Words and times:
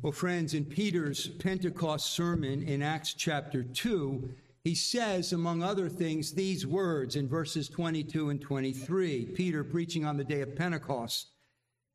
Well, 0.00 0.12
friends, 0.12 0.54
in 0.54 0.64
Peter's 0.64 1.26
Pentecost 1.26 2.12
sermon 2.12 2.62
in 2.62 2.82
Acts 2.82 3.14
chapter 3.14 3.64
2, 3.64 4.30
he 4.62 4.76
says, 4.76 5.32
among 5.32 5.60
other 5.60 5.88
things, 5.88 6.30
these 6.30 6.64
words 6.64 7.16
in 7.16 7.28
verses 7.28 7.68
22 7.68 8.30
and 8.30 8.40
23. 8.40 9.26
Peter 9.34 9.64
preaching 9.64 10.04
on 10.04 10.16
the 10.16 10.22
day 10.22 10.40
of 10.40 10.54
Pentecost. 10.54 11.32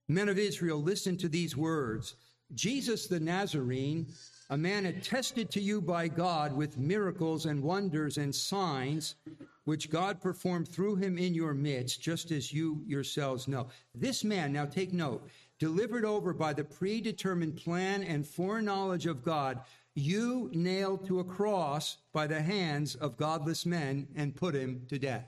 Men 0.09 0.27
of 0.27 0.37
Israel, 0.37 0.81
listen 0.81 1.15
to 1.17 1.29
these 1.29 1.55
words 1.55 2.15
Jesus 2.53 3.07
the 3.07 3.21
Nazarene, 3.21 4.07
a 4.49 4.57
man 4.57 4.85
attested 4.85 5.49
to 5.51 5.61
you 5.61 5.79
by 5.79 6.09
God 6.09 6.51
with 6.51 6.77
miracles 6.77 7.45
and 7.45 7.63
wonders 7.63 8.17
and 8.17 8.35
signs, 8.35 9.15
which 9.63 9.89
God 9.89 10.21
performed 10.21 10.67
through 10.67 10.97
him 10.97 11.17
in 11.17 11.33
your 11.33 11.53
midst, 11.53 12.01
just 12.01 12.31
as 12.31 12.51
you 12.51 12.83
yourselves 12.85 13.47
know. 13.47 13.69
This 13.95 14.25
man, 14.25 14.51
now 14.51 14.65
take 14.65 14.91
note, 14.91 15.25
delivered 15.63 16.03
over 16.03 16.33
by 16.33 16.51
the 16.51 16.65
predetermined 16.65 17.55
plan 17.55 18.03
and 18.03 18.27
foreknowledge 18.27 19.05
of 19.05 19.23
God, 19.23 19.61
you 19.95 20.49
nailed 20.51 21.07
to 21.07 21.21
a 21.21 21.23
cross 21.23 21.99
by 22.11 22.27
the 22.27 22.41
hands 22.41 22.95
of 22.95 23.15
godless 23.15 23.65
men 23.65 24.05
and 24.13 24.35
put 24.35 24.53
him 24.53 24.85
to 24.89 24.99
death. 24.99 25.25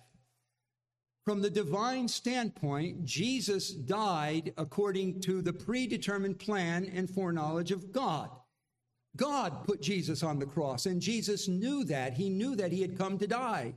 From 1.23 1.41
the 1.41 1.49
divine 1.49 2.09
standpoint, 2.09 3.05
Jesus 3.05 3.69
died 3.69 4.51
according 4.57 5.21
to 5.21 5.41
the 5.41 5.53
predetermined 5.53 6.37
plan 6.37 6.83
and 6.93 7.09
foreknowledge 7.09 7.71
of 7.71 7.93
God. 7.93 8.29
God 9.15 9.63
put 9.63 9.81
Jesus 9.81 10.21
on 10.21 10.37
the 10.37 10.45
cross, 10.45 10.85
and 10.85 11.01
Jesus 11.01 11.47
knew 11.47 11.85
that. 11.85 12.11
He 12.11 12.29
knew 12.29 12.57
that 12.57 12.73
he 12.73 12.81
had 12.81 12.97
come 12.97 13.17
to 13.19 13.25
die. 13.25 13.75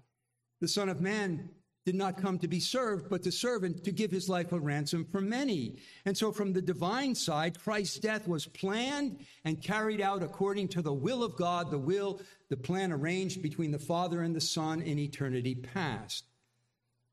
The 0.60 0.66
Son 0.66 0.88
of 0.88 1.00
Man 1.00 1.50
did 1.88 1.94
not 1.94 2.20
come 2.20 2.38
to 2.38 2.46
be 2.46 2.60
served, 2.60 3.08
but 3.08 3.22
to 3.22 3.32
serve 3.32 3.64
and 3.64 3.82
to 3.82 3.90
give 3.90 4.10
his 4.10 4.28
life 4.28 4.52
a 4.52 4.60
ransom 4.60 5.06
for 5.06 5.22
many. 5.22 5.78
And 6.04 6.14
so, 6.14 6.30
from 6.30 6.52
the 6.52 6.60
divine 6.60 7.14
side, 7.14 7.58
Christ's 7.58 7.98
death 7.98 8.28
was 8.28 8.44
planned 8.44 9.24
and 9.46 9.62
carried 9.62 10.02
out 10.02 10.22
according 10.22 10.68
to 10.68 10.82
the 10.82 10.92
will 10.92 11.24
of 11.24 11.34
God, 11.36 11.70
the 11.70 11.78
will, 11.78 12.20
the 12.50 12.58
plan 12.58 12.92
arranged 12.92 13.40
between 13.40 13.70
the 13.70 13.78
Father 13.78 14.20
and 14.20 14.36
the 14.36 14.40
Son 14.42 14.82
in 14.82 14.98
eternity 14.98 15.54
past. 15.54 16.24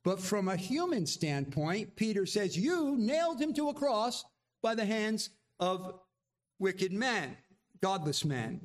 But 0.04 0.20
from 0.20 0.50
a 0.50 0.58
human 0.58 1.06
standpoint, 1.06 1.96
Peter 1.96 2.26
says, 2.26 2.58
You 2.58 2.98
nailed 2.98 3.40
him 3.40 3.54
to 3.54 3.70
a 3.70 3.74
cross 3.74 4.26
by 4.62 4.76
the 4.76 4.84
hands 4.84 5.30
of 5.58 6.02
wicked 6.60 6.92
men, 6.92 7.38
godless 7.82 8.26
men. 8.26 8.60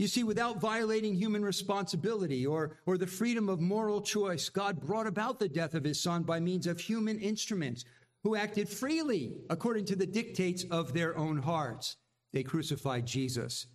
You 0.00 0.06
see, 0.08 0.24
without 0.24 0.62
violating 0.62 1.14
human 1.14 1.44
responsibility 1.44 2.46
or, 2.46 2.78
or 2.86 2.96
the 2.96 3.06
freedom 3.06 3.50
of 3.50 3.60
moral 3.60 4.00
choice, 4.00 4.48
God 4.48 4.80
brought 4.80 5.06
about 5.06 5.38
the 5.38 5.46
death 5.46 5.74
of 5.74 5.84
his 5.84 6.00
son 6.00 6.22
by 6.22 6.40
means 6.40 6.66
of 6.66 6.80
human 6.80 7.18
instruments 7.18 7.84
who 8.22 8.34
acted 8.34 8.66
freely 8.66 9.36
according 9.50 9.84
to 9.84 9.96
the 9.96 10.06
dictates 10.06 10.64
of 10.70 10.94
their 10.94 11.18
own 11.18 11.36
hearts. 11.36 11.98
They 12.32 12.42
crucified 12.42 13.04
Jesus. 13.04 13.66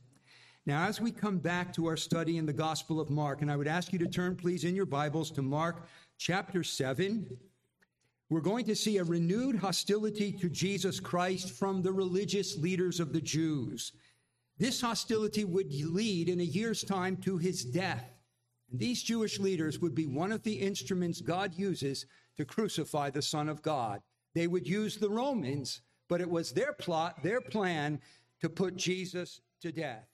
Now, 0.66 0.88
as 0.88 1.00
we 1.00 1.12
come 1.12 1.38
back 1.38 1.72
to 1.74 1.86
our 1.86 1.96
study 1.96 2.38
in 2.38 2.48
the 2.48 2.54
Gospel 2.54 3.00
of 3.00 3.12
Mark, 3.12 3.44
and 3.44 3.52
I 3.52 3.56
would 3.56 3.68
ask 3.68 3.94
you 3.94 4.00
to 4.00 4.08
turn, 4.08 4.36
please, 4.36 4.64
in 4.64 4.76
your 4.76 4.88
Bibles 4.88 5.30
to 5.34 5.44
Mark 5.44 5.86
chapter 6.18 6.64
7, 6.64 7.38
we're 8.32 8.42
going 8.42 8.66
to 8.66 8.76
see 8.76 8.98
a 8.98 9.04
renewed 9.04 9.58
hostility 9.58 10.32
to 10.32 10.50
Jesus 10.50 11.00
Christ 11.00 11.52
from 11.52 11.84
the 11.84 11.94
religious 11.94 12.58
leaders 12.58 13.00
of 13.00 13.14
the 13.14 13.22
Jews. 13.22 13.92
This 14.58 14.82
hostility 14.82 15.44
would 15.44 15.74
lead 15.74 16.30
in 16.30 16.40
a 16.40 16.44
year's 16.44 16.84
time 16.84 17.18
to 17.18 17.38
his 17.38 17.66
death. 17.66 18.10
And 18.72 18.80
these 18.80 19.04
Jewish 19.04 19.40
leaders 19.40 19.80
would 19.80 19.94
be 19.94 20.06
one 20.06 20.32
of 20.32 20.44
the 20.44 20.54
instruments 20.54 21.22
God 21.22 21.54
uses 21.56 22.06
to 22.38 22.46
crucify 22.46 23.10
the 23.10 23.22
Son 23.22 23.50
of 23.50 23.62
God. 23.62 24.02
They 24.34 24.48
would 24.48 24.68
use 24.68 24.98
the 24.98 25.10
Romans, 25.10 25.82
but 26.10 26.22
it 26.22 26.30
was 26.30 26.52
their 26.52 26.74
plot, 26.74 27.22
their 27.24 27.42
plan 27.42 28.00
to 28.42 28.50
put 28.50 28.76
Jesus 28.76 29.42
to 29.62 29.72
death. 29.72 30.08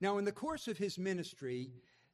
Now, 0.00 0.18
in 0.18 0.24
the 0.24 0.32
course 0.32 0.68
of 0.68 0.76
his 0.76 0.98
ministry, 0.98 1.70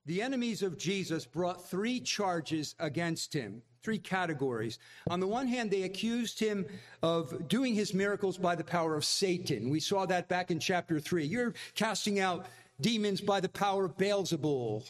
the 0.06 0.22
enemies 0.22 0.62
of 0.62 0.78
Jesus 0.78 1.24
brought 1.26 1.68
three 1.68 2.00
charges 2.00 2.74
against 2.78 3.32
him 3.32 3.62
three 3.82 3.98
categories. 3.98 4.78
On 5.10 5.20
the 5.20 5.26
one 5.26 5.46
hand, 5.46 5.70
they 5.70 5.82
accused 5.82 6.38
him 6.38 6.64
of 7.02 7.48
doing 7.48 7.74
his 7.74 7.92
miracles 7.92 8.38
by 8.38 8.54
the 8.54 8.64
power 8.64 8.94
of 8.94 9.04
Satan. 9.04 9.70
We 9.70 9.80
saw 9.80 10.06
that 10.06 10.28
back 10.28 10.50
in 10.50 10.60
chapter 10.60 11.00
3. 11.00 11.24
You're 11.24 11.54
casting 11.74 12.20
out 12.20 12.46
demons 12.80 13.20
by 13.20 13.40
the 13.40 13.48
power 13.48 13.84
of 13.84 13.96
Beelzebul. 13.96 14.88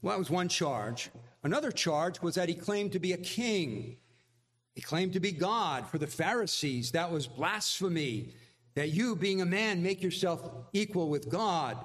Well, 0.00 0.14
that 0.14 0.18
was 0.18 0.30
one 0.30 0.48
charge. 0.48 1.10
Another 1.42 1.70
charge 1.70 2.22
was 2.22 2.36
that 2.36 2.48
he 2.48 2.54
claimed 2.54 2.92
to 2.92 2.98
be 2.98 3.12
a 3.12 3.18
king. 3.18 3.96
He 4.74 4.80
claimed 4.80 5.12
to 5.12 5.20
be 5.20 5.32
God. 5.32 5.86
For 5.88 5.98
the 5.98 6.06
Pharisees, 6.06 6.92
that 6.92 7.10
was 7.10 7.26
blasphemy. 7.26 8.34
That 8.74 8.90
you, 8.90 9.16
being 9.16 9.40
a 9.40 9.46
man, 9.46 9.82
make 9.82 10.02
yourself 10.02 10.48
equal 10.72 11.08
with 11.08 11.28
God. 11.28 11.84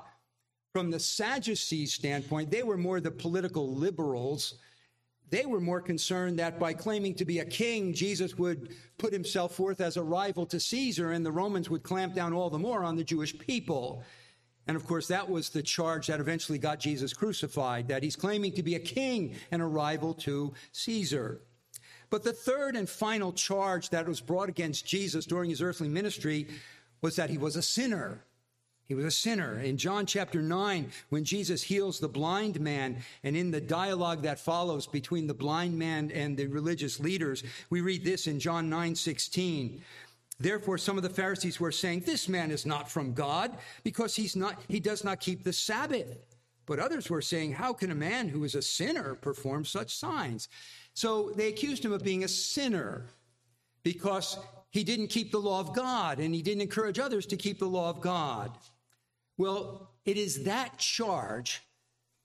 From 0.73 0.91
the 0.91 0.99
Sadducees' 0.99 1.93
standpoint, 1.93 2.51
they 2.51 2.63
were 2.63 2.77
more 2.77 2.99
the 2.99 3.11
political 3.11 3.73
liberals 3.73 4.55
they 5.33 5.47
were 5.47 5.59
more 5.59 5.81
concerned 5.81 6.37
that 6.37 6.59
by 6.59 6.73
claiming 6.73 7.15
to 7.15 7.25
be 7.25 7.39
a 7.39 7.45
king, 7.45 7.91
Jesus 7.91 8.37
would 8.37 8.75
put 8.99 9.11
himself 9.11 9.55
forth 9.55 9.81
as 9.81 9.97
a 9.97 10.03
rival 10.03 10.45
to 10.45 10.59
Caesar, 10.59 11.11
and 11.11 11.25
the 11.25 11.31
Romans 11.31 11.71
would 11.71 11.81
clamp 11.81 12.13
down 12.13 12.33
all 12.33 12.51
the 12.51 12.59
more 12.59 12.83
on 12.83 12.95
the 12.95 13.03
Jewish 13.03 13.35
people. 13.39 14.03
And 14.67 14.77
of 14.77 14.85
course, 14.85 15.07
that 15.07 15.27
was 15.27 15.49
the 15.49 15.63
charge 15.63 16.05
that 16.05 16.19
eventually 16.19 16.59
got 16.59 16.79
Jesus 16.79 17.13
crucified, 17.13 17.87
that 17.87 18.03
he's 18.03 18.15
claiming 18.15 18.51
to 18.51 18.61
be 18.61 18.75
a 18.75 18.79
king 18.79 19.35
and 19.49 19.59
a 19.59 19.65
rival 19.65 20.13
to 20.13 20.53
Caesar. 20.71 21.41
But 22.11 22.21
the 22.21 22.31
third 22.31 22.75
and 22.75 22.87
final 22.87 23.33
charge 23.33 23.89
that 23.89 24.07
was 24.07 24.21
brought 24.21 24.49
against 24.49 24.85
Jesus 24.85 25.25
during 25.25 25.49
his 25.49 25.63
earthly 25.63 25.89
ministry 25.89 26.47
was 27.01 27.15
that 27.15 27.31
he 27.31 27.39
was 27.39 27.55
a 27.55 27.63
sinner. 27.63 28.23
He 28.87 28.95
was 28.95 29.05
a 29.05 29.11
sinner. 29.11 29.59
In 29.59 29.77
John 29.77 30.05
chapter 30.05 30.41
9, 30.41 30.91
when 31.09 31.23
Jesus 31.23 31.63
heals 31.63 31.99
the 31.99 32.09
blind 32.09 32.59
man, 32.59 32.97
and 33.23 33.35
in 33.35 33.49
the 33.49 33.61
dialogue 33.61 34.23
that 34.23 34.39
follows 34.39 34.87
between 34.87 35.27
the 35.27 35.33
blind 35.33 35.77
man 35.77 36.11
and 36.11 36.35
the 36.35 36.47
religious 36.47 36.99
leaders, 36.99 37.43
we 37.69 37.81
read 37.81 38.03
this 38.03 38.27
in 38.27 38.39
John 38.39 38.69
9 38.69 38.95
16. 38.95 39.81
Therefore, 40.39 40.77
some 40.77 40.97
of 40.97 41.03
the 41.03 41.09
Pharisees 41.09 41.59
were 41.59 41.71
saying, 41.71 42.01
This 42.01 42.27
man 42.27 42.51
is 42.51 42.65
not 42.65 42.89
from 42.89 43.13
God, 43.13 43.57
because 43.83 44.15
he's 44.15 44.35
not, 44.35 44.61
he 44.67 44.79
does 44.79 45.03
not 45.03 45.21
keep 45.21 45.43
the 45.43 45.53
Sabbath. 45.53 46.17
But 46.65 46.79
others 46.79 47.09
were 47.09 47.21
saying, 47.21 47.53
How 47.53 47.71
can 47.71 47.91
a 47.91 47.95
man 47.95 48.27
who 48.27 48.43
is 48.43 48.55
a 48.55 48.61
sinner 48.61 49.15
perform 49.15 49.63
such 49.63 49.95
signs? 49.95 50.49
So 50.93 51.31
they 51.35 51.47
accused 51.47 51.85
him 51.85 51.93
of 51.93 52.03
being 52.03 52.23
a 52.23 52.27
sinner 52.27 53.05
because 53.83 54.37
he 54.71 54.83
didn't 54.83 55.07
keep 55.07 55.31
the 55.31 55.39
law 55.39 55.59
of 55.59 55.73
God 55.73 56.19
and 56.19 56.33
he 56.33 56.41
didn't 56.41 56.61
encourage 56.61 56.99
others 56.99 57.25
to 57.27 57.37
keep 57.37 57.59
the 57.59 57.67
law 57.67 57.89
of 57.89 58.01
God. 58.01 58.51
Well, 59.37 59.89
it 60.05 60.17
is 60.17 60.43
that 60.43 60.77
charge 60.77 61.61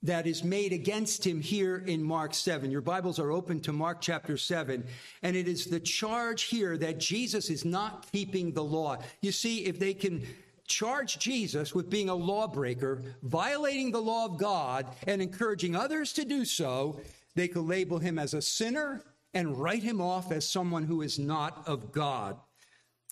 that 0.03 0.27
is 0.27 0.45
made 0.45 0.73
against 0.73 1.27
him 1.27 1.41
here 1.41 1.79
in 1.79 2.03
Mark 2.03 2.35
7. 2.35 2.71
Your 2.71 2.83
Bibles 2.83 3.19
are 3.19 3.33
open 3.33 3.61
to 3.61 3.73
Mark 3.73 4.01
chapter 4.01 4.37
7, 4.37 4.85
and 5.23 5.37
it 5.37 5.49
is 5.49 5.65
the 5.65 5.81
charge 5.81 6.45
here 6.45 6.77
that 6.77 6.99
Jesus 6.99 7.49
is 7.49 7.65
not 7.65 8.07
keeping 8.13 8.53
the 8.53 8.63
law. 8.63 8.99
You 9.23 9.33
see, 9.33 9.65
if 9.65 9.79
they 9.79 9.95
can 9.95 10.23
charge 10.67 11.19
Jesus 11.19 11.75
with 11.75 11.89
being 11.89 12.11
a 12.11 12.15
lawbreaker, 12.15 13.03
violating 13.23 13.91
the 13.91 14.03
law 14.03 14.27
of 14.27 14.39
God, 14.39 14.87
and 15.07 15.23
encouraging 15.23 15.75
others 15.75 16.13
to 16.13 16.27
do 16.27 16.45
so, 16.45 17.01
they 17.35 17.49
could 17.49 17.65
label 17.65 17.99
him 17.99 18.19
as 18.19 18.35
a 18.35 18.43
sinner 18.43 19.03
and 19.33 19.59
write 19.59 19.83
him 19.83 20.01
off 20.01 20.31
as 20.31 20.47
someone 20.47 20.85
who 20.85 21.01
is 21.01 21.19
not 21.19 21.67
of 21.67 21.91
God. 21.91 22.37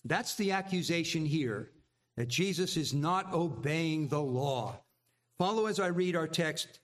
That's 0.04 0.34
the 0.34 0.52
accusation 0.52 1.24
here 1.24 1.70
that 2.16 2.28
Jesus 2.28 2.76
is 2.76 2.94
not 2.94 3.32
obeying 3.32 4.08
the 4.08 4.20
law. 4.20 4.80
Follow 5.38 5.66
as 5.66 5.78
I 5.78 5.88
read 5.88 6.16
our 6.16 6.26
text, 6.26 6.80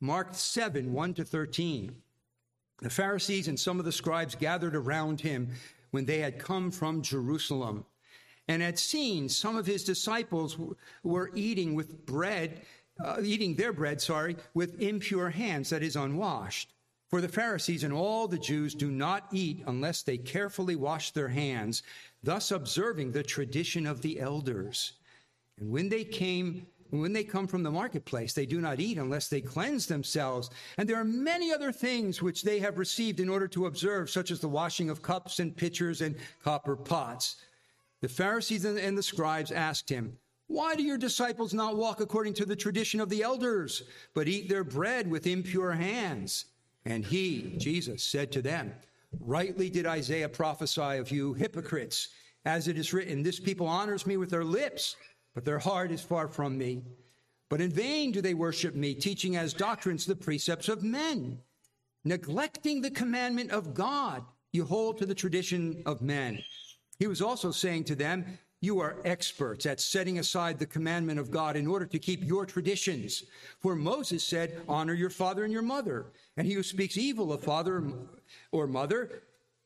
Mark 0.00 0.28
7 0.32 0.92
1 0.92 1.14
to 1.14 1.24
13. 1.24 1.94
The 2.80 2.90
Pharisees 2.90 3.48
and 3.48 3.58
some 3.58 3.78
of 3.78 3.84
the 3.84 3.92
scribes 3.92 4.34
gathered 4.34 4.74
around 4.74 5.20
him 5.20 5.48
when 5.90 6.06
they 6.06 6.20
had 6.20 6.38
come 6.38 6.70
from 6.70 7.02
Jerusalem 7.02 7.84
and 8.48 8.62
had 8.62 8.78
seen 8.78 9.28
some 9.28 9.56
of 9.56 9.66
his 9.66 9.84
disciples 9.84 10.56
were 11.02 11.30
eating 11.34 11.74
with 11.74 12.06
bread, 12.06 12.62
uh, 13.04 13.18
eating 13.22 13.54
their 13.54 13.72
bread, 13.72 14.00
sorry, 14.00 14.36
with 14.54 14.80
impure 14.80 15.30
hands, 15.30 15.70
that 15.70 15.82
is, 15.82 15.96
unwashed. 15.96 16.72
For 17.10 17.20
the 17.20 17.28
Pharisees 17.28 17.84
and 17.84 17.92
all 17.92 18.28
the 18.28 18.38
Jews 18.38 18.74
do 18.74 18.90
not 18.90 19.26
eat 19.32 19.64
unless 19.66 20.02
they 20.02 20.16
carefully 20.16 20.76
wash 20.76 21.10
their 21.10 21.28
hands, 21.28 21.82
thus 22.22 22.50
observing 22.50 23.12
the 23.12 23.22
tradition 23.22 23.86
of 23.86 24.02
the 24.02 24.20
elders. 24.20 24.92
And 25.58 25.70
when 25.70 25.88
they 25.88 26.04
came, 26.04 26.66
when 26.90 27.12
they 27.12 27.24
come 27.24 27.46
from 27.46 27.62
the 27.62 27.70
marketplace, 27.70 28.32
they 28.32 28.46
do 28.46 28.60
not 28.60 28.80
eat 28.80 28.98
unless 28.98 29.28
they 29.28 29.40
cleanse 29.40 29.86
themselves. 29.86 30.50
And 30.76 30.88
there 30.88 31.00
are 31.00 31.04
many 31.04 31.52
other 31.52 31.72
things 31.72 32.20
which 32.20 32.42
they 32.42 32.58
have 32.58 32.78
received 32.78 33.20
in 33.20 33.28
order 33.28 33.48
to 33.48 33.66
observe, 33.66 34.10
such 34.10 34.30
as 34.30 34.40
the 34.40 34.48
washing 34.48 34.90
of 34.90 35.02
cups 35.02 35.38
and 35.38 35.56
pitchers 35.56 36.00
and 36.00 36.16
copper 36.42 36.76
pots. 36.76 37.36
The 38.00 38.08
Pharisees 38.08 38.64
and 38.64 38.96
the 38.96 39.02
scribes 39.02 39.52
asked 39.52 39.88
him, 39.88 40.16
Why 40.46 40.74
do 40.74 40.82
your 40.82 40.98
disciples 40.98 41.54
not 41.54 41.76
walk 41.76 42.00
according 42.00 42.34
to 42.34 42.46
the 42.46 42.56
tradition 42.56 42.98
of 42.98 43.10
the 43.10 43.22
elders, 43.22 43.82
but 44.14 44.28
eat 44.28 44.48
their 44.48 44.64
bread 44.64 45.08
with 45.08 45.26
impure 45.26 45.72
hands? 45.72 46.46
And 46.86 47.04
he, 47.04 47.54
Jesus, 47.58 48.02
said 48.02 48.32
to 48.32 48.42
them, 48.42 48.72
Rightly 49.18 49.70
did 49.70 49.86
Isaiah 49.86 50.28
prophesy 50.28 50.98
of 50.98 51.10
you 51.10 51.34
hypocrites. 51.34 52.08
As 52.44 52.68
it 52.68 52.78
is 52.78 52.92
written, 52.92 53.22
this 53.22 53.40
people 53.40 53.66
honors 53.66 54.06
me 54.06 54.16
with 54.16 54.30
their 54.30 54.44
lips, 54.44 54.96
but 55.34 55.44
their 55.44 55.58
heart 55.58 55.90
is 55.90 56.00
far 56.00 56.28
from 56.28 56.56
me. 56.56 56.82
But 57.48 57.60
in 57.60 57.70
vain 57.70 58.12
do 58.12 58.22
they 58.22 58.34
worship 58.34 58.74
me, 58.74 58.94
teaching 58.94 59.36
as 59.36 59.52
doctrines 59.52 60.06
the 60.06 60.14
precepts 60.14 60.68
of 60.68 60.82
men. 60.82 61.40
Neglecting 62.04 62.80
the 62.80 62.90
commandment 62.90 63.50
of 63.50 63.74
God, 63.74 64.24
you 64.52 64.64
hold 64.64 64.98
to 64.98 65.06
the 65.06 65.14
tradition 65.14 65.82
of 65.84 66.00
men. 66.00 66.42
He 66.98 67.06
was 67.06 67.20
also 67.20 67.50
saying 67.50 67.84
to 67.84 67.94
them, 67.94 68.38
You 68.60 68.80
are 68.80 69.02
experts 69.04 69.66
at 69.66 69.80
setting 69.80 70.18
aside 70.18 70.58
the 70.58 70.66
commandment 70.66 71.18
of 71.18 71.30
God 71.30 71.56
in 71.56 71.66
order 71.66 71.86
to 71.86 71.98
keep 71.98 72.24
your 72.24 72.46
traditions. 72.46 73.24
For 73.60 73.74
Moses 73.74 74.24
said, 74.24 74.62
Honor 74.68 74.94
your 74.94 75.10
father 75.10 75.44
and 75.44 75.52
your 75.52 75.62
mother. 75.62 76.06
And 76.36 76.46
he 76.46 76.54
who 76.54 76.62
speaks 76.62 76.96
evil 76.96 77.32
of 77.32 77.42
father 77.42 77.82
or 78.52 78.66
mother 78.66 79.22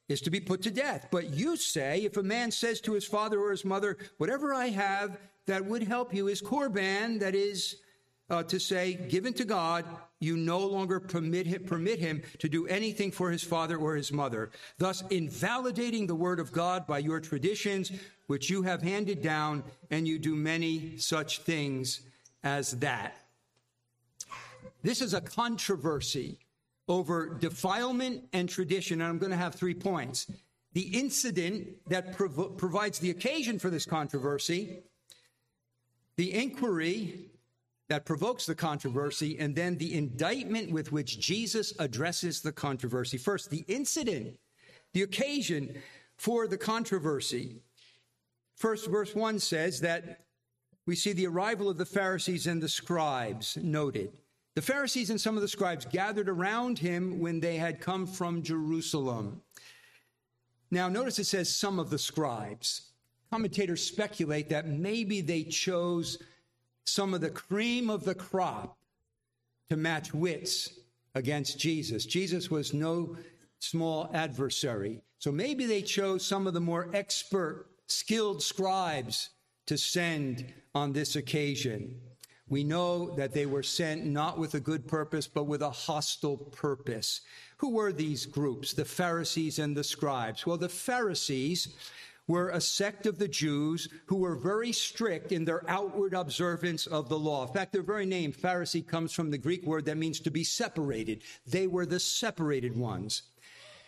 is 0.08 0.20
to 0.22 0.30
be 0.30 0.40
put 0.40 0.62
to 0.62 0.70
death. 0.70 1.08
But 1.10 1.30
you 1.30 1.56
say, 1.56 2.00
if 2.02 2.16
a 2.16 2.22
man 2.22 2.50
says 2.50 2.80
to 2.82 2.92
his 2.92 3.04
father 3.04 3.40
or 3.40 3.50
his 3.50 3.64
mother, 3.64 3.96
Whatever 4.18 4.52
I 4.54 4.68
have 4.68 5.18
that 5.46 5.64
would 5.64 5.82
help 5.82 6.14
you 6.14 6.28
is 6.28 6.42
korban, 6.42 7.20
that 7.20 7.34
is 7.34 7.76
uh, 8.30 8.42
to 8.44 8.58
say, 8.58 8.94
given 8.94 9.34
to 9.34 9.44
God, 9.44 9.84
you 10.18 10.36
no 10.36 10.58
longer 10.58 10.98
permit 10.98 11.46
him, 11.46 11.64
permit 11.64 11.98
him 11.98 12.22
to 12.38 12.48
do 12.48 12.66
anything 12.66 13.10
for 13.10 13.30
his 13.30 13.42
father 13.42 13.76
or 13.76 13.96
his 13.96 14.12
mother, 14.12 14.50
thus 14.78 15.02
invalidating 15.10 16.06
the 16.06 16.14
word 16.14 16.40
of 16.40 16.52
God 16.52 16.86
by 16.86 16.98
your 16.98 17.20
traditions, 17.20 17.92
which 18.26 18.48
you 18.48 18.62
have 18.62 18.82
handed 18.82 19.20
down, 19.20 19.62
and 19.90 20.08
you 20.08 20.18
do 20.18 20.34
many 20.34 20.96
such 20.96 21.40
things 21.40 22.00
as 22.42 22.72
that. 22.78 23.16
This 24.82 25.02
is 25.02 25.12
a 25.12 25.20
controversy 25.20 26.38
over 26.88 27.34
defilement 27.34 28.24
and 28.32 28.48
tradition, 28.48 29.00
and 29.00 29.08
I'm 29.08 29.18
going 29.18 29.30
to 29.30 29.36
have 29.36 29.54
three 29.54 29.74
points. 29.74 30.30
The 30.72 30.98
incident 30.98 31.68
that 31.88 32.16
prov- 32.16 32.56
provides 32.56 32.98
the 32.98 33.10
occasion 33.10 33.58
for 33.58 33.70
this 33.70 33.86
controversy, 33.86 34.82
the 36.16 36.32
inquiry 36.34 37.30
that 37.88 38.04
provokes 38.04 38.46
the 38.46 38.54
controversy, 38.54 39.38
and 39.38 39.54
then 39.54 39.76
the 39.78 39.94
indictment 39.94 40.70
with 40.70 40.92
which 40.92 41.20
Jesus 41.20 41.72
addresses 41.78 42.40
the 42.40 42.52
controversy. 42.52 43.18
First, 43.18 43.50
the 43.50 43.64
incident, 43.68 44.38
the 44.92 45.02
occasion 45.02 45.82
for 46.16 46.46
the 46.46 46.56
controversy. 46.58 47.56
First, 48.56 48.88
verse 48.88 49.14
1 49.14 49.38
says 49.38 49.80
that 49.80 50.24
we 50.86 50.96
see 50.96 51.12
the 51.12 51.26
arrival 51.26 51.68
of 51.68 51.78
the 51.78 51.86
Pharisees 51.86 52.46
and 52.46 52.62
the 52.62 52.68
scribes 52.68 53.56
noted. 53.56 54.12
The 54.54 54.62
Pharisees 54.62 55.10
and 55.10 55.20
some 55.20 55.36
of 55.36 55.42
the 55.42 55.48
scribes 55.48 55.84
gathered 55.84 56.28
around 56.28 56.78
him 56.78 57.18
when 57.18 57.40
they 57.40 57.56
had 57.56 57.80
come 57.80 58.06
from 58.06 58.42
Jerusalem. 58.42 59.42
Now, 60.70 60.88
notice 60.88 61.18
it 61.18 61.24
says 61.24 61.54
some 61.54 61.78
of 61.78 61.90
the 61.90 61.98
scribes. 61.98 62.92
Commentators 63.30 63.84
speculate 63.84 64.48
that 64.50 64.68
maybe 64.68 65.20
they 65.20 65.42
chose 65.42 66.18
some 66.84 67.14
of 67.14 67.20
the 67.20 67.30
cream 67.30 67.90
of 67.90 68.04
the 68.04 68.14
crop 68.14 68.76
to 69.70 69.76
match 69.76 70.14
wits 70.14 70.78
against 71.14 71.58
Jesus. 71.58 72.06
Jesus 72.06 72.50
was 72.50 72.74
no 72.74 73.16
small 73.58 74.10
adversary. 74.12 75.00
So 75.18 75.32
maybe 75.32 75.66
they 75.66 75.82
chose 75.82 76.24
some 76.24 76.46
of 76.46 76.54
the 76.54 76.60
more 76.60 76.90
expert, 76.92 77.66
skilled 77.86 78.42
scribes 78.42 79.30
to 79.66 79.78
send 79.78 80.52
on 80.74 80.92
this 80.92 81.16
occasion. 81.16 82.00
We 82.54 82.62
know 82.62 83.10
that 83.16 83.32
they 83.32 83.46
were 83.46 83.64
sent 83.64 84.06
not 84.06 84.38
with 84.38 84.54
a 84.54 84.60
good 84.60 84.86
purpose, 84.86 85.26
but 85.26 85.48
with 85.48 85.60
a 85.60 85.72
hostile 85.72 86.36
purpose. 86.36 87.20
Who 87.56 87.70
were 87.70 87.92
these 87.92 88.26
groups, 88.26 88.74
the 88.74 88.84
Pharisees 88.84 89.58
and 89.58 89.76
the 89.76 89.82
scribes? 89.82 90.46
Well, 90.46 90.56
the 90.56 90.68
Pharisees 90.68 91.74
were 92.28 92.50
a 92.50 92.60
sect 92.60 93.06
of 93.06 93.18
the 93.18 93.26
Jews 93.26 93.88
who 94.06 94.18
were 94.18 94.36
very 94.36 94.70
strict 94.70 95.32
in 95.32 95.44
their 95.44 95.68
outward 95.68 96.14
observance 96.14 96.86
of 96.86 97.08
the 97.08 97.18
law. 97.18 97.44
In 97.44 97.52
fact, 97.52 97.72
their 97.72 97.82
very 97.82 98.06
name, 98.06 98.32
Pharisee, 98.32 98.86
comes 98.86 99.12
from 99.12 99.32
the 99.32 99.36
Greek 99.36 99.66
word 99.66 99.86
that 99.86 99.96
means 99.96 100.20
to 100.20 100.30
be 100.30 100.44
separated. 100.44 101.22
They 101.48 101.66
were 101.66 101.86
the 101.86 101.98
separated 101.98 102.76
ones. 102.76 103.22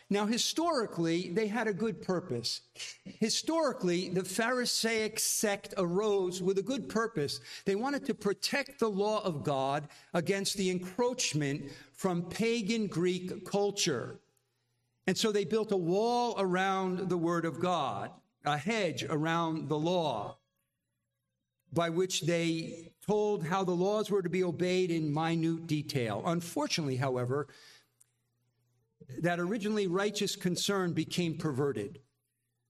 Now, 0.09 0.25
historically, 0.27 1.31
they 1.31 1.49
had 1.49 1.67
a 1.67 1.73
good 1.73 2.01
purpose. 2.01 2.61
Historically, 3.05 4.09
the 4.09 4.23
Pharisaic 4.23 5.19
sect 5.19 5.75
arose 5.77 6.41
with 6.41 6.59
a 6.59 6.63
good 6.63 6.89
purpose. 6.89 7.41
They 7.65 7.75
wanted 7.75 8.05
to 8.07 8.15
protect 8.15 8.79
the 8.79 8.89
law 8.89 9.25
of 9.25 9.43
God 9.43 9.89
against 10.15 10.57
the 10.57 10.71
encroachment 10.71 11.73
from 11.93 12.23
pagan 12.23 12.87
Greek 12.87 13.45
culture. 13.45 14.21
And 15.09 15.19
so 15.19 15.33
they 15.33 15.45
built 15.45 15.73
a 15.73 15.77
wall 15.77 16.37
around 16.39 17.09
the 17.09 17.19
Word 17.19 17.45
of 17.45 17.59
God, 17.59 18.13
a 18.45 18.57
hedge 18.57 19.03
around 19.03 19.69
the 19.69 19.79
law, 19.79 20.39
by 21.73 21.91
which 21.91 22.23
they 22.23 22.93
told 23.05 23.45
how 23.45 23.65
the 23.65 23.73
laws 23.73 24.09
were 24.09 24.23
to 24.23 24.29
be 24.29 24.45
obeyed 24.45 24.93
in 24.93 25.13
minute 25.13 25.67
detail. 25.67 26.23
Unfortunately, 26.27 26.97
however, 26.97 27.49
that 29.21 29.41
originally 29.41 29.87
righteous 29.87 30.37
concern 30.37 30.93
became 30.93 31.37
perverted. 31.37 32.01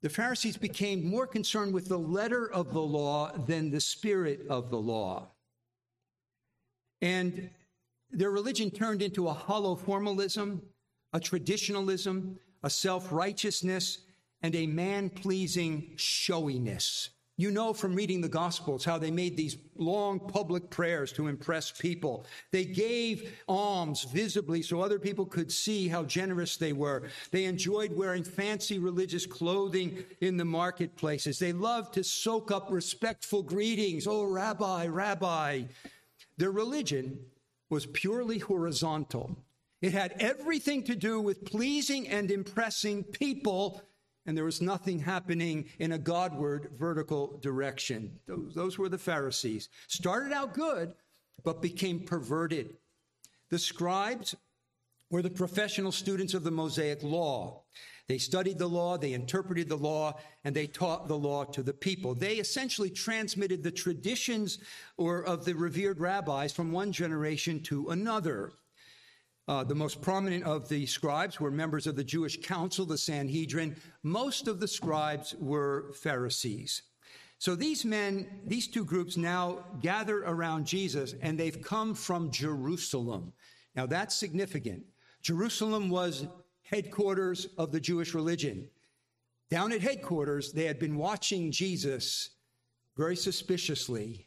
The 0.02 0.10
Pharisees 0.10 0.56
became 0.56 1.08
more 1.08 1.26
concerned 1.26 1.72
with 1.72 1.88
the 1.88 1.98
letter 1.98 2.50
of 2.50 2.72
the 2.72 2.82
law 2.82 3.32
than 3.32 3.70
the 3.70 3.80
spirit 3.80 4.46
of 4.48 4.70
the 4.70 4.78
law. 4.78 5.28
And 7.00 7.50
their 8.10 8.30
religion 8.30 8.70
turned 8.70 9.02
into 9.02 9.28
a 9.28 9.32
hollow 9.32 9.74
formalism, 9.74 10.62
a 11.12 11.20
traditionalism, 11.20 12.38
a 12.62 12.70
self 12.70 13.10
righteousness, 13.10 13.98
and 14.42 14.54
a 14.54 14.66
man 14.66 15.10
pleasing 15.10 15.92
showiness. 15.96 17.10
You 17.38 17.50
know 17.50 17.74
from 17.74 17.94
reading 17.94 18.22
the 18.22 18.30
Gospels 18.30 18.82
how 18.82 18.96
they 18.96 19.10
made 19.10 19.36
these 19.36 19.58
long 19.76 20.18
public 20.18 20.70
prayers 20.70 21.12
to 21.12 21.26
impress 21.26 21.70
people. 21.70 22.24
They 22.50 22.64
gave 22.64 23.38
alms 23.46 24.04
visibly 24.04 24.62
so 24.62 24.80
other 24.80 24.98
people 24.98 25.26
could 25.26 25.52
see 25.52 25.86
how 25.86 26.04
generous 26.04 26.56
they 26.56 26.72
were. 26.72 27.08
They 27.32 27.44
enjoyed 27.44 27.94
wearing 27.94 28.24
fancy 28.24 28.78
religious 28.78 29.26
clothing 29.26 30.02
in 30.22 30.38
the 30.38 30.46
marketplaces. 30.46 31.38
They 31.38 31.52
loved 31.52 31.92
to 31.94 32.04
soak 32.04 32.50
up 32.50 32.68
respectful 32.70 33.42
greetings. 33.42 34.06
Oh, 34.06 34.24
Rabbi, 34.24 34.86
Rabbi. 34.86 35.64
Their 36.38 36.52
religion 36.52 37.18
was 37.68 37.84
purely 37.84 38.38
horizontal. 38.38 39.36
It 39.82 39.92
had 39.92 40.16
everything 40.20 40.84
to 40.84 40.96
do 40.96 41.20
with 41.20 41.44
pleasing 41.44 42.08
and 42.08 42.30
impressing 42.30 43.04
people 43.04 43.82
and 44.26 44.36
there 44.36 44.44
was 44.44 44.60
nothing 44.60 44.98
happening 44.98 45.66
in 45.78 45.92
a 45.92 45.98
Godward 45.98 46.70
vertical 46.76 47.38
direction. 47.40 48.18
Those, 48.26 48.54
those 48.54 48.78
were 48.78 48.88
the 48.88 48.98
Pharisees. 48.98 49.68
Started 49.86 50.32
out 50.32 50.54
good, 50.54 50.94
but 51.44 51.62
became 51.62 52.00
perverted. 52.00 52.76
The 53.50 53.58
scribes 53.58 54.34
were 55.10 55.22
the 55.22 55.30
professional 55.30 55.92
students 55.92 56.34
of 56.34 56.42
the 56.42 56.50
Mosaic 56.50 57.02
law. 57.02 57.62
They 58.08 58.18
studied 58.18 58.58
the 58.58 58.68
law, 58.68 58.96
they 58.96 59.12
interpreted 59.12 59.68
the 59.68 59.76
law, 59.76 60.18
and 60.44 60.54
they 60.54 60.66
taught 60.66 61.08
the 61.08 61.18
law 61.18 61.44
to 61.44 61.62
the 61.62 61.72
people. 61.72 62.14
They 62.14 62.34
essentially 62.34 62.90
transmitted 62.90 63.62
the 63.62 63.70
traditions 63.70 64.58
or 64.96 65.24
of 65.24 65.44
the 65.44 65.54
revered 65.54 66.00
rabbis 66.00 66.52
from 66.52 66.72
one 66.72 66.92
generation 66.92 67.62
to 67.64 67.90
another. 67.90 68.52
Uh, 69.48 69.62
the 69.62 69.74
most 69.74 70.02
prominent 70.02 70.42
of 70.44 70.68
the 70.68 70.84
scribes 70.86 71.38
were 71.38 71.50
members 71.50 71.86
of 71.86 71.94
the 71.94 72.02
Jewish 72.02 72.40
council, 72.40 72.84
the 72.84 72.98
Sanhedrin. 72.98 73.76
Most 74.02 74.48
of 74.48 74.58
the 74.58 74.66
scribes 74.66 75.36
were 75.38 75.92
Pharisees. 75.94 76.82
So 77.38 77.54
these 77.54 77.84
men, 77.84 78.40
these 78.44 78.66
two 78.66 78.84
groups 78.84 79.16
now 79.16 79.64
gather 79.80 80.24
around 80.24 80.66
Jesus 80.66 81.14
and 81.20 81.38
they've 81.38 81.62
come 81.62 81.94
from 81.94 82.30
Jerusalem. 82.30 83.32
Now 83.76 83.86
that's 83.86 84.16
significant. 84.16 84.82
Jerusalem 85.22 85.90
was 85.90 86.26
headquarters 86.62 87.46
of 87.58 87.70
the 87.70 87.80
Jewish 87.80 88.14
religion. 88.14 88.68
Down 89.50 89.70
at 89.70 89.80
headquarters, 89.80 90.52
they 90.52 90.64
had 90.64 90.80
been 90.80 90.96
watching 90.96 91.52
Jesus 91.52 92.30
very 92.96 93.14
suspiciously 93.14 94.25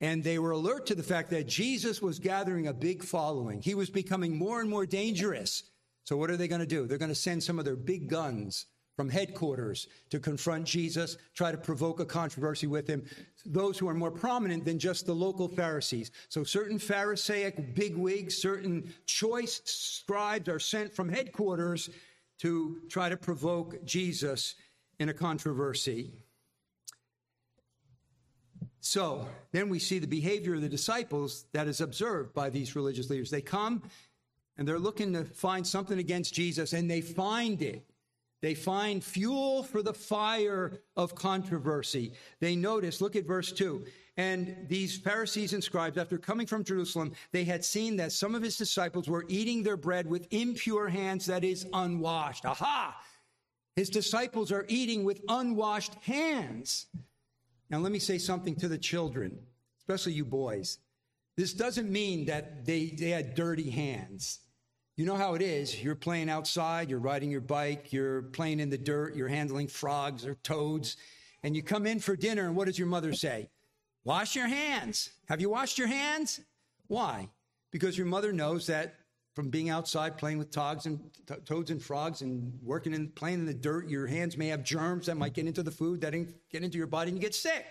and 0.00 0.22
they 0.22 0.38
were 0.38 0.52
alert 0.52 0.86
to 0.86 0.94
the 0.94 1.02
fact 1.02 1.30
that 1.30 1.48
Jesus 1.48 2.00
was 2.00 2.18
gathering 2.18 2.68
a 2.68 2.72
big 2.72 3.02
following. 3.02 3.60
He 3.60 3.74
was 3.74 3.90
becoming 3.90 4.36
more 4.36 4.60
and 4.60 4.70
more 4.70 4.86
dangerous. 4.86 5.64
So, 6.04 6.16
what 6.16 6.30
are 6.30 6.36
they 6.36 6.48
going 6.48 6.60
to 6.60 6.66
do? 6.66 6.86
They're 6.86 6.98
going 6.98 7.10
to 7.10 7.14
send 7.14 7.42
some 7.42 7.58
of 7.58 7.64
their 7.64 7.76
big 7.76 8.08
guns 8.08 8.66
from 8.96 9.08
headquarters 9.08 9.86
to 10.10 10.18
confront 10.18 10.64
Jesus, 10.64 11.18
try 11.34 11.52
to 11.52 11.58
provoke 11.58 12.00
a 12.00 12.04
controversy 12.04 12.66
with 12.66 12.88
him. 12.88 13.04
Those 13.46 13.78
who 13.78 13.88
are 13.88 13.94
more 13.94 14.10
prominent 14.10 14.64
than 14.64 14.78
just 14.78 15.06
the 15.06 15.14
local 15.14 15.46
Pharisees. 15.46 16.10
So, 16.28 16.44
certain 16.44 16.78
Pharisaic 16.78 17.74
bigwigs, 17.74 18.36
certain 18.36 18.92
choice 19.06 19.60
scribes 19.64 20.48
are 20.48 20.58
sent 20.58 20.94
from 20.94 21.08
headquarters 21.08 21.90
to 22.38 22.80
try 22.88 23.08
to 23.08 23.16
provoke 23.16 23.84
Jesus 23.84 24.54
in 24.98 25.08
a 25.08 25.14
controversy. 25.14 26.12
So 28.80 29.26
then 29.52 29.68
we 29.68 29.78
see 29.78 29.98
the 29.98 30.06
behavior 30.06 30.54
of 30.54 30.62
the 30.62 30.68
disciples 30.68 31.46
that 31.52 31.68
is 31.68 31.80
observed 31.80 32.32
by 32.34 32.50
these 32.50 32.76
religious 32.76 33.10
leaders. 33.10 33.30
They 33.30 33.40
come 33.40 33.82
and 34.56 34.66
they're 34.66 34.78
looking 34.78 35.12
to 35.12 35.24
find 35.24 35.66
something 35.66 35.98
against 35.98 36.34
Jesus 36.34 36.72
and 36.72 36.90
they 36.90 37.00
find 37.00 37.60
it. 37.62 37.84
They 38.40 38.54
find 38.54 39.02
fuel 39.02 39.64
for 39.64 39.82
the 39.82 39.92
fire 39.92 40.80
of 40.96 41.14
controversy. 41.16 42.12
They 42.38 42.54
notice, 42.54 43.00
look 43.00 43.16
at 43.16 43.26
verse 43.26 43.50
2. 43.50 43.84
And 44.16 44.56
these 44.68 44.96
Pharisees 44.96 45.52
and 45.54 45.62
scribes, 45.62 45.98
after 45.98 46.18
coming 46.18 46.46
from 46.46 46.64
Jerusalem, 46.64 47.12
they 47.32 47.44
had 47.44 47.64
seen 47.64 47.96
that 47.96 48.12
some 48.12 48.34
of 48.34 48.42
his 48.42 48.56
disciples 48.56 49.08
were 49.08 49.24
eating 49.28 49.62
their 49.62 49.76
bread 49.76 50.08
with 50.08 50.26
impure 50.32 50.88
hands, 50.88 51.26
that 51.26 51.44
is, 51.44 51.66
unwashed. 51.72 52.44
Aha! 52.44 52.96
His 53.74 53.90
disciples 53.90 54.50
are 54.50 54.66
eating 54.68 55.04
with 55.04 55.20
unwashed 55.28 55.94
hands. 56.02 56.86
Now, 57.70 57.78
let 57.78 57.92
me 57.92 57.98
say 57.98 58.18
something 58.18 58.56
to 58.56 58.68
the 58.68 58.78
children, 58.78 59.38
especially 59.78 60.12
you 60.12 60.24
boys. 60.24 60.78
This 61.36 61.52
doesn't 61.52 61.90
mean 61.90 62.26
that 62.26 62.64
they, 62.64 62.86
they 62.86 63.10
had 63.10 63.34
dirty 63.34 63.70
hands. 63.70 64.40
You 64.96 65.04
know 65.04 65.16
how 65.16 65.34
it 65.34 65.42
is. 65.42 65.80
You're 65.80 65.94
playing 65.94 66.28
outside, 66.28 66.90
you're 66.90 66.98
riding 66.98 67.30
your 67.30 67.40
bike, 67.40 67.92
you're 67.92 68.22
playing 68.22 68.58
in 68.58 68.70
the 68.70 68.78
dirt, 68.78 69.14
you're 69.14 69.28
handling 69.28 69.68
frogs 69.68 70.26
or 70.26 70.34
toads, 70.42 70.96
and 71.44 71.54
you 71.54 71.62
come 71.62 71.86
in 71.86 72.00
for 72.00 72.16
dinner, 72.16 72.46
and 72.46 72.56
what 72.56 72.66
does 72.66 72.78
your 72.78 72.88
mother 72.88 73.12
say? 73.12 73.48
Wash 74.02 74.34
your 74.34 74.48
hands. 74.48 75.10
Have 75.28 75.40
you 75.40 75.50
washed 75.50 75.78
your 75.78 75.86
hands? 75.86 76.40
Why? 76.88 77.28
Because 77.70 77.96
your 77.96 78.08
mother 78.08 78.32
knows 78.32 78.66
that 78.66 78.96
from 79.38 79.50
being 79.50 79.70
outside 79.70 80.18
playing 80.18 80.36
with 80.36 80.50
toads 80.50 80.86
and 80.86 80.98
t- 81.28 81.34
toads 81.44 81.70
and 81.70 81.80
frogs 81.80 82.22
and 82.22 82.52
working 82.60 82.92
and 82.92 83.14
playing 83.14 83.38
in 83.38 83.46
the 83.46 83.54
dirt, 83.54 83.88
your 83.88 84.04
hands 84.04 84.36
may 84.36 84.48
have 84.48 84.64
germs 84.64 85.06
that 85.06 85.16
might 85.16 85.32
get 85.32 85.46
into 85.46 85.62
the 85.62 85.70
food 85.70 86.00
that 86.00 86.12
get 86.50 86.64
into 86.64 86.76
your 86.76 86.88
body 86.88 87.10
and 87.10 87.16
you 87.16 87.22
get 87.22 87.36
sick. 87.36 87.64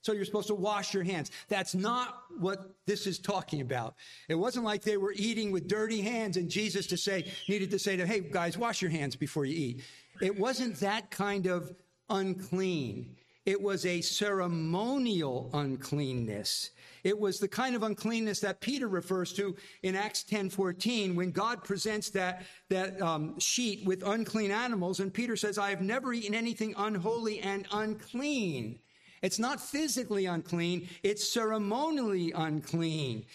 So 0.00 0.10
you're 0.10 0.24
supposed 0.24 0.48
to 0.48 0.56
wash 0.56 0.92
your 0.92 1.04
hands. 1.04 1.30
That's 1.48 1.72
not 1.72 2.16
what 2.40 2.74
this 2.84 3.06
is 3.06 3.20
talking 3.20 3.60
about. 3.60 3.94
It 4.28 4.34
wasn't 4.34 4.64
like 4.64 4.82
they 4.82 4.96
were 4.96 5.14
eating 5.14 5.52
with 5.52 5.68
dirty 5.68 6.00
hands 6.00 6.36
and 6.36 6.50
Jesus 6.50 6.84
to 6.88 6.96
say, 6.96 7.30
needed 7.48 7.70
to 7.70 7.78
say 7.78 7.96
to, 7.96 8.04
hey 8.04 8.18
guys, 8.18 8.58
wash 8.58 8.82
your 8.82 8.90
hands 8.90 9.14
before 9.14 9.44
you 9.44 9.54
eat. 9.56 9.84
It 10.20 10.36
wasn't 10.36 10.80
that 10.80 11.12
kind 11.12 11.46
of 11.46 11.72
unclean. 12.10 13.14
It 13.46 13.60
was 13.60 13.84
a 13.84 14.00
ceremonial 14.00 15.50
uncleanness. 15.52 16.70
It 17.02 17.18
was 17.18 17.38
the 17.38 17.48
kind 17.48 17.76
of 17.76 17.82
uncleanness 17.82 18.40
that 18.40 18.62
Peter 18.62 18.88
refers 18.88 19.34
to 19.34 19.54
in 19.82 19.94
Acts 19.94 20.24
10:14 20.24 21.14
when 21.14 21.30
God 21.30 21.62
presents 21.62 22.08
that, 22.10 22.46
that 22.70 23.00
um, 23.02 23.38
sheet 23.38 23.84
with 23.84 24.02
unclean 24.02 24.50
animals. 24.50 25.00
And 25.00 25.12
Peter 25.12 25.36
says, 25.36 25.58
I 25.58 25.68
have 25.68 25.82
never 25.82 26.14
eaten 26.14 26.34
anything 26.34 26.74
unholy 26.78 27.40
and 27.40 27.66
unclean. 27.70 28.78
It's 29.20 29.38
not 29.38 29.60
physically 29.60 30.24
unclean, 30.24 30.88
it's 31.02 31.28
ceremonially 31.28 32.32
unclean. 32.32 33.26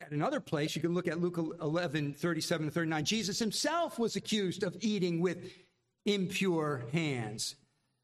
At 0.00 0.10
another 0.10 0.40
place, 0.40 0.74
you 0.74 0.82
can 0.82 0.94
look 0.94 1.08
at 1.08 1.20
Luke 1.20 1.38
11, 1.60 2.14
37 2.14 2.70
39. 2.70 3.04
Jesus 3.04 3.38
himself 3.38 3.98
was 3.98 4.16
accused 4.16 4.64
of 4.64 4.76
eating 4.80 5.20
with 5.20 5.52
impure 6.04 6.84
hands. 6.92 7.56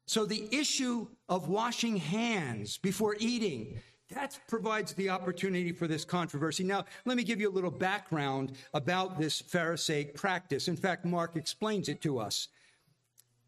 So 0.05 0.25
the 0.25 0.47
issue 0.51 1.07
of 1.29 1.47
washing 1.47 1.97
hands 1.97 2.77
before 2.77 3.15
eating, 3.19 3.79
that 4.13 4.39
provides 4.47 4.93
the 4.93 5.09
opportunity 5.09 5.71
for 5.71 5.87
this 5.87 6.05
controversy. 6.05 6.63
Now, 6.63 6.85
let 7.05 7.17
me 7.17 7.23
give 7.23 7.39
you 7.39 7.49
a 7.49 7.51
little 7.51 7.71
background 7.71 8.53
about 8.73 9.17
this 9.17 9.41
Pharisaic 9.41 10.15
practice. 10.15 10.67
In 10.67 10.75
fact, 10.75 11.05
Mark 11.05 11.35
explains 11.35 11.89
it 11.89 12.01
to 12.01 12.19
us 12.19 12.49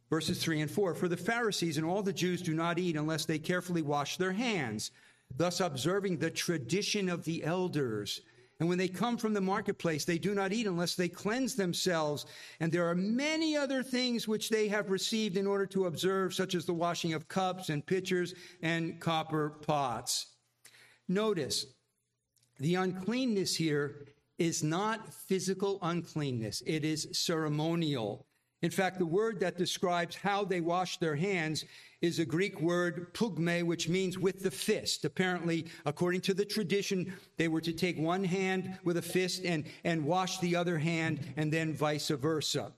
verses 0.10 0.42
3 0.42 0.62
and 0.62 0.72
4. 0.72 0.96
For 0.96 1.08
the 1.08 1.18
Pharisees 1.18 1.78
and 1.78 1.86
all 1.86 2.04
the 2.04 2.14
Jews 2.14 2.42
do 2.42 2.54
not 2.54 2.80
eat 2.80 2.96
unless 2.96 3.26
they 3.26 3.40
carefully 3.40 3.82
wash 3.82 4.18
their 4.18 4.32
hands, 4.32 4.92
thus 5.36 5.60
observing 5.60 6.18
the 6.18 6.30
tradition 6.30 7.10
of 7.10 7.26
the 7.26 7.44
elders. 7.44 8.22
And 8.60 8.70
when 8.70 8.78
they 8.78 8.88
come 8.88 9.18
from 9.18 9.34
the 9.34 9.42
marketplace, 9.42 10.06
they 10.06 10.18
do 10.18 10.34
not 10.34 10.54
eat 10.54 10.66
unless 10.66 10.96
they 10.96 11.10
cleanse 11.10 11.56
themselves. 11.56 12.26
And 12.62 12.72
there 12.72 12.88
are 12.88 12.96
many 12.96 13.58
other 13.58 13.84
things 13.84 14.28
which 14.28 14.50
they 14.50 14.70
have 14.70 14.90
received 14.90 15.36
in 15.36 15.46
order 15.46 15.66
to 15.68 15.88
observe, 15.88 16.34
such 16.34 16.56
as 16.56 16.66
the 16.66 16.74
washing 16.74 17.14
of 17.14 17.28
cups 17.28 17.70
and 17.70 17.86
pitchers 17.86 18.34
and 18.62 19.00
copper 19.02 19.50
pots. 19.50 20.28
Notice 21.10 21.66
the 22.60 22.76
uncleanness 22.76 23.56
here 23.56 24.08
is 24.38 24.64
not 24.64 25.14
physical 25.14 25.80
uncleanness, 25.82 26.64
it 26.66 26.86
is 26.86 27.08
ceremonial. 27.12 28.26
In 28.62 28.72
fact, 28.72 28.98
the 29.00 29.06
word 29.06 29.40
that 29.42 29.58
describes 29.58 30.16
how 30.16 30.44
they 30.44 30.62
wash 30.62 30.98
their 30.98 31.16
hands 31.16 31.66
is 32.06 32.20
a 32.20 32.26
Greek 32.26 32.62
word, 32.62 33.14
pugme, 33.14 33.64
which 33.64 33.90
means 33.90 34.18
with 34.18 34.42
the 34.44 34.52
fist. 34.52 35.04
Apparently, 35.04 35.66
according 35.86 36.22
to 36.22 36.34
the 36.34 36.46
tradition, 36.46 37.12
they 37.38 37.48
were 37.48 37.62
to 37.62 37.74
take 37.74 37.98
one 37.98 38.24
hand 38.24 38.78
with 38.84 38.98
a 38.98 39.02
fist 39.02 39.44
and, 39.44 39.66
and 39.84 40.06
wash 40.06 40.38
the 40.40 40.56
other 40.56 40.78
hand, 40.78 41.20
and 41.36 41.52
then 41.52 41.74
vice 41.74 42.10
versa. 42.10 42.72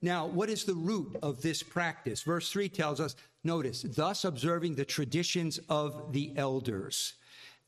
Now, 0.00 0.26
what 0.26 0.48
is 0.48 0.64
the 0.64 0.74
root 0.74 1.16
of 1.22 1.42
this 1.42 1.62
practice? 1.62 2.22
Verse 2.22 2.50
3 2.50 2.68
tells 2.68 2.98
us, 2.98 3.14
notice, 3.44 3.82
thus 3.82 4.24
observing 4.24 4.74
the 4.74 4.84
traditions 4.84 5.60
of 5.68 6.12
the 6.12 6.32
elders. 6.36 7.14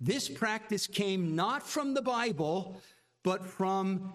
This 0.01 0.29
practice 0.29 0.87
came 0.87 1.37
not 1.37 1.63
from 1.63 1.95
the 1.95 2.03
Bible, 2.03 2.81
but 3.23 3.47
from 3.47 4.13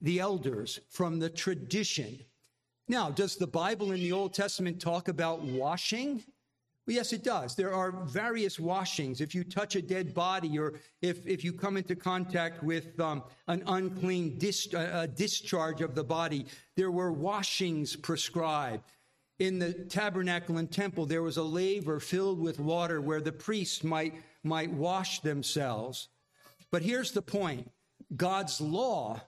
the 0.00 0.20
elders, 0.20 0.80
from 0.88 1.18
the 1.18 1.28
tradition. 1.28 2.20
Now, 2.90 3.08
does 3.08 3.36
the 3.36 3.46
Bible 3.46 3.92
in 3.92 4.00
the 4.00 4.10
Old 4.10 4.34
Testament 4.34 4.80
talk 4.80 5.06
about 5.06 5.42
washing? 5.42 6.24
Well, 6.84 6.96
yes, 6.96 7.12
it 7.12 7.22
does. 7.22 7.54
There 7.54 7.72
are 7.72 7.92
various 7.92 8.58
washings. 8.58 9.20
If 9.20 9.32
you 9.32 9.44
touch 9.44 9.76
a 9.76 9.80
dead 9.80 10.12
body 10.12 10.58
or 10.58 10.72
if, 11.00 11.24
if 11.24 11.44
you 11.44 11.52
come 11.52 11.76
into 11.76 11.94
contact 11.94 12.64
with 12.64 12.98
um, 12.98 13.22
an 13.46 13.62
unclean 13.68 14.38
dis- 14.38 14.74
uh, 14.74 15.06
discharge 15.14 15.82
of 15.82 15.94
the 15.94 16.02
body, 16.02 16.46
there 16.74 16.90
were 16.90 17.12
washings 17.12 17.94
prescribed. 17.94 18.82
In 19.38 19.60
the 19.60 19.72
tabernacle 19.72 20.58
and 20.58 20.68
temple, 20.68 21.06
there 21.06 21.22
was 21.22 21.36
a 21.36 21.44
laver 21.44 22.00
filled 22.00 22.40
with 22.40 22.58
water 22.58 23.00
where 23.00 23.20
the 23.20 23.30
priests 23.30 23.84
might, 23.84 24.14
might 24.42 24.72
wash 24.72 25.20
themselves. 25.20 26.08
But 26.72 26.82
here's 26.82 27.12
the 27.12 27.22
point 27.22 27.70
God's 28.16 28.60
law, 28.60 29.20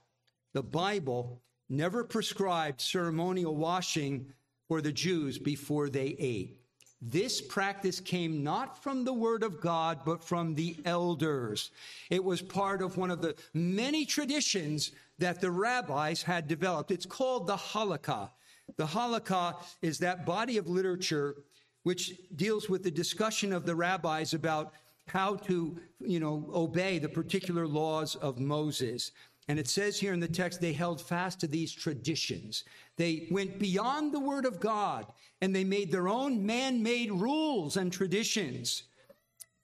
the 0.52 0.64
Bible, 0.64 1.40
never 1.68 2.04
prescribed 2.04 2.80
ceremonial 2.80 3.56
washing 3.56 4.32
for 4.68 4.80
the 4.80 4.92
Jews 4.92 5.38
before 5.38 5.88
they 5.88 6.16
ate. 6.18 6.58
This 7.04 7.40
practice 7.40 7.98
came 7.98 8.44
not 8.44 8.80
from 8.80 9.04
the 9.04 9.12
word 9.12 9.42
of 9.42 9.60
God, 9.60 10.00
but 10.04 10.22
from 10.22 10.54
the 10.54 10.76
elders. 10.84 11.72
It 12.10 12.22
was 12.22 12.40
part 12.40 12.80
of 12.80 12.96
one 12.96 13.10
of 13.10 13.20
the 13.20 13.34
many 13.54 14.06
traditions 14.06 14.92
that 15.18 15.40
the 15.40 15.50
rabbis 15.50 16.22
had 16.22 16.46
developed. 16.46 16.92
It's 16.92 17.06
called 17.06 17.48
the 17.48 17.56
Halakha. 17.56 18.30
The 18.76 18.86
Halakha 18.86 19.56
is 19.82 19.98
that 19.98 20.24
body 20.24 20.58
of 20.58 20.68
literature 20.68 21.36
which 21.82 22.12
deals 22.36 22.68
with 22.68 22.84
the 22.84 22.90
discussion 22.90 23.52
of 23.52 23.66
the 23.66 23.74
rabbis 23.74 24.34
about 24.34 24.72
how 25.08 25.34
to, 25.34 25.76
you 26.00 26.20
know, 26.20 26.48
obey 26.54 26.98
the 26.98 27.08
particular 27.08 27.66
laws 27.66 28.14
of 28.14 28.38
Moses. 28.38 29.10
And 29.48 29.58
it 29.58 29.68
says 29.68 29.98
here 29.98 30.12
in 30.12 30.20
the 30.20 30.28
text, 30.28 30.60
they 30.60 30.72
held 30.72 31.00
fast 31.00 31.40
to 31.40 31.46
these 31.46 31.72
traditions. 31.72 32.64
They 32.96 33.26
went 33.30 33.58
beyond 33.58 34.12
the 34.12 34.20
word 34.20 34.44
of 34.44 34.60
God 34.60 35.06
and 35.40 35.54
they 35.54 35.64
made 35.64 35.90
their 35.90 36.08
own 36.08 36.44
man 36.46 36.82
made 36.82 37.10
rules 37.10 37.76
and 37.76 37.92
traditions. 37.92 38.84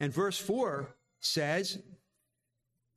And 0.00 0.12
verse 0.12 0.38
4 0.38 0.94
says 1.20 1.78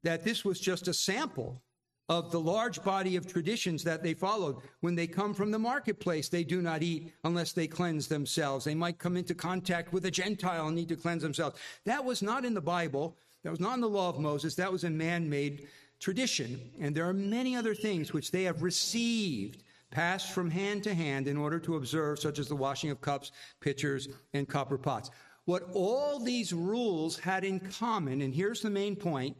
that 0.04 0.24
this 0.24 0.44
was 0.44 0.60
just 0.60 0.88
a 0.88 0.94
sample 0.94 1.62
of 2.10 2.30
the 2.32 2.40
large 2.40 2.84
body 2.84 3.16
of 3.16 3.26
traditions 3.26 3.84
that 3.84 4.04
they 4.04 4.14
followed. 4.14 4.58
When 4.82 4.96
they 4.96 5.08
come 5.08 5.34
from 5.34 5.50
the 5.50 5.60
marketplace, 5.60 6.28
they 6.28 6.44
do 6.44 6.62
not 6.62 6.84
eat 6.84 7.14
unless 7.24 7.54
they 7.54 7.68
cleanse 7.68 8.08
themselves. 8.08 8.66
They 8.66 8.76
might 8.76 9.00
come 9.00 9.16
into 9.16 9.34
contact 9.34 9.94
with 9.94 10.06
a 10.06 10.12
Gentile 10.12 10.68
and 10.68 10.76
need 10.76 10.90
to 10.90 10.98
cleanse 10.98 11.22
themselves. 11.22 11.58
That 11.86 12.04
was 12.04 12.22
not 12.22 12.44
in 12.44 12.54
the 12.54 12.60
Bible. 12.60 13.16
That 13.44 13.52
was 13.52 13.62
not 13.62 13.76
in 13.76 13.82
the 13.82 13.88
law 13.88 14.10
of 14.10 14.20
Moses. 14.20 14.56
That 14.56 14.72
was 14.72 14.84
a 14.84 14.90
man 14.90 15.30
made 15.30 15.68
tradition. 16.02 16.60
And 16.80 16.94
there 16.94 17.08
are 17.08 17.14
many 17.14 17.56
other 17.56 17.74
things 17.74 18.12
which 18.12 18.32
they 18.32 18.44
have 18.44 18.64
received, 18.64 19.64
passed 19.92 20.32
from 20.32 20.50
hand 20.50 20.84
to 20.84 20.94
hand 20.94 21.28
in 21.28 21.38
order 21.38 21.60
to 21.60 21.78
observe, 21.78 22.20
such 22.20 22.40
as 22.40 22.50
the 22.50 22.56
washing 22.56 22.90
of 22.90 23.00
cups, 23.00 23.32
pitchers, 23.62 24.10
and 24.34 24.50
copper 24.50 24.78
pots. 24.78 25.12
What 25.46 25.70
all 25.74 26.20
these 26.20 26.54
rules 26.54 27.18
had 27.20 27.44
in 27.44 27.60
common, 27.60 28.22
and 28.22 28.34
here's 28.34 28.62
the 28.62 28.70
main 28.70 28.96
point, 28.96 29.38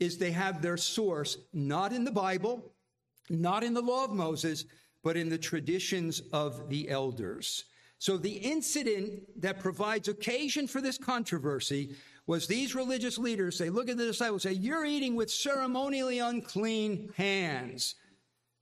is 0.00 0.18
they 0.18 0.32
have 0.32 0.60
their 0.60 0.76
source 0.76 1.36
not 1.52 1.92
in 1.92 2.04
the 2.04 2.10
Bible, 2.10 2.72
not 3.30 3.62
in 3.62 3.74
the 3.74 3.80
law 3.80 4.04
of 4.04 4.10
Moses, 4.10 4.64
but 5.02 5.16
in 5.16 5.28
the 5.28 5.38
traditions 5.38 6.22
of 6.32 6.68
the 6.68 6.88
elders. 6.88 7.64
So 7.98 8.16
the 8.16 8.32
incident 8.32 9.40
that 9.40 9.60
provides 9.60 10.08
occasion 10.08 10.66
for 10.66 10.80
this 10.80 10.98
controversy 10.98 11.94
was 12.26 12.46
these 12.46 12.74
religious 12.74 13.18
leaders 13.18 13.56
say, 13.56 13.68
look 13.68 13.88
at 13.88 13.96
the 13.96 14.06
disciples, 14.06 14.42
say, 14.42 14.52
you're 14.52 14.84
eating 14.84 15.16
with 15.16 15.30
ceremonially 15.30 16.20
unclean 16.20 17.12
hands, 17.16 17.96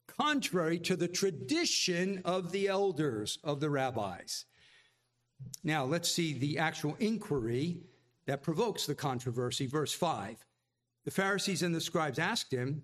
contrary 0.06 0.78
to 0.78 0.96
the 0.96 1.08
tradition 1.08 2.22
of 2.24 2.52
the 2.52 2.68
elders 2.68 3.38
of 3.44 3.60
the 3.60 3.70
rabbis. 3.70 4.46
Now, 5.62 5.84
let's 5.84 6.10
see 6.10 6.32
the 6.32 6.58
actual 6.58 6.96
inquiry 7.00 7.80
that 8.26 8.42
provokes 8.42 8.86
the 8.86 8.94
controversy. 8.94 9.66
Verse 9.66 9.92
5. 9.92 10.44
The 11.04 11.10
Pharisees 11.10 11.62
and 11.62 11.74
the 11.74 11.80
scribes 11.80 12.18
asked 12.18 12.52
him, 12.52 12.82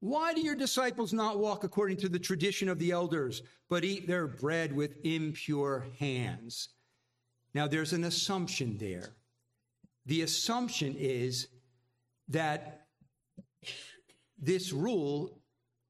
Why 0.00 0.34
do 0.34 0.40
your 0.40 0.54
disciples 0.54 1.12
not 1.12 1.38
walk 1.38 1.64
according 1.64 1.96
to 1.98 2.08
the 2.08 2.18
tradition 2.18 2.68
of 2.68 2.78
the 2.78 2.90
elders, 2.90 3.42
but 3.68 3.84
eat 3.84 4.06
their 4.06 4.26
bread 4.26 4.74
with 4.74 5.04
impure 5.04 5.86
hands? 5.98 6.68
Now, 7.54 7.66
there's 7.66 7.92
an 7.92 8.04
assumption 8.04 8.76
there. 8.78 9.10
The 10.10 10.22
assumption 10.22 10.96
is 10.98 11.46
that 12.26 12.88
this 14.36 14.72
rule 14.72 15.38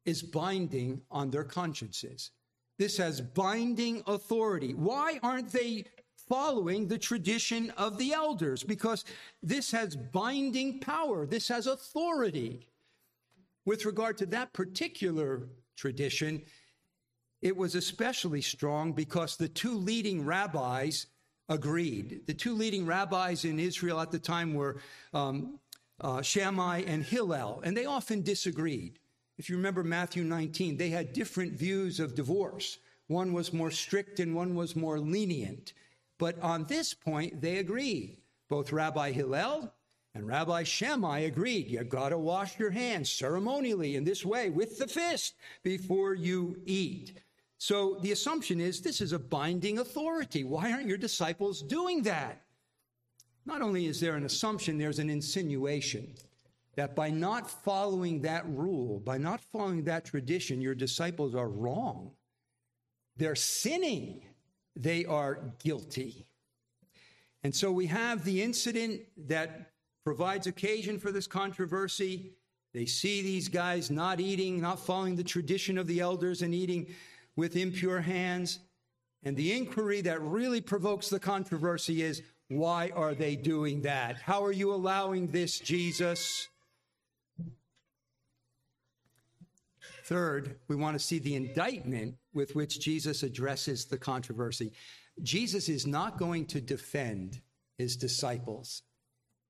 is 0.05 0.23
binding 0.23 1.00
on 1.11 1.31
their 1.31 1.43
consciences. 1.43 2.31
This 2.79 2.99
has 2.99 3.23
binding 3.23 4.03
authority. 4.07 4.75
Why 4.75 5.19
aren't 5.23 5.50
they 5.50 5.87
following 6.29 6.87
the 6.87 6.99
tradition 6.99 7.71
of 7.79 7.97
the 7.97 8.12
elders? 8.12 8.62
Because 8.62 9.07
this 9.43 9.71
has 9.71 9.97
binding 9.97 10.81
power, 10.81 11.25
this 11.25 11.49
has 11.49 11.67
authority. 11.67 12.69
With 13.65 13.87
regard 13.87 14.19
to 14.19 14.27
that 14.27 14.53
particular 14.53 15.49
tradition, 15.77 16.43
it 17.41 17.57
was 17.57 17.75
especially 17.75 18.43
strong 18.43 18.93
because 18.93 19.39
the 19.39 19.49
two 19.49 19.79
leading 19.79 20.27
rabbis 20.27 21.07
agreed. 21.50 22.23
The 22.26 22.33
two 22.33 22.54
leading 22.54 22.87
rabbis 22.87 23.45
in 23.45 23.59
Israel 23.59 24.00
at 24.00 24.11
the 24.11 24.19
time 24.19 24.54
were 24.54 24.80
um, 25.12 25.59
uh, 26.00 26.23
Shammai 26.23 26.85
and 26.87 27.04
Hillel, 27.04 27.61
and 27.62 27.76
they 27.76 27.85
often 27.85 28.23
disagreed. 28.23 28.99
If 29.37 29.50
you 29.50 29.57
remember 29.57 29.83
Matthew 29.83 30.23
19, 30.23 30.76
they 30.76 30.90
had 30.90 31.12
different 31.12 31.52
views 31.52 31.99
of 31.99 32.14
divorce. 32.14 32.78
One 33.09 33.33
was 33.33 33.52
more 33.52 33.71
strict 33.71 34.21
and 34.21 34.35
one 34.35 34.54
was 34.54 34.76
more 34.76 35.00
lenient. 35.00 35.73
But 36.19 36.38
on 36.40 36.64
this 36.64 36.95
point, 36.95 37.40
they 37.40 37.57
agreed. 37.57 38.19
Both 38.49 38.73
Rabbi 38.73 39.12
Hillel 39.12 39.73
and 40.14 40.26
Rabbi 40.26 40.64
Shammai 40.64 41.21
agreed. 41.21 41.69
You've 41.69 41.88
got 41.88 42.11
to 42.11 42.19
wash 42.19 42.59
your 42.59 42.71
hands 42.71 43.11
ceremonially 43.11 43.97
in 43.97 44.04
this 44.04 44.25
way 44.25 44.50
with 44.50 44.78
the 44.78 44.87
fist 44.87 45.35
before 45.62 46.14
you 46.14 46.61
eat. 46.66 47.14
So 47.61 47.99
the 48.00 48.12
assumption 48.12 48.59
is 48.59 48.81
this 48.81 49.02
is 49.02 49.12
a 49.12 49.19
binding 49.19 49.81
authority. 49.81 50.45
Why 50.45 50.73
aren't 50.73 50.88
your 50.88 50.97
disciples 50.97 51.61
doing 51.61 52.02
that? 52.05 52.40
Not 53.45 53.61
only 53.61 53.85
is 53.85 54.00
there 54.00 54.17
an 54.17 54.25
assumption, 54.25 54.79
there's 54.79 54.99
an 54.99 55.11
insinuation 55.11 56.14
that 56.76 56.97
by 56.97 57.11
not 57.11 57.50
following 57.50 58.23
that 58.23 58.49
rule, 58.49 58.99
by 59.00 59.19
not 59.19 59.43
following 59.43 59.85
that 59.85 60.07
tradition, 60.07 60.62
your 60.62 60.75
disciples 60.75 61.35
are 61.35 61.50
wrong. 61.50 62.12
They're 63.19 63.35
sinning. 63.35 64.25
They 64.75 65.05
are 65.05 65.52
guilty. 65.62 66.25
And 67.45 67.55
so 67.55 67.71
we 67.71 67.87
have 67.88 68.25
the 68.25 68.43
incident 68.43 69.02
that 69.29 69.73
provides 70.02 70.47
occasion 70.47 70.99
for 70.99 71.12
this 71.12 71.26
controversy. 71.26 72.33
They 72.73 72.87
see 72.87 73.21
these 73.21 73.49
guys 73.49 73.90
not 73.90 74.19
eating, 74.19 74.62
not 74.62 74.79
following 74.81 75.14
the 75.14 75.25
tradition 75.25 75.76
of 75.76 75.87
the 75.87 76.00
elders 76.00 76.40
and 76.40 76.55
eating 76.55 76.87
with 77.41 77.57
impure 77.57 78.03
hands. 78.03 78.59
And 79.23 79.35
the 79.35 79.57
inquiry 79.57 80.03
that 80.03 80.21
really 80.21 80.61
provokes 80.61 81.09
the 81.09 81.19
controversy 81.19 82.03
is 82.03 82.23
why 82.49 82.91
are 82.95 83.15
they 83.15 83.35
doing 83.35 83.81
that? 83.83 84.17
How 84.21 84.45
are 84.45 84.53
you 84.53 84.75
allowing 84.75 85.29
this, 85.29 85.59
Jesus? 85.59 86.49
Third, 90.05 90.57
we 90.69 90.77
want 90.77 90.99
to 90.99 91.05
see 91.05 91.19
the 91.19 91.35
indictment 91.35 92.17
with 92.35 92.55
which 92.55 92.79
Jesus 92.79 93.23
addresses 93.23 93.87
the 93.87 93.97
controversy. 93.97 94.73
Jesus 95.23 95.71
is 95.71 95.87
not 95.87 96.19
going 96.19 96.45
to 96.47 96.61
defend 96.61 97.41
his 97.79 97.97
disciples, 97.97 98.83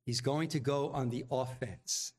he's 0.07 0.21
going 0.21 0.49
to 0.51 0.61
go 0.61 0.91
on 0.91 1.11
the 1.11 1.25
offense. 1.29 2.13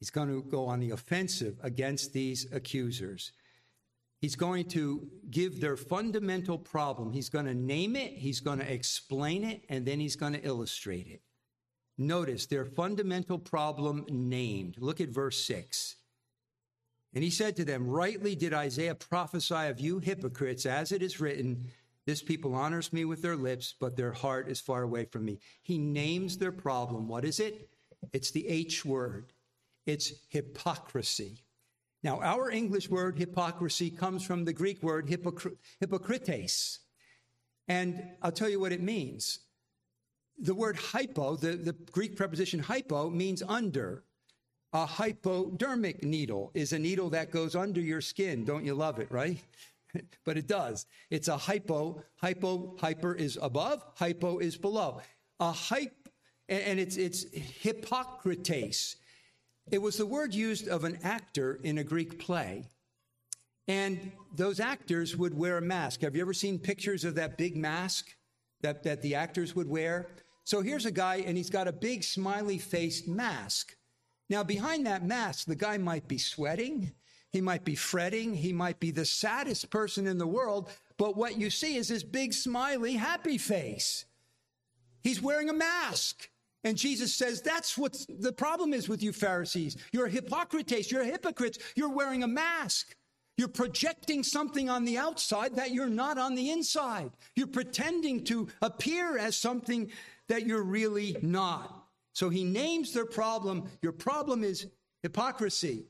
He's 0.00 0.10
going 0.10 0.28
to 0.28 0.42
go 0.42 0.66
on 0.66 0.80
the 0.80 0.90
offensive 0.90 1.58
against 1.62 2.14
these 2.14 2.50
accusers. 2.50 3.32
He's 4.24 4.36
going 4.36 4.64
to 4.68 5.06
give 5.30 5.60
their 5.60 5.76
fundamental 5.76 6.56
problem. 6.56 7.12
He's 7.12 7.28
going 7.28 7.44
to 7.44 7.52
name 7.52 7.94
it, 7.94 8.14
he's 8.14 8.40
going 8.40 8.58
to 8.58 8.72
explain 8.72 9.44
it, 9.44 9.66
and 9.68 9.84
then 9.84 10.00
he's 10.00 10.16
going 10.16 10.32
to 10.32 10.40
illustrate 10.40 11.06
it. 11.06 11.20
Notice 11.98 12.46
their 12.46 12.64
fundamental 12.64 13.38
problem 13.38 14.06
named. 14.08 14.76
Look 14.78 15.02
at 15.02 15.10
verse 15.10 15.44
6. 15.44 15.96
And 17.12 17.22
he 17.22 17.28
said 17.28 17.54
to 17.56 17.66
them, 17.66 17.86
Rightly 17.86 18.34
did 18.34 18.54
Isaiah 18.54 18.94
prophesy 18.94 19.68
of 19.68 19.78
you 19.78 19.98
hypocrites, 19.98 20.64
as 20.64 20.90
it 20.90 21.02
is 21.02 21.20
written, 21.20 21.66
This 22.06 22.22
people 22.22 22.54
honors 22.54 22.94
me 22.94 23.04
with 23.04 23.20
their 23.20 23.36
lips, 23.36 23.74
but 23.78 23.94
their 23.94 24.12
heart 24.12 24.48
is 24.48 24.58
far 24.58 24.84
away 24.84 25.04
from 25.04 25.26
me. 25.26 25.38
He 25.62 25.76
names 25.76 26.38
their 26.38 26.50
problem. 26.50 27.08
What 27.08 27.26
is 27.26 27.40
it? 27.40 27.68
It's 28.14 28.30
the 28.30 28.48
H 28.48 28.86
word. 28.86 29.34
It's 29.84 30.14
hypocrisy. 30.30 31.43
Now, 32.04 32.20
our 32.20 32.50
English 32.50 32.90
word 32.90 33.18
hypocrisy 33.18 33.90
comes 33.90 34.22
from 34.22 34.44
the 34.44 34.52
Greek 34.52 34.82
word 34.82 35.08
hypocr- 35.08 35.56
hypocrites. 35.80 36.80
And 37.66 38.10
I'll 38.20 38.30
tell 38.30 38.50
you 38.50 38.60
what 38.60 38.72
it 38.72 38.82
means. 38.82 39.38
The 40.38 40.54
word 40.54 40.76
hypo, 40.76 41.36
the, 41.36 41.52
the 41.52 41.72
Greek 41.72 42.14
preposition 42.14 42.60
hypo, 42.60 43.08
means 43.08 43.42
under. 43.42 44.04
A 44.74 44.84
hypodermic 44.84 46.04
needle 46.04 46.50
is 46.52 46.74
a 46.74 46.78
needle 46.78 47.08
that 47.10 47.30
goes 47.30 47.54
under 47.54 47.80
your 47.80 48.02
skin. 48.02 48.44
Don't 48.44 48.66
you 48.66 48.74
love 48.74 48.98
it, 48.98 49.10
right? 49.10 49.38
but 50.24 50.36
it 50.36 50.46
does. 50.46 50.84
It's 51.08 51.28
a 51.28 51.38
hypo. 51.38 52.02
Hypo, 52.16 52.76
hyper 52.78 53.14
is 53.14 53.38
above, 53.40 53.82
hypo 53.94 54.38
is 54.40 54.58
below. 54.58 55.00
A 55.40 55.52
hype, 55.52 56.10
and 56.50 56.78
it's, 56.78 56.96
it's 56.96 57.24
Hippocrates. 57.32 58.96
It 59.70 59.80
was 59.80 59.96
the 59.96 60.06
word 60.06 60.34
used 60.34 60.68
of 60.68 60.84
an 60.84 60.98
actor 61.02 61.58
in 61.62 61.78
a 61.78 61.84
Greek 61.84 62.18
play. 62.18 62.68
And 63.66 64.12
those 64.34 64.60
actors 64.60 65.16
would 65.16 65.36
wear 65.36 65.56
a 65.56 65.62
mask. 65.62 66.02
Have 66.02 66.14
you 66.14 66.22
ever 66.22 66.34
seen 66.34 66.58
pictures 66.58 67.04
of 67.04 67.14
that 67.14 67.38
big 67.38 67.56
mask 67.56 68.14
that, 68.60 68.82
that 68.82 69.00
the 69.00 69.14
actors 69.14 69.56
would 69.56 69.68
wear? 69.68 70.08
So 70.44 70.60
here's 70.60 70.84
a 70.84 70.90
guy, 70.90 71.16
and 71.26 71.36
he's 71.36 71.48
got 71.48 71.68
a 71.68 71.72
big 71.72 72.04
smiley 72.04 72.58
faced 72.58 73.08
mask. 73.08 73.74
Now, 74.28 74.42
behind 74.42 74.86
that 74.86 75.06
mask, 75.06 75.46
the 75.46 75.54
guy 75.54 75.78
might 75.78 76.08
be 76.08 76.18
sweating, 76.18 76.92
he 77.30 77.40
might 77.40 77.64
be 77.64 77.74
fretting, 77.74 78.34
he 78.34 78.52
might 78.52 78.80
be 78.80 78.90
the 78.90 79.06
saddest 79.06 79.70
person 79.70 80.06
in 80.06 80.18
the 80.18 80.26
world, 80.26 80.70
but 80.98 81.16
what 81.16 81.38
you 81.38 81.50
see 81.50 81.76
is 81.76 81.88
this 81.88 82.02
big, 82.02 82.32
smiley, 82.34 82.94
happy 82.94 83.38
face. 83.38 84.04
He's 85.02 85.20
wearing 85.20 85.48
a 85.48 85.54
mask. 85.54 86.28
And 86.64 86.76
Jesus 86.78 87.14
says, 87.14 87.42
that's 87.42 87.76
what 87.76 88.04
the 88.08 88.32
problem 88.32 88.72
is 88.72 88.88
with 88.88 89.02
you 89.02 89.12
Pharisees. 89.12 89.76
You're 89.92 90.08
hypocrites, 90.08 90.90
you're 90.90 91.04
hypocrites, 91.04 91.58
you're 91.76 91.92
wearing 91.92 92.22
a 92.22 92.28
mask. 92.28 92.96
You're 93.36 93.48
projecting 93.48 94.22
something 94.22 94.70
on 94.70 94.84
the 94.84 94.96
outside 94.96 95.56
that 95.56 95.72
you're 95.72 95.88
not 95.88 96.18
on 96.18 96.34
the 96.34 96.50
inside. 96.50 97.10
You're 97.34 97.48
pretending 97.48 98.24
to 98.24 98.48
appear 98.62 99.18
as 99.18 99.36
something 99.36 99.90
that 100.28 100.46
you're 100.46 100.62
really 100.62 101.16
not. 101.20 101.84
So 102.12 102.28
he 102.30 102.44
names 102.44 102.92
their 102.92 103.06
problem. 103.06 103.64
Your 103.82 103.92
problem 103.92 104.44
is 104.44 104.68
hypocrisy. 105.02 105.86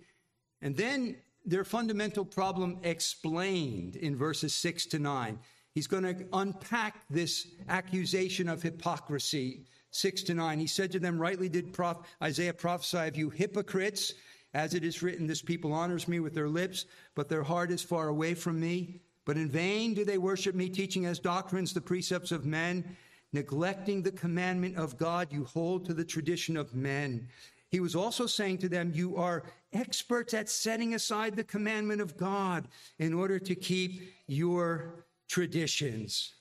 And 0.62 0.74
then 0.74 1.16
their 1.44 1.64
fundamental 1.64 2.24
problem 2.24 2.78
explained 2.82 3.96
in 3.96 4.16
verses 4.16 4.54
six 4.54 4.86
to 4.86 4.98
nine. 4.98 5.38
He's 5.74 5.86
going 5.86 6.04
to 6.04 6.24
unpack 6.32 7.02
this 7.10 7.48
accusation 7.68 8.48
of 8.48 8.62
hypocrisy. 8.62 9.66
Six 9.94 10.22
to 10.24 10.34
nine. 10.34 10.58
He 10.58 10.66
said 10.66 10.90
to 10.92 10.98
them, 10.98 11.18
Rightly 11.18 11.48
did 11.48 11.72
Proph- 11.72 12.06
Isaiah 12.22 12.52
prophesy 12.52 13.06
of 13.06 13.16
you 13.16 13.30
hypocrites, 13.30 14.14
as 14.52 14.74
it 14.74 14.84
is 14.84 15.02
written, 15.02 15.26
This 15.26 15.42
people 15.42 15.72
honors 15.72 16.08
me 16.08 16.18
with 16.18 16.34
their 16.34 16.48
lips, 16.48 16.86
but 17.14 17.28
their 17.28 17.44
heart 17.44 17.70
is 17.70 17.82
far 17.82 18.08
away 18.08 18.34
from 18.34 18.58
me. 18.58 19.00
But 19.24 19.36
in 19.36 19.48
vain 19.48 19.94
do 19.94 20.04
they 20.04 20.18
worship 20.18 20.54
me, 20.54 20.68
teaching 20.68 21.06
as 21.06 21.18
doctrines 21.18 21.72
the 21.72 21.80
precepts 21.80 22.32
of 22.32 22.44
men 22.44 22.96
neglecting 23.34 24.02
the 24.02 24.12
commandment 24.12 24.76
of 24.76 24.96
God, 24.96 25.32
you 25.32 25.44
hold 25.44 25.84
to 25.86 25.94
the 25.94 26.04
tradition 26.04 26.56
of 26.56 26.74
men. 26.74 27.28
He 27.68 27.80
was 27.80 27.96
also 27.96 28.26
saying 28.26 28.58
to 28.58 28.68
them, 28.68 28.92
You 28.94 29.16
are 29.16 29.42
experts 29.72 30.32
at 30.32 30.48
setting 30.48 30.94
aside 30.94 31.34
the 31.34 31.44
commandment 31.44 32.00
of 32.00 32.16
God 32.16 32.68
in 32.98 33.12
order 33.12 33.38
to 33.40 33.54
keep 33.54 34.12
your 34.28 35.04
traditions. 35.28 36.34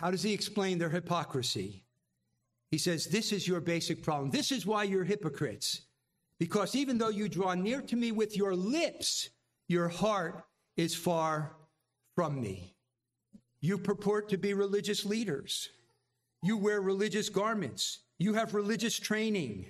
How 0.00 0.10
does 0.10 0.22
he 0.22 0.32
explain 0.32 0.78
their 0.78 0.88
hypocrisy? 0.88 1.84
He 2.70 2.78
says, 2.78 3.08
This 3.08 3.32
is 3.32 3.46
your 3.46 3.60
basic 3.60 4.02
problem. 4.02 4.30
This 4.30 4.50
is 4.50 4.64
why 4.64 4.84
you're 4.84 5.04
hypocrites. 5.04 5.82
Because 6.38 6.74
even 6.74 6.96
though 6.96 7.10
you 7.10 7.28
draw 7.28 7.52
near 7.52 7.82
to 7.82 7.96
me 7.96 8.10
with 8.10 8.34
your 8.34 8.56
lips, 8.56 9.28
your 9.68 9.88
heart 9.88 10.42
is 10.78 10.94
far 10.94 11.54
from 12.14 12.40
me. 12.40 12.74
You 13.60 13.76
purport 13.76 14.30
to 14.30 14.38
be 14.38 14.54
religious 14.54 15.04
leaders. 15.04 15.68
You 16.42 16.56
wear 16.56 16.80
religious 16.80 17.28
garments. 17.28 17.98
You 18.18 18.32
have 18.32 18.54
religious 18.54 18.98
training. 18.98 19.66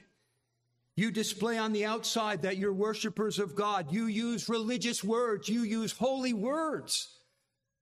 You 0.95 1.11
display 1.11 1.59
on 1.59 1.73
the 1.73 1.87
outside 1.87 2.43
that 2.43 2.57
you're 2.57 2.73
worshipers 2.73 3.41
of 3.41 3.57
God. 3.57 3.93
You 3.93 4.07
use 4.07 4.49
religious 4.49 5.03
words. 5.03 5.49
You 5.49 5.63
use 5.63 5.91
holy 5.91 6.35
words. 6.35 7.17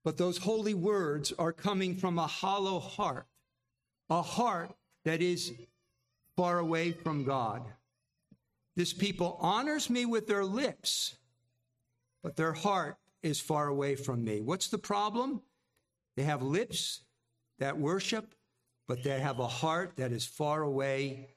But 0.03 0.17
those 0.17 0.37
holy 0.37 0.73
words 0.73 1.33
are 1.37 1.51
coming 1.51 1.95
from 1.95 2.17
a 2.17 2.27
hollow 2.27 2.79
heart, 2.79 3.27
a 4.09 4.21
heart 4.21 4.71
that 5.05 5.21
is 5.21 5.53
far 6.35 6.59
away 6.59 6.91
from 6.91 7.23
God. 7.25 7.63
This 8.75 8.93
people 8.93 9.37
honors 9.41 9.89
me 9.89 10.05
with 10.05 10.27
their 10.27 10.45
lips, 10.45 11.15
but 12.23 12.37
their 12.37 12.53
heart 12.53 12.97
is 13.21 13.39
far 13.41 13.67
away 13.67 13.95
from 13.95 14.23
me. 14.23 14.39
What's 14.39 14.69
the 14.69 14.77
problem? 14.77 15.41
They 16.15 16.23
have 16.23 16.41
lips 16.41 17.01
that 17.59 17.77
worship, 17.77 18.33
but 18.87 19.03
they 19.03 19.19
have 19.19 19.39
a 19.39 19.47
heart 19.47 19.97
that 19.97 20.11
is 20.13 20.25
far 20.25 20.61
away 20.61 21.27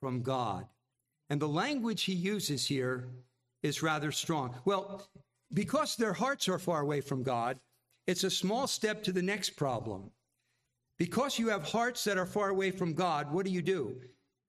from 0.00 0.22
God. 0.22 0.66
And 1.28 1.40
the 1.40 1.48
language 1.48 2.04
he 2.04 2.12
uses 2.12 2.66
here 2.66 3.08
is 3.62 3.82
rather 3.82 4.12
strong. 4.12 4.54
Well, 4.64 5.08
because 5.52 5.96
their 5.96 6.12
hearts 6.12 6.48
are 6.48 6.58
far 6.58 6.80
away 6.80 7.00
from 7.00 7.22
God, 7.22 7.58
it's 8.06 8.24
a 8.24 8.30
small 8.30 8.66
step 8.66 9.02
to 9.04 9.12
the 9.12 9.22
next 9.22 9.50
problem. 9.50 10.10
Because 10.98 11.38
you 11.38 11.48
have 11.48 11.64
hearts 11.64 12.04
that 12.04 12.18
are 12.18 12.26
far 12.26 12.48
away 12.48 12.70
from 12.70 12.94
God, 12.94 13.32
what 13.32 13.44
do 13.44 13.52
you 13.52 13.62
do? 13.62 13.96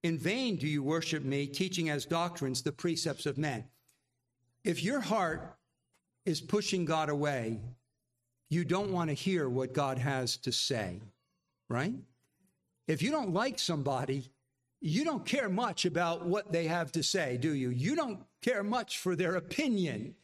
In 0.04 0.18
vain 0.18 0.58
do 0.58 0.68
you 0.68 0.84
worship 0.84 1.24
me, 1.24 1.48
teaching 1.48 1.90
as 1.90 2.06
doctrines 2.06 2.62
the 2.62 2.72
precepts 2.72 3.26
of 3.26 3.38
men. 3.38 3.66
If 4.64 4.84
your 4.84 5.00
heart 5.00 5.56
is 6.26 6.42
pushing 6.42 6.86
God 6.86 7.10
away, 7.10 7.60
you 8.50 8.66
don't 8.66 8.92
want 8.92 9.10
to 9.10 9.14
hear 9.16 9.50
what 9.50 9.74
God 9.74 9.98
has 9.98 10.38
to 10.38 10.52
say, 10.52 11.02
right? 11.70 11.96
If 12.88 13.02
you 13.02 13.12
don't 13.12 13.34
like 13.34 13.60
somebody, 13.60 14.30
you 14.82 15.06
don't 15.06 15.26
care 15.26 15.50
much 15.50 15.86
about 15.86 16.26
what 16.26 16.52
they 16.52 16.68
have 16.68 16.92
to 16.92 17.04
say, 17.04 17.38
do 17.38 17.54
you? 17.54 17.70
You 17.70 17.96
don't 17.96 18.20
care 18.42 18.64
much 18.64 19.00
for 19.00 19.16
their 19.16 19.36
opinion. 19.36 20.16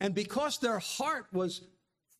And 0.00 0.14
because 0.14 0.58
their 0.58 0.78
heart 0.78 1.26
was 1.32 1.60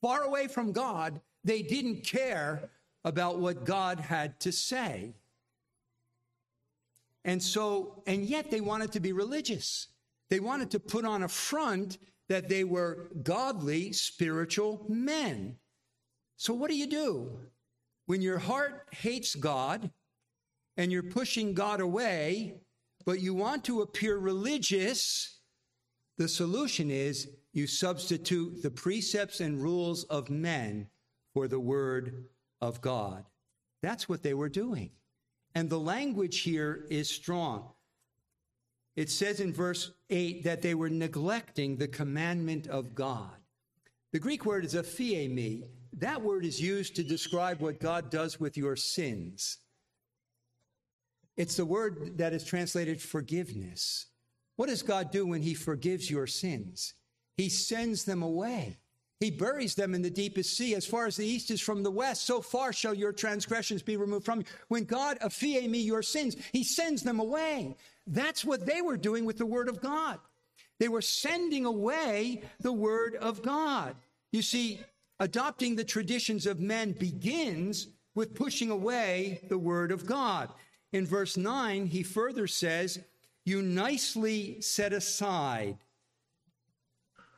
far 0.01 0.23
away 0.23 0.49
from 0.49 0.73
God, 0.73 1.21
they 1.45 1.63
didn't 1.63 2.05
care 2.05 2.71
about 3.05 3.39
what 3.39 3.65
God 3.65 4.01
had 4.01 4.39
to 4.41 4.53
say. 4.53 5.15
And 7.25 7.43
so, 7.43 8.03
and 8.07 8.25
yet 8.25 8.51
they 8.51 8.61
wanted 8.61 8.93
to 8.93 9.01
be 9.01 9.13
religious. 9.13 9.89
They 10.29 10.41
wanted 10.41 10.71
to 10.71 10.81
put 10.81 11.05
on 11.05 11.23
a 11.23 11.29
front 11.29 11.99
that 12.29 12.49
they 12.49 12.65
were 12.65 13.09
godly, 13.23 13.93
spiritual 13.93 14.87
men. 14.89 15.57
So, 16.37 16.55
what 16.55 16.71
do 16.71 16.77
you 16.77 16.87
do? 16.87 17.39
When 18.07 18.23
your 18.23 18.39
heart 18.39 18.87
hates 18.93 19.35
God 19.35 19.91
and 20.77 20.91
you're 20.91 21.03
pushing 21.03 21.53
God 21.55 21.81
away, 21.81 22.61
but 23.05 23.21
you 23.21 23.35
want 23.35 23.65
to 23.65 23.83
appear 23.83 24.17
religious, 24.17 25.41
the 26.17 26.29
solution 26.29 26.91
is 26.91 27.29
you 27.53 27.67
substitute 27.67 28.63
the 28.63 28.71
precepts 28.71 29.41
and 29.41 29.63
rules 29.63 30.05
of 30.05 30.31
men 30.31 30.89
for 31.35 31.49
the 31.49 31.61
word 31.61 32.27
of 32.61 32.81
God. 32.81 33.25
That's 33.83 34.09
what 34.09 34.23
they 34.23 34.35
were 34.35 34.49
doing. 34.49 34.91
And 35.55 35.69
the 35.69 35.81
language 35.81 36.41
here 36.41 36.87
is 36.91 37.09
strong. 37.09 37.71
It 38.97 39.11
says 39.11 39.41
in 39.41 39.53
verse 39.53 39.93
8 40.11 40.45
that 40.45 40.63
they 40.63 40.75
were 40.75 40.91
neglecting 40.91 41.77
the 41.77 41.89
commandment 41.89 42.67
of 42.67 42.95
God. 42.95 43.31
The 44.13 44.19
Greek 44.19 44.45
word 44.45 44.65
is 44.65 44.75
aphiemi. 44.75 45.65
That 45.95 46.23
word 46.23 46.45
is 46.45 46.61
used 46.61 46.97
to 46.97 47.03
describe 47.03 47.61
what 47.61 47.81
God 47.81 48.11
does 48.11 48.39
with 48.39 48.57
your 48.57 48.77
sins. 48.77 49.59
It's 51.37 51.57
the 51.57 51.65
word 51.65 52.19
that 52.19 52.33
is 52.33 52.45
translated 52.45 53.01
forgiveness. 53.01 54.07
What 54.57 54.69
does 54.69 54.83
God 54.83 55.11
do 55.11 55.27
when 55.27 55.43
He 55.43 55.55
forgives 55.55 56.11
your 56.11 56.27
sins? 56.27 56.95
He 57.41 57.49
sends 57.49 58.05
them 58.05 58.23
away. 58.23 58.77
He 59.19 59.31
buries 59.31 59.75
them 59.75 59.95
in 59.95 60.03
the 60.03 60.11
deepest 60.11 60.59
sea. 60.59 60.75
As 60.75 60.85
far 60.85 61.07
as 61.07 61.17
the 61.17 61.25
east 61.25 61.51
is 61.51 61.63
from 61.63 61.83
the 61.83 61.91
west, 61.91 62.27
so 62.27 62.43
far 62.43 62.71
shall 62.71 62.93
your 62.93 63.15
transgressions 63.15 63.83
be 63.83 63.97
removed 63.97 64.27
from 64.27 64.41
you. 64.41 64.45
When 64.69 64.85
God 64.85 65.17
me 65.23 65.79
your 65.79 66.03
sins, 66.03 66.37
he 66.53 66.63
sends 66.63 67.03
them 67.03 67.19
away. 67.19 67.77
That's 68.07 68.45
what 68.45 68.67
they 68.67 68.83
were 68.83 68.99
doing 68.99 69.25
with 69.25 69.39
the 69.39 69.47
word 69.47 69.71
of 69.71 69.81
God. 69.81 70.19
They 70.79 70.89
were 70.89 71.01
sending 71.01 71.65
away 71.65 72.43
the 72.61 72.75
word 72.75 73.17
of 73.17 73.41
God. 73.41 73.97
You 74.33 74.43
see, 74.43 74.81
adopting 75.19 75.77
the 75.77 75.85
traditions 75.85 76.45
of 76.45 76.61
men 76.61 76.93
begins 76.93 77.89
with 78.15 78.35
pushing 78.35 78.71
away 78.71 79.41
the 79.49 79.57
word 79.57 79.93
of 79.93 80.05
God. 80.05 80.51
In 80.93 81.07
verse 81.07 81.39
9, 81.39 81.87
he 81.87 82.03
further 82.03 82.47
says, 82.47 82.99
You 83.47 83.63
nicely 83.63 84.61
set 84.61 84.93
aside 84.93 85.79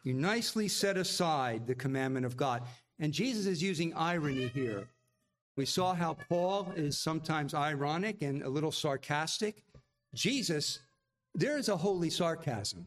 you 0.02 0.14
nicely 0.14 0.68
set 0.68 0.96
aside 0.96 1.66
the 1.66 1.74
commandment 1.74 2.26
of 2.26 2.36
God. 2.36 2.62
And 2.98 3.12
Jesus 3.12 3.46
is 3.46 3.62
using 3.62 3.94
irony 3.94 4.48
here. 4.48 4.88
We 5.56 5.66
saw 5.66 5.94
how 5.94 6.14
Paul 6.28 6.72
is 6.76 6.98
sometimes 6.98 7.54
ironic 7.54 8.22
and 8.22 8.42
a 8.42 8.48
little 8.48 8.72
sarcastic. 8.72 9.62
Jesus, 10.14 10.80
there 11.34 11.58
is 11.58 11.68
a 11.68 11.76
holy 11.76 12.10
sarcasm. 12.10 12.86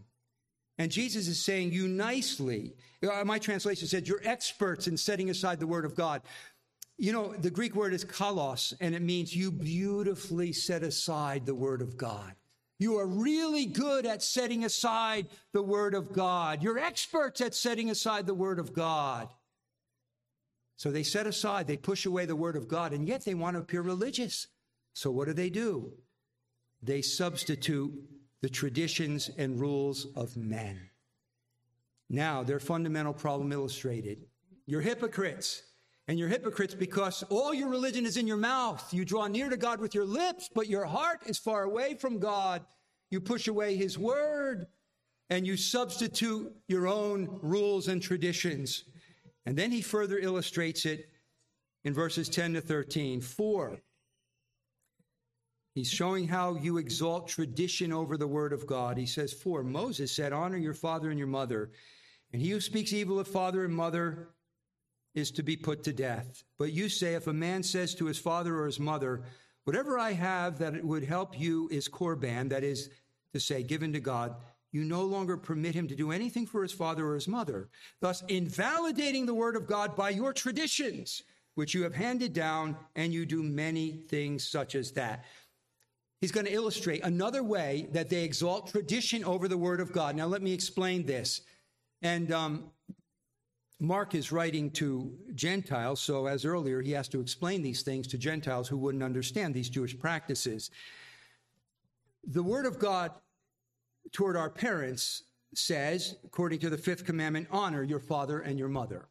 And 0.78 0.91
Jesus 0.91 1.28
is 1.28 1.41
saying, 1.41 1.71
You 1.71 1.88
nicely, 1.88 2.73
uh, 3.04 3.23
my 3.23 3.39
translation 3.39 3.88
said, 3.88 4.08
You're 4.08 4.21
experts 4.23 4.88
in 4.88 4.97
setting 4.97 5.30
aside 5.30 5.60
the 5.60 5.67
word 5.67 5.86
of 5.86 5.95
God. 5.95 6.21
You 6.97 7.12
know, 7.12 7.34
the 7.34 7.51
Greek 7.51 7.75
word 7.75 7.93
is 7.93 8.04
kalos, 8.06 8.73
and 8.80 8.95
it 8.95 9.01
means 9.01 9.36
you 9.36 9.51
beautifully 9.51 10.54
set 10.54 10.82
aside 10.82 11.45
the 11.45 11.56
word 11.56 11.82
of 11.82 11.97
God. 11.97 12.34
You 12.77 12.97
are 12.99 13.07
really 13.07 13.65
good 13.65 14.05
at 14.05 14.21
setting 14.21 14.65
aside 14.65 15.27
the 15.53 15.61
Word 15.61 15.93
of 15.93 16.11
God. 16.11 16.61
You're 16.61 16.79
experts 16.79 17.39
at 17.41 17.55
setting 17.55 17.89
aside 17.89 18.25
the 18.25 18.33
Word 18.33 18.59
of 18.59 18.73
God. 18.73 19.29
So 20.75 20.91
they 20.91 21.03
set 21.03 21.25
aside, 21.25 21.67
they 21.67 21.77
push 21.77 22.05
away 22.05 22.25
the 22.25 22.35
Word 22.35 22.57
of 22.57 22.67
God, 22.67 22.91
and 22.91 23.07
yet 23.07 23.23
they 23.23 23.33
want 23.33 23.55
to 23.55 23.61
appear 23.61 23.81
religious. 23.81 24.47
So 24.93 25.09
what 25.09 25.27
do 25.27 25.33
they 25.33 25.49
do? 25.49 25.93
They 26.83 27.01
substitute 27.01 27.93
the 28.41 28.49
traditions 28.49 29.29
and 29.38 29.59
rules 29.59 30.07
of 30.15 30.35
men. 30.35 30.89
Now, 32.09 32.43
their 32.43 32.59
fundamental 32.59 33.13
problem 33.13 33.51
illustrated. 33.51 34.25
You're 34.67 34.81
hypocrites. 34.81 35.63
And 36.07 36.19
you're 36.19 36.29
hypocrites 36.29 36.75
because 36.75 37.23
all 37.29 37.53
your 37.53 37.69
religion 37.69 38.05
is 38.05 38.17
in 38.17 38.27
your 38.27 38.37
mouth. 38.37 38.93
You 38.93 39.05
draw 39.05 39.27
near 39.27 39.49
to 39.49 39.57
God 39.57 39.79
with 39.79 39.95
your 39.95 40.05
lips, 40.05 40.49
but 40.53 40.67
your 40.67 40.85
heart 40.85 41.21
is 41.25 41.39
far 41.39 41.63
away 41.63 41.95
from 41.95 42.19
God. 42.19 42.63
You 43.09 43.19
push 43.19 43.47
away 43.47 43.75
His 43.75 43.97
word 43.97 44.67
and 45.29 45.45
you 45.45 45.57
substitute 45.57 46.53
your 46.67 46.87
own 46.87 47.39
rules 47.41 47.87
and 47.87 48.01
traditions. 48.01 48.83
And 49.45 49.57
then 49.57 49.71
he 49.71 49.81
further 49.81 50.17
illustrates 50.17 50.85
it 50.85 51.09
in 51.83 51.93
verses 51.93 52.29
10 52.29 52.53
to 52.53 52.61
13. 52.61 53.21
For 53.21 53.79
he's 55.73 55.89
showing 55.89 56.27
how 56.27 56.55
you 56.55 56.77
exalt 56.77 57.27
tradition 57.27 57.91
over 57.91 58.17
the 58.17 58.27
word 58.27 58.53
of 58.53 58.67
God. 58.67 58.97
He 58.97 59.05
says, 59.05 59.33
For 59.33 59.63
Moses 59.63 60.15
said, 60.15 60.33
Honor 60.33 60.57
your 60.57 60.73
father 60.73 61.09
and 61.09 61.17
your 61.17 61.27
mother, 61.27 61.71
and 62.31 62.41
he 62.41 62.49
who 62.49 62.61
speaks 62.61 62.93
evil 62.93 63.19
of 63.19 63.27
father 63.27 63.65
and 63.65 63.73
mother 63.73 64.29
is 65.15 65.32
to 65.32 65.43
be 65.43 65.56
put 65.56 65.84
to 65.86 65.93
death. 65.93 66.43
But 66.60 66.73
you 66.73 66.89
say, 66.89 67.15
if 67.15 67.25
a 67.25 67.34
man 67.34 67.63
says 67.63 67.95
to 67.95 68.06
his 68.06 68.19
father 68.19 68.60
or 68.60 68.65
his 68.67 68.80
mother, 68.80 69.23
Whatever 69.65 69.97
I 69.97 70.13
have 70.13 70.60
that 70.60 70.75
it 70.75 70.86
would 70.86 71.04
help 71.04 71.38
you 71.39 71.67
is 71.71 71.89
korban, 71.89 72.49
that 72.49 72.63
is 72.63 72.91
to 73.34 73.39
say, 73.39 73.63
given 73.63 73.91
to 73.93 73.99
God, 73.99 74.36
you 74.71 74.84
no 74.84 75.01
longer 75.01 75.38
permit 75.38 75.73
him 75.73 75.88
to 75.88 75.95
do 75.95 76.12
anything 76.12 76.45
for 76.45 76.62
his 76.62 76.71
father 76.71 77.08
or 77.08 77.15
his 77.15 77.28
mother, 77.28 77.69
thus 77.99 78.23
invalidating 78.28 79.25
the 79.25 79.34
word 79.34 79.56
of 79.56 79.67
God 79.67 79.95
by 79.95 80.12
your 80.12 80.34
traditions, 80.34 81.23
which 81.56 81.73
you 81.73 81.82
have 81.84 81.95
handed 81.95 82.34
down, 82.34 82.78
and 82.95 83.12
you 83.12 83.25
do 83.25 83.41
many 83.41 83.91
things 83.91 84.47
such 84.47 84.75
as 84.75 84.91
that. 84.91 85.25
He's 86.21 86.32
going 86.32 86.45
to 86.45 86.54
illustrate 86.54 87.04
another 87.04 87.43
way 87.43 87.88
that 87.91 88.10
they 88.10 88.23
exalt 88.23 88.69
tradition 88.69 89.23
over 89.23 89.47
the 89.47 89.58
word 89.58 89.80
of 89.80 89.91
God. 89.91 90.15
Now, 90.15 90.28
let 90.28 90.43
me 90.43 90.54
explain 90.54 91.06
this. 91.06 91.41
And 92.01 92.32
um, 92.32 92.71
Mark 93.79 94.15
is 94.15 94.31
writing 94.31 94.71
to 94.71 95.11
Gentiles, 95.33 95.99
so 95.99 96.27
as 96.27 96.45
earlier, 96.45 96.81
he 96.81 96.91
has 96.91 97.09
to 97.09 97.19
explain 97.19 97.61
these 97.61 97.81
things 97.81 98.07
to 98.07 98.17
Gentiles 98.17 98.67
who 98.67 98.77
wouldn't 98.77 99.03
understand 99.03 99.53
these 99.53 99.69
Jewish 99.69 99.97
practices. 99.97 100.71
The 102.25 102.43
Word 102.43 102.65
of 102.65 102.79
God 102.79 103.11
toward 104.11 104.38
our 104.38 104.49
parents 104.49 105.23
says, 105.53 106.15
according 106.23 106.59
to 106.59 106.69
the 106.69 106.77
fifth 106.77 107.05
commandment, 107.05 107.47
honor 107.51 107.83
your 107.83 107.99
father 107.99 108.39
and 108.39 108.57
your 108.57 108.69
mother. 108.69 109.07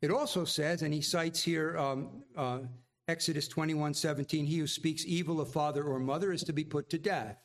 It 0.00 0.10
also 0.10 0.44
says, 0.44 0.82
and 0.82 0.94
he 0.94 1.00
cites 1.00 1.42
here 1.42 1.76
um, 1.76 2.22
uh, 2.36 2.60
Exodus 3.08 3.48
21 3.48 3.94
17, 3.94 4.44
he 4.44 4.58
who 4.58 4.66
speaks 4.66 5.04
evil 5.06 5.40
of 5.40 5.52
father 5.52 5.84
or 5.84 5.98
mother 5.98 6.32
is 6.32 6.42
to 6.44 6.52
be 6.52 6.64
put 6.64 6.88
to 6.90 6.98
death. 6.98 7.42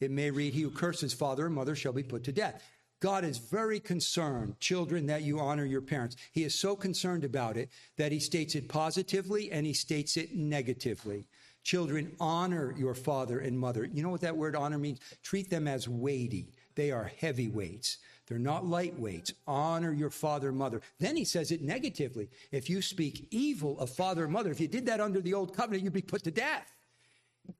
It 0.00 0.10
may 0.10 0.30
read, 0.30 0.54
he 0.54 0.62
who 0.62 0.70
curses 0.70 1.12
father 1.12 1.46
or 1.46 1.50
mother 1.50 1.74
shall 1.74 1.92
be 1.92 2.02
put 2.02 2.24
to 2.24 2.32
death. 2.32 2.62
God 3.00 3.24
is 3.24 3.38
very 3.38 3.80
concerned, 3.80 4.60
children, 4.60 5.06
that 5.06 5.22
you 5.22 5.40
honor 5.40 5.64
your 5.64 5.80
parents. 5.80 6.16
He 6.32 6.44
is 6.44 6.54
so 6.54 6.76
concerned 6.76 7.24
about 7.24 7.56
it 7.56 7.70
that 7.96 8.12
he 8.12 8.20
states 8.20 8.54
it 8.54 8.68
positively 8.68 9.50
and 9.50 9.66
he 9.66 9.72
states 9.72 10.18
it 10.18 10.34
negatively. 10.34 11.26
Children, 11.62 12.14
honor 12.20 12.74
your 12.76 12.94
father 12.94 13.38
and 13.40 13.58
mother. 13.58 13.84
You 13.84 14.02
know 14.02 14.10
what 14.10 14.20
that 14.20 14.36
word 14.36 14.54
honor 14.54 14.78
means? 14.78 15.00
Treat 15.22 15.48
them 15.48 15.66
as 15.66 15.88
weighty. 15.88 16.52
They 16.74 16.90
are 16.90 17.10
heavyweights. 17.20 17.98
They're 18.26 18.38
not 18.38 18.64
lightweights. 18.64 19.32
Honor 19.46 19.92
your 19.92 20.10
father 20.10 20.50
and 20.50 20.58
mother. 20.58 20.82
Then 20.98 21.16
he 21.16 21.24
says 21.24 21.50
it 21.50 21.62
negatively. 21.62 22.28
If 22.52 22.70
you 22.70 22.80
speak 22.80 23.28
evil 23.30 23.78
of 23.80 23.90
father 23.90 24.24
and 24.24 24.32
mother, 24.32 24.50
if 24.50 24.60
you 24.60 24.68
did 24.68 24.86
that 24.86 25.00
under 25.00 25.20
the 25.20 25.34
old 25.34 25.54
covenant, 25.54 25.82
you'd 25.84 25.92
be 25.92 26.02
put 26.02 26.22
to 26.24 26.30
death. 26.30 26.72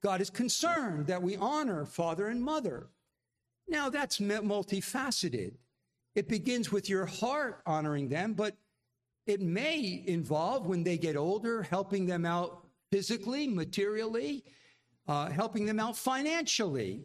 God 0.01 0.21
is 0.21 0.29
concerned 0.29 1.07
that 1.07 1.21
we 1.21 1.35
honor 1.35 1.85
father 1.85 2.27
and 2.27 2.41
mother. 2.43 2.87
Now, 3.67 3.89
that's 3.89 4.19
multifaceted. 4.19 5.53
It 6.15 6.27
begins 6.27 6.71
with 6.71 6.89
your 6.89 7.05
heart 7.05 7.61
honoring 7.65 8.09
them, 8.09 8.33
but 8.33 8.55
it 9.25 9.41
may 9.41 10.03
involve, 10.07 10.65
when 10.65 10.83
they 10.83 10.97
get 10.97 11.15
older, 11.15 11.63
helping 11.63 12.05
them 12.05 12.25
out 12.25 12.67
physically, 12.91 13.47
materially, 13.47 14.43
uh, 15.07 15.29
helping 15.29 15.65
them 15.65 15.79
out 15.79 15.95
financially. 15.95 17.03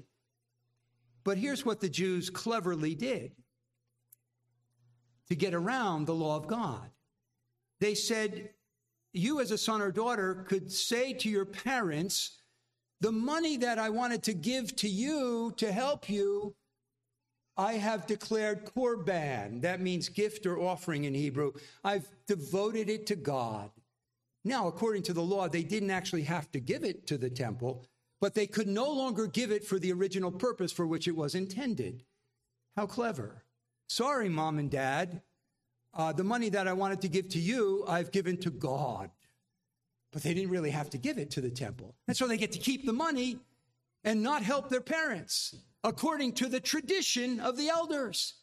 But 1.25 1.39
here's 1.39 1.65
what 1.65 1.81
the 1.81 1.89
Jews 1.89 2.31
cleverly 2.31 2.95
did 2.95 3.33
to 5.29 5.35
get 5.35 5.55
around 5.55 6.07
the 6.07 6.15
law 6.15 6.37
of 6.37 6.47
God. 6.47 6.91
They 7.81 7.95
said, 7.95 8.51
You, 9.13 9.41
as 9.41 9.51
a 9.51 9.59
son 9.59 9.83
or 9.83 9.91
daughter, 9.91 10.47
could 10.49 10.71
say 10.71 11.13
to 11.15 11.29
your 11.29 11.45
parents, 11.45 12.39
The 13.01 13.13
money 13.13 13.59
that 13.59 13.79
I 13.79 13.91
wanted 13.91 14.23
to 14.25 14.35
give 14.35 14.75
to 14.77 14.89
you 14.89 15.53
to 15.59 15.71
help 15.71 16.09
you, 16.09 16.55
I 17.57 17.75
have 17.75 18.07
declared 18.07 18.65
korban. 18.65 19.63
That 19.63 19.81
means 19.81 20.09
gift 20.09 20.47
or 20.47 20.59
offering 20.59 21.05
in 21.05 21.15
Hebrew. 21.15 21.53
I've 21.85 22.09
devoted 22.27 22.89
it 22.89 23.07
to 23.09 23.17
God. 23.17 23.71
Now, 24.45 24.69
according 24.69 25.03
to 25.05 25.13
the 25.13 25.23
law, 25.23 25.49
they 25.49 25.63
didn't 25.63 25.91
actually 25.91 26.23
have 26.23 26.51
to 26.53 26.61
give 26.61 26.85
it 26.85 27.07
to 27.09 27.19
the 27.19 27.31
temple, 27.31 27.85
but 28.21 28.35
they 28.35 28.47
could 28.47 28.69
no 28.69 28.91
longer 28.91 29.27
give 29.27 29.51
it 29.51 29.65
for 29.65 29.79
the 29.79 29.93
original 29.93 30.31
purpose 30.31 30.73
for 30.73 30.87
which 30.87 31.09
it 31.09 31.17
was 31.17 31.35
intended. 31.35 32.05
How 32.77 32.87
clever. 32.87 33.43
Sorry, 33.89 34.29
mom 34.29 34.59
and 34.59 34.71
dad. 34.71 35.23
Uh, 35.93 36.13
the 36.13 36.25
money 36.25 36.49
that 36.51 36.69
I 36.69 36.75
wanted 36.75 37.01
to 37.03 37.09
give 37.09 37.29
to 37.31 37.39
you, 37.39 37.85
I've 37.89 38.13
given 38.13 38.37
to 38.39 38.51
God. 38.51 39.11
But 40.13 40.23
they 40.23 40.35
didn't 40.35 40.51
really 40.51 40.71
have 40.71 40.91
to 40.91 40.99
give 40.99 41.19
it 41.19 41.31
to 41.33 41.41
the 41.41 41.51
temple. 41.51 41.95
And 42.09 42.17
so 42.17 42.27
they 42.27 42.37
get 42.37 42.53
to 42.53 42.59
keep 42.59 42.87
the 42.87 42.93
money 42.93 43.39
and 44.05 44.23
not 44.23 44.43
help 44.43 44.69
their 44.69 44.81
parents 44.81 45.55
according 45.85 46.33
to 46.35 46.49
the 46.49 46.61
tradition 46.61 47.41
of 47.41 47.57
the 47.57 47.69
elders. 47.69 48.35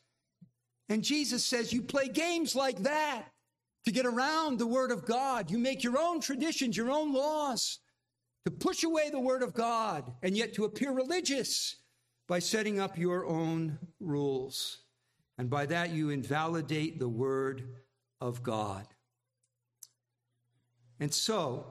And 0.90 1.04
Jesus 1.04 1.44
says, 1.44 1.74
You 1.74 1.82
play 1.82 2.08
games 2.08 2.56
like 2.56 2.84
that 2.84 3.26
to 3.86 3.92
get 3.92 4.06
around 4.06 4.60
the 4.60 4.68
Word 4.68 4.92
of 4.92 5.06
God. 5.06 5.50
You 5.50 5.58
make 5.58 5.84
your 5.84 5.98
own 5.98 6.20
traditions, 6.20 6.78
your 6.78 6.92
own 6.92 7.14
laws 7.14 7.80
to 8.46 8.52
push 8.52 8.84
away 8.84 9.10
the 9.10 9.20
Word 9.20 9.42
of 9.42 9.54
God 9.54 10.12
and 10.22 10.36
yet 10.36 10.54
to 10.56 10.66
appear 10.66 10.92
religious 10.92 11.78
by 12.28 12.40
setting 12.40 12.80
up 12.80 12.98
your 12.98 13.26
own 13.26 13.78
rules. 14.00 14.80
And 15.38 15.50
by 15.50 15.66
that, 15.68 15.92
you 15.92 16.10
invalidate 16.10 17.00
the 17.00 17.10
Word 17.10 17.64
of 18.22 18.44
God. 18.44 18.86
And 21.04 21.14
so, 21.14 21.66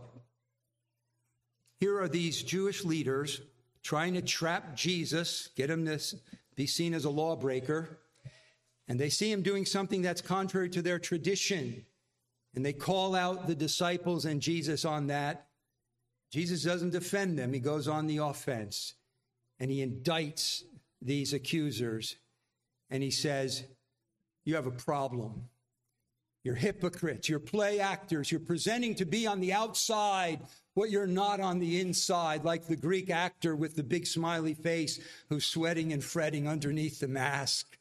here 1.80 1.98
are 1.98 2.06
these 2.06 2.42
Jewish 2.42 2.84
leaders 2.84 3.40
trying 3.82 4.12
to 4.12 4.20
trap 4.20 4.76
Jesus, 4.76 5.48
get 5.56 5.70
him 5.70 5.86
to 5.86 5.98
be 6.54 6.66
seen 6.66 6.92
as 6.92 7.06
a 7.06 7.10
lawbreaker. 7.10 7.98
And 8.88 9.00
they 9.00 9.08
see 9.08 9.32
him 9.32 9.40
doing 9.40 9.64
something 9.64 10.02
that's 10.02 10.20
contrary 10.20 10.68
to 10.68 10.82
their 10.82 10.98
tradition. 10.98 11.86
And 12.54 12.62
they 12.62 12.74
call 12.74 13.14
out 13.14 13.46
the 13.46 13.54
disciples 13.54 14.26
and 14.26 14.42
Jesus 14.42 14.84
on 14.84 15.06
that. 15.06 15.46
Jesus 16.30 16.62
doesn't 16.62 16.90
defend 16.90 17.38
them, 17.38 17.54
he 17.54 17.58
goes 17.58 17.88
on 17.88 18.08
the 18.08 18.18
offense. 18.18 18.92
And 19.58 19.70
he 19.70 19.82
indicts 19.82 20.60
these 21.00 21.32
accusers. 21.32 22.16
And 22.90 23.02
he 23.02 23.10
says, 23.10 23.64
You 24.44 24.56
have 24.56 24.66
a 24.66 24.72
problem. 24.72 25.48
You're 26.44 26.54
hypocrites. 26.56 27.28
You're 27.28 27.38
play 27.38 27.78
actors. 27.78 28.30
You're 28.30 28.40
presenting 28.40 28.96
to 28.96 29.04
be 29.04 29.26
on 29.26 29.40
the 29.40 29.52
outside 29.52 30.40
what 30.74 30.90
you're 30.90 31.06
not 31.06 31.40
on 31.40 31.58
the 31.58 31.80
inside, 31.80 32.44
like 32.44 32.66
the 32.66 32.76
Greek 32.76 33.10
actor 33.10 33.54
with 33.54 33.76
the 33.76 33.82
big 33.82 34.06
smiley 34.06 34.54
face 34.54 34.98
who's 35.28 35.44
sweating 35.44 35.92
and 35.92 36.02
fretting 36.02 36.48
underneath 36.48 36.98
the 36.98 37.08
mask. 37.08 37.78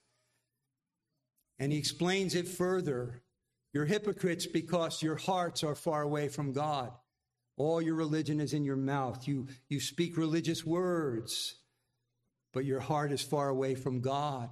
And 1.57 1.71
he 1.71 1.77
explains 1.77 2.35
it 2.35 2.47
further. 2.47 3.21
You're 3.73 3.85
hypocrites 3.85 4.45
because 4.45 5.01
your 5.01 5.15
hearts 5.15 5.63
are 5.63 5.75
far 5.75 6.01
away 6.01 6.27
from 6.27 6.51
God. 6.51 6.91
All 7.57 7.81
your 7.81 7.95
religion 7.95 8.41
is 8.41 8.53
in 8.53 8.65
your 8.65 8.75
mouth. 8.75 9.27
You, 9.27 9.47
you 9.69 9.79
speak 9.79 10.17
religious 10.17 10.65
words, 10.65 11.55
but 12.53 12.65
your 12.65 12.79
heart 12.79 13.11
is 13.11 13.21
far 13.21 13.49
away 13.49 13.75
from 13.75 14.01
God. 14.01 14.49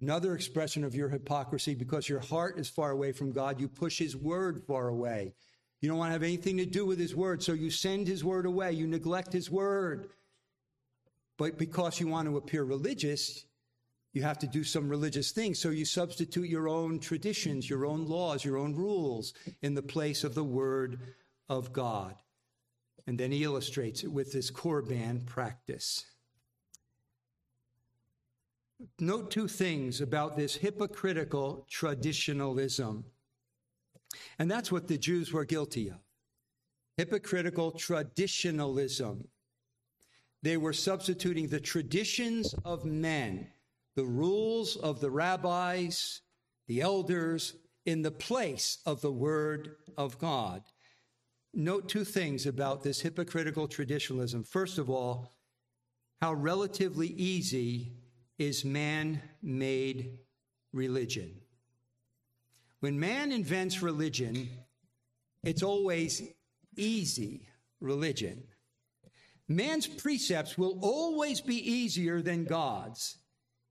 Another 0.00 0.34
expression 0.34 0.84
of 0.84 0.94
your 0.94 1.08
hypocrisy, 1.08 1.74
because 1.74 2.08
your 2.08 2.20
heart 2.20 2.58
is 2.58 2.68
far 2.68 2.90
away 2.90 3.12
from 3.12 3.32
God, 3.32 3.60
you 3.60 3.68
push 3.68 3.98
his 3.98 4.14
word 4.16 4.62
far 4.66 4.88
away. 4.88 5.32
You 5.80 5.88
don't 5.88 5.98
want 5.98 6.08
to 6.08 6.12
have 6.12 6.22
anything 6.22 6.58
to 6.58 6.66
do 6.66 6.84
with 6.84 6.98
his 6.98 7.14
word, 7.14 7.42
so 7.42 7.52
you 7.52 7.70
send 7.70 8.06
his 8.06 8.24
word 8.24 8.46
away. 8.46 8.72
You 8.72 8.86
neglect 8.86 9.32
his 9.32 9.50
word. 9.50 10.08
But 11.38 11.58
because 11.58 12.00
you 12.00 12.08
want 12.08 12.28
to 12.28 12.36
appear 12.36 12.64
religious, 12.64 13.44
you 14.12 14.22
have 14.22 14.38
to 14.38 14.46
do 14.46 14.64
some 14.64 14.88
religious 14.88 15.32
things. 15.32 15.58
So 15.58 15.68
you 15.68 15.84
substitute 15.84 16.48
your 16.48 16.68
own 16.68 16.98
traditions, 16.98 17.68
your 17.68 17.84
own 17.84 18.06
laws, 18.06 18.44
your 18.44 18.56
own 18.56 18.74
rules 18.74 19.34
in 19.60 19.74
the 19.74 19.82
place 19.82 20.24
of 20.24 20.34
the 20.34 20.44
word 20.44 20.98
of 21.48 21.72
God. 21.72 22.14
And 23.06 23.18
then 23.18 23.30
he 23.30 23.44
illustrates 23.44 24.02
it 24.02 24.10
with 24.10 24.32
this 24.32 24.50
Korban 24.50 25.26
practice. 25.26 26.04
Note 28.98 29.30
two 29.30 29.48
things 29.48 30.00
about 30.00 30.36
this 30.36 30.56
hypocritical 30.56 31.66
traditionalism. 31.70 33.04
And 34.38 34.50
that's 34.50 34.70
what 34.70 34.88
the 34.88 34.98
Jews 34.98 35.32
were 35.32 35.44
guilty 35.44 35.88
of 35.88 35.98
hypocritical 36.96 37.72
traditionalism. 37.72 39.28
They 40.42 40.56
were 40.56 40.72
substituting 40.72 41.48
the 41.48 41.60
traditions 41.60 42.54
of 42.64 42.84
men, 42.84 43.48
the 43.96 44.06
rules 44.06 44.76
of 44.76 45.00
the 45.00 45.10
rabbis, 45.10 46.20
the 46.68 46.80
elders, 46.80 47.54
in 47.84 48.02
the 48.02 48.10
place 48.10 48.78
of 48.86 49.00
the 49.00 49.12
Word 49.12 49.76
of 49.96 50.18
God. 50.18 50.62
Note 51.54 51.88
two 51.88 52.04
things 52.04 52.46
about 52.46 52.82
this 52.82 53.00
hypocritical 53.00 53.68
traditionalism. 53.68 54.42
First 54.42 54.78
of 54.78 54.90
all, 54.90 55.36
how 56.20 56.32
relatively 56.32 57.08
easy 57.08 57.92
is 58.38 58.64
man 58.64 59.22
made 59.42 60.18
religion. 60.72 61.40
When 62.80 63.00
man 63.00 63.32
invents 63.32 63.82
religion, 63.82 64.48
it's 65.42 65.62
always 65.62 66.22
easy 66.76 67.48
religion. 67.80 68.44
Man's 69.48 69.86
precepts 69.86 70.58
will 70.58 70.78
always 70.82 71.40
be 71.40 71.56
easier 71.56 72.20
than 72.20 72.44
God's, 72.44 73.18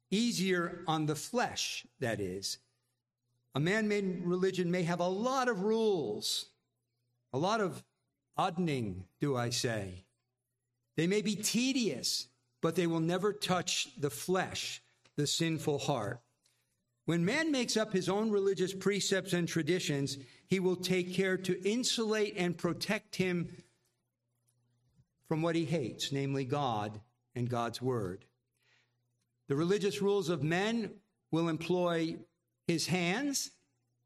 easier 0.10 0.84
on 0.88 1.06
the 1.06 1.16
flesh, 1.16 1.86
that 2.00 2.20
is. 2.20 2.58
A 3.54 3.60
man 3.60 3.88
made 3.88 4.22
religion 4.24 4.72
may 4.72 4.84
have 4.84 5.00
a 5.00 5.08
lot 5.08 5.48
of 5.48 5.62
rules, 5.62 6.48
a 7.34 7.38
lot 7.38 7.62
of 7.62 7.84
oddning, 8.38 9.06
do 9.20 9.36
I 9.36 9.50
say. 9.50 10.06
They 10.98 11.08
may 11.08 11.22
be 11.22 11.36
tedious, 11.36 12.28
but 12.66 12.74
they 12.74 12.88
will 12.88 13.00
never 13.00 13.32
touch 13.32 13.90
the 13.96 14.10
flesh, 14.10 14.82
the 15.18 15.28
sinful 15.28 15.78
heart. 15.78 16.20
When 17.06 17.24
man 17.24 17.52
makes 17.52 17.78
up 17.78 17.94
his 17.94 18.10
own 18.10 18.32
religious 18.32 18.74
precepts 18.74 19.34
and 19.34 19.48
traditions, 19.48 20.18
he 20.48 20.60
will 20.60 20.76
take 20.76 21.14
care 21.14 21.38
to 21.38 21.64
insulate 21.64 22.34
and 22.36 22.58
protect 22.58 23.18
him 23.18 23.56
from 25.28 25.44
what 25.44 25.56
he 25.56 25.64
hates, 25.64 26.12
namely 26.12 26.44
God 26.44 27.00
and 27.36 27.48
God's 27.48 27.84
word. 27.84 28.26
The 29.48 29.56
religious 29.56 30.02
rules 30.02 30.30
of 30.30 30.42
men 30.42 30.90
will 31.30 31.50
employ 31.50 32.16
his 32.66 32.88
hands, 32.88 33.52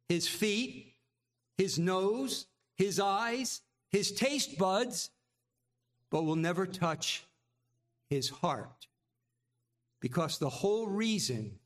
his 0.10 0.28
feet, 0.28 0.96
his 1.58 1.80
nose, 1.80 2.46
his 2.76 3.00
eyes, 3.00 3.62
his 3.90 4.12
taste 4.12 4.58
buds, 4.58 5.12
but 6.12 6.26
will 6.26 6.36
never 6.36 6.66
touch 6.66 7.24
his 8.10 8.30
heart. 8.30 8.88
Because 10.02 10.38
the 10.38 10.50
whole 10.50 10.88
reason 10.88 11.60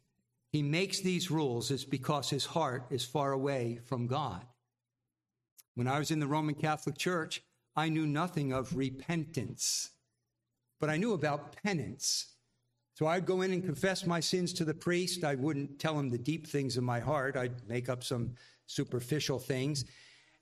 he 0.52 0.62
makes 0.62 1.00
these 1.00 1.32
rules 1.32 1.72
is 1.72 1.86
because 1.86 2.30
his 2.30 2.46
heart 2.46 2.86
is 2.90 3.04
far 3.04 3.32
away 3.32 3.80
from 3.86 4.08
God. 4.08 4.46
When 5.76 5.88
I 5.88 6.00
was 6.00 6.12
in 6.12 6.20
the 6.20 6.28
Roman 6.28 6.56
Catholic 6.56 6.98
Church, 6.98 7.42
I 7.76 7.90
knew 7.90 8.06
nothing 8.06 8.54
of 8.54 8.76
repentance, 8.76 9.90
but 10.80 10.90
I 10.90 10.98
knew 10.98 11.14
about 11.14 11.56
penance. 11.64 12.28
So 12.94 13.08
I'd 13.08 13.26
go 13.26 13.42
in 13.42 13.52
and 13.52 13.66
confess 13.66 14.06
my 14.06 14.20
sins 14.20 14.54
to 14.54 14.66
the 14.66 14.76
priest. 14.76 15.24
I 15.24 15.34
wouldn't 15.34 15.80
tell 15.80 15.98
him 15.98 16.12
the 16.12 16.20
deep 16.20 16.46
things 16.46 16.78
of 16.78 16.84
my 16.84 17.00
heart. 17.00 17.36
I'd 17.36 17.68
make 17.68 17.90
up 17.90 18.04
some 18.04 18.36
superficial 18.68 19.40
things. 19.40 19.86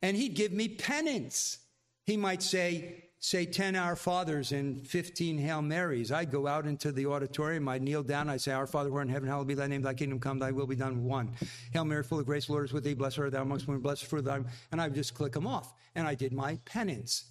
And 0.01 0.17
he'd 0.17 0.35
give 0.35 0.51
me 0.51 0.67
penance. 0.67 1.59
He 2.05 2.17
might 2.17 2.43
say, 2.43 3.05
say 3.23 3.45
10 3.45 3.75
Our 3.75 3.95
Fathers 3.95 4.51
and 4.51 4.86
15 4.86 5.38
Hail 5.38 5.62
Marys. 5.62 6.12
I'd 6.12 6.31
go 6.31 6.47
out 6.47 6.65
into 6.65 6.91
the 6.91 7.05
auditorium, 7.05 7.69
I'd 7.69 7.84
kneel 7.84 8.01
down, 8.01 8.29
I'd 8.29 8.41
say, 8.41 8.51
Our 8.51 8.65
Father 8.65 8.89
who 8.89 8.95
art 8.95 9.07
in 9.07 9.13
heaven, 9.13 9.29
hallowed 9.29 9.47
be 9.47 9.53
thy 9.53 9.67
name, 9.67 9.84
thy 9.84 9.93
kingdom 9.93 10.19
come, 10.19 10.39
thy 10.39 10.51
will 10.51 10.65
be 10.65 10.75
done. 10.75 11.05
One. 11.05 11.31
Hail 11.71 11.86
Mary, 11.86 12.03
full 12.03 12.19
of 12.19 12.25
grace, 12.25 12.49
Lord 12.49 12.65
is 12.65 12.73
with 12.73 12.84
thee, 12.84 12.95
blessed 12.95 13.19
art 13.19 13.31
thou 13.31 13.43
amongst 13.43 13.67
women, 13.67 13.81
blessed 13.81 14.05
fruit 14.05 14.19
of 14.19 14.25
thy 14.25 14.39
And 14.71 14.81
I 14.81 14.89
just 14.89 15.13
click 15.13 15.34
them 15.34 15.45
off. 15.45 15.73
And 15.93 16.07
I 16.07 16.15
did 16.15 16.34
my 16.34 16.57
penance. 16.65 17.25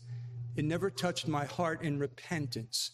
It 0.57 0.65
never 0.65 0.91
touched 0.91 1.27
my 1.27 1.45
heart 1.45 1.83
in 1.83 1.99
repentance. 1.99 2.93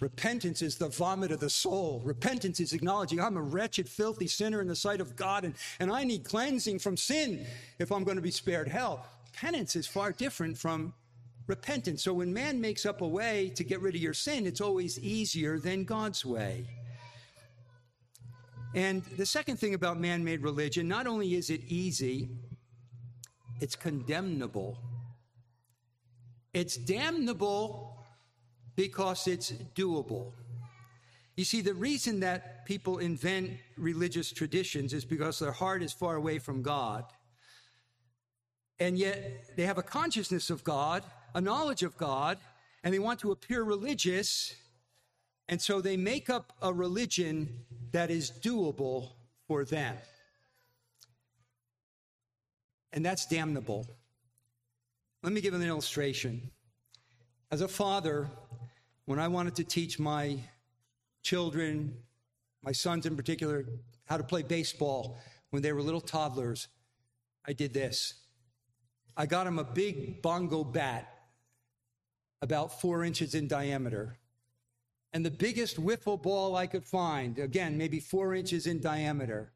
Repentance 0.00 0.62
is 0.62 0.76
the 0.76 0.88
vomit 0.88 1.30
of 1.30 1.38
the 1.38 1.50
soul. 1.50 2.02
Repentance 2.04 2.58
is 2.58 2.72
acknowledging 2.72 3.20
I'm 3.20 3.36
a 3.36 3.42
wretched, 3.42 3.88
filthy 3.88 4.26
sinner 4.26 4.60
in 4.60 4.66
the 4.66 4.74
sight 4.74 5.00
of 5.00 5.14
God, 5.14 5.44
and, 5.44 5.54
and 5.78 5.92
I 5.92 6.02
need 6.02 6.24
cleansing 6.24 6.80
from 6.80 6.96
sin 6.96 7.46
if 7.78 7.92
I'm 7.92 8.02
going 8.02 8.16
to 8.16 8.22
be 8.22 8.32
spared 8.32 8.66
hell. 8.66 9.06
Penance 9.32 9.76
is 9.76 9.86
far 9.86 10.10
different 10.10 10.58
from 10.58 10.92
repentance. 11.46 12.02
So 12.02 12.12
when 12.14 12.32
man 12.32 12.60
makes 12.60 12.86
up 12.86 13.00
a 13.00 13.08
way 13.08 13.50
to 13.56 13.64
get 13.64 13.80
rid 13.80 13.94
of 13.94 14.00
your 14.00 14.14
sin, 14.14 14.46
it's 14.46 14.60
always 14.60 14.98
easier 14.98 15.58
than 15.58 15.84
God's 15.84 16.24
way. 16.24 16.66
And 18.74 19.02
the 19.18 19.26
second 19.26 19.58
thing 19.58 19.74
about 19.74 20.00
man 20.00 20.24
made 20.24 20.42
religion, 20.42 20.88
not 20.88 21.06
only 21.06 21.34
is 21.34 21.50
it 21.50 21.60
easy, 21.66 22.30
it's 23.60 23.76
condemnable. 23.76 24.78
It's 26.54 26.76
damnable 26.76 28.04
because 28.76 29.26
it's 29.26 29.52
doable. 29.74 30.32
You 31.36 31.44
see, 31.44 31.60
the 31.60 31.74
reason 31.74 32.20
that 32.20 32.66
people 32.66 32.98
invent 32.98 33.52
religious 33.76 34.32
traditions 34.32 34.92
is 34.92 35.04
because 35.04 35.38
their 35.38 35.52
heart 35.52 35.82
is 35.82 35.92
far 35.92 36.16
away 36.16 36.38
from 36.38 36.62
God. 36.62 37.04
And 38.78 38.98
yet 38.98 39.56
they 39.56 39.64
have 39.64 39.78
a 39.78 39.82
consciousness 39.82 40.50
of 40.50 40.64
God, 40.64 41.02
a 41.34 41.40
knowledge 41.40 41.82
of 41.82 41.96
God, 41.96 42.38
and 42.84 42.92
they 42.92 42.98
want 42.98 43.20
to 43.20 43.32
appear 43.32 43.62
religious. 43.62 44.54
And 45.48 45.60
so 45.60 45.80
they 45.80 45.96
make 45.96 46.30
up 46.30 46.52
a 46.62 46.72
religion 46.72 47.64
that 47.92 48.10
is 48.10 48.30
doable 48.30 49.10
for 49.46 49.64
them. 49.64 49.96
And 52.92 53.04
that's 53.04 53.26
damnable. 53.26 53.86
Let 55.22 55.32
me 55.32 55.40
give 55.40 55.54
an 55.54 55.62
illustration. 55.62 56.50
As 57.50 57.60
a 57.60 57.68
father, 57.68 58.28
when 59.06 59.18
I 59.18 59.28
wanted 59.28 59.54
to 59.56 59.64
teach 59.64 59.98
my 59.98 60.38
children, 61.22 61.96
my 62.62 62.72
sons 62.72 63.06
in 63.06 63.16
particular, 63.16 63.64
how 64.06 64.16
to 64.16 64.24
play 64.24 64.42
baseball 64.42 65.18
when 65.50 65.62
they 65.62 65.72
were 65.72 65.82
little 65.82 66.00
toddlers, 66.00 66.68
I 67.46 67.52
did 67.52 67.72
this. 67.72 68.14
I 69.16 69.26
got 69.26 69.44
them 69.44 69.58
a 69.58 69.64
big 69.64 70.22
bongo 70.22 70.64
bat, 70.64 71.11
about 72.42 72.80
four 72.80 73.04
inches 73.04 73.34
in 73.34 73.48
diameter, 73.48 74.18
and 75.14 75.24
the 75.24 75.30
biggest 75.30 75.80
wiffle 75.80 76.20
ball 76.20 76.56
I 76.56 76.66
could 76.66 76.84
find, 76.84 77.38
again, 77.38 77.78
maybe 77.78 78.00
four 78.00 78.34
inches 78.34 78.66
in 78.66 78.80
diameter. 78.80 79.52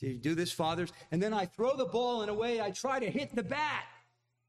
Do 0.00 0.08
you 0.08 0.18
do 0.18 0.34
this, 0.34 0.52
fathers? 0.52 0.92
And 1.10 1.22
then 1.22 1.32
I 1.32 1.46
throw 1.46 1.76
the 1.76 1.84
ball 1.84 2.22
in 2.22 2.28
a 2.28 2.34
way 2.34 2.60
I 2.60 2.70
try 2.70 2.98
to 2.98 3.10
hit 3.10 3.34
the 3.34 3.42
bat. 3.42 3.84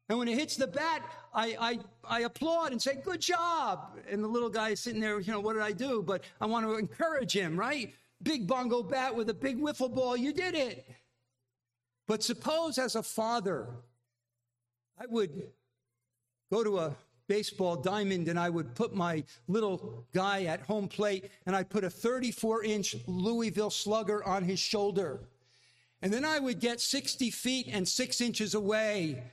And 0.08 0.18
when 0.18 0.28
it 0.28 0.38
hits 0.38 0.56
the 0.56 0.68
bat, 0.68 1.04
I, 1.34 1.56
I, 1.60 1.80
I 2.04 2.20
applaud 2.22 2.72
and 2.72 2.82
say, 2.82 3.00
good 3.04 3.22
job. 3.22 3.98
And 4.10 4.24
the 4.24 4.28
little 4.28 4.50
guy 4.50 4.70
is 4.70 4.80
sitting 4.80 5.00
there, 5.00 5.20
you 5.20 5.32
know, 5.32 5.39
what 5.39 5.54
did 5.54 5.62
I 5.62 5.72
do? 5.72 6.02
But 6.02 6.24
I 6.42 6.48
want 6.48 6.65
to 6.65 6.76
encourage 6.76 7.32
him, 7.32 7.60
right? 7.60 7.94
Big 8.24 8.48
bongo 8.48 8.82
bat 8.82 9.15
with 9.15 9.30
a 9.30 9.34
big 9.34 9.60
wiffle 9.60 9.94
ball, 9.94 10.18
you 10.18 10.34
did 10.34 10.56
it. 10.56 10.88
But 12.08 12.24
suppose 12.24 12.80
as 12.80 12.96
a 12.96 13.04
father, 13.04 13.68
I 15.00 15.06
would 15.08 15.44
go 16.52 16.63
to 16.63 16.80
a 16.80 16.96
baseball 17.30 17.78
diamond 17.78 18.28
and 18.28 18.38
I 18.38 18.50
would 18.50 18.76
put 18.76 18.94
my 18.94 19.24
little 19.48 20.06
guy 20.13 20.44
at 20.46 20.62
home 20.62 20.89
plate 20.89 21.32
and 21.46 21.56
I'd 21.56 21.70
put 21.70 21.86
a 21.86 21.89
34 21.89 22.65
inch 22.65 22.96
Louisville 23.08 23.70
slugger 23.70 24.22
on 24.26 24.44
his 24.44 24.60
shoulder. 24.60 25.22
And 26.02 26.12
then 26.12 26.26
I 26.26 26.39
would 26.39 26.60
get 26.60 26.82
60 26.82 27.30
feet 27.30 27.68
and 27.72 27.88
six 27.88 28.20
inches 28.20 28.56
away 28.56 29.24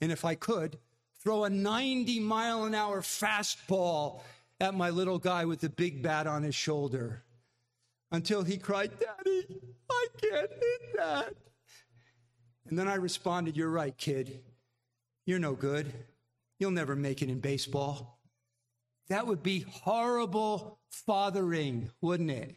and 0.00 0.12
if 0.12 0.24
I 0.24 0.34
could, 0.34 0.78
throw 1.20 1.44
a 1.44 1.50
90 1.50 2.20
mile 2.20 2.64
an 2.64 2.74
hour 2.74 3.00
fastball 3.00 4.20
at 4.60 4.74
my 4.74 4.90
little 4.90 5.18
guy 5.18 5.46
with 5.46 5.60
the 5.60 5.70
big 5.70 6.02
bat 6.02 6.26
on 6.26 6.42
his 6.42 6.54
shoulder 6.54 7.22
until 8.12 8.42
he 8.42 8.58
cried, 8.58 8.92
Daddy, 9.00 9.46
I 9.90 10.06
can't 10.20 10.50
hit 10.50 10.96
that. 10.96 11.34
And 12.68 12.78
then 12.78 12.86
I 12.86 12.96
responded, 12.96 13.56
You're 13.56 13.70
right, 13.70 13.96
kid. 13.96 14.40
You're 15.24 15.38
no 15.38 15.54
good. 15.54 15.92
You'll 16.58 16.70
never 16.70 16.96
make 16.96 17.22
it 17.22 17.28
in 17.28 17.40
baseball. 17.40 18.18
That 19.08 19.26
would 19.26 19.42
be 19.42 19.60
horrible 19.70 20.78
fathering, 20.90 21.90
wouldn't 22.00 22.30
it? 22.30 22.56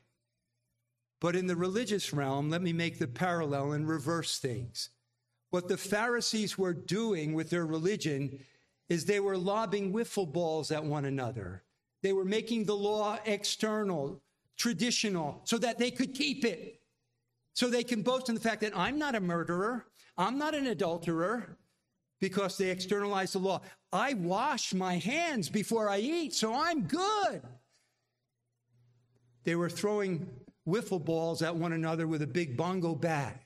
But 1.20 1.36
in 1.36 1.48
the 1.48 1.56
religious 1.56 2.14
realm, 2.14 2.50
let 2.50 2.62
me 2.62 2.74
make 2.74 2.98
the 2.98 3.08
parallel 3.08 3.74
and 3.74 3.88
reverse 3.88 4.40
things. 4.40 4.90
What 5.50 5.68
the 5.68 5.78
Pharisees 5.78 6.58
were 6.58 6.74
doing 6.74 7.34
with 7.34 7.50
their 7.50 7.66
religion 7.66 8.40
is 8.88 9.06
they 9.06 9.20
were 9.20 9.38
lobbing 9.38 9.94
wiffle 9.94 10.32
balls 10.32 10.72
at 10.72 10.84
one 10.84 11.06
another. 11.06 11.64
They 12.02 12.14
were 12.14 12.26
making 12.26 12.64
the 12.64 12.76
law 12.76 13.20
external, 13.26 14.22
traditional, 14.58 15.42
so 15.44 15.58
that 15.58 15.78
they 15.78 15.92
could 15.92 16.14
keep 16.14 16.46
it. 16.46 16.82
So 17.54 17.70
they 17.70 17.84
can 17.84 18.02
boast 18.02 18.30
in 18.30 18.36
the 18.36 18.42
fact 18.42 18.62
that 18.62 18.78
I'm 18.78 18.98
not 18.98 19.16
a 19.16 19.20
murderer, 19.20 19.88
I'm 20.18 20.38
not 20.38 20.56
an 20.56 20.68
adulterer, 20.68 21.58
because 22.20 22.58
they 22.58 22.70
externalize 22.70 23.34
the 23.34 23.40
law. 23.40 23.62
I 23.92 24.14
wash 24.14 24.74
my 24.74 24.98
hands 24.98 25.50
before 25.50 25.90
I 25.90 26.00
eat, 26.00 26.34
so 26.34 26.54
I'm 26.54 26.84
good. 26.84 27.42
They 29.44 29.56
were 29.56 29.70
throwing 29.70 30.28
wiffle 30.68 31.04
balls 31.04 31.42
at 31.42 31.56
one 31.56 31.74
another 31.74 32.08
with 32.08 32.22
a 32.22 32.28
big 32.28 32.58
bongo 32.58 32.94
bat. 32.96 33.42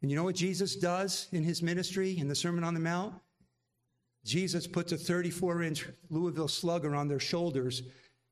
And 0.00 0.10
you 0.10 0.16
know 0.16 0.24
what 0.24 0.34
Jesus 0.34 0.76
does 0.76 1.28
in 1.32 1.44
his 1.44 1.62
ministry 1.62 2.18
in 2.18 2.28
the 2.28 2.34
Sermon 2.34 2.64
on 2.64 2.74
the 2.74 2.80
Mount? 2.80 3.14
Jesus 4.24 4.66
puts 4.66 4.92
a 4.92 4.96
34 4.96 5.62
inch 5.62 5.88
Louisville 6.10 6.48
slugger 6.48 6.94
on 6.94 7.08
their 7.08 7.20
shoulders, 7.20 7.82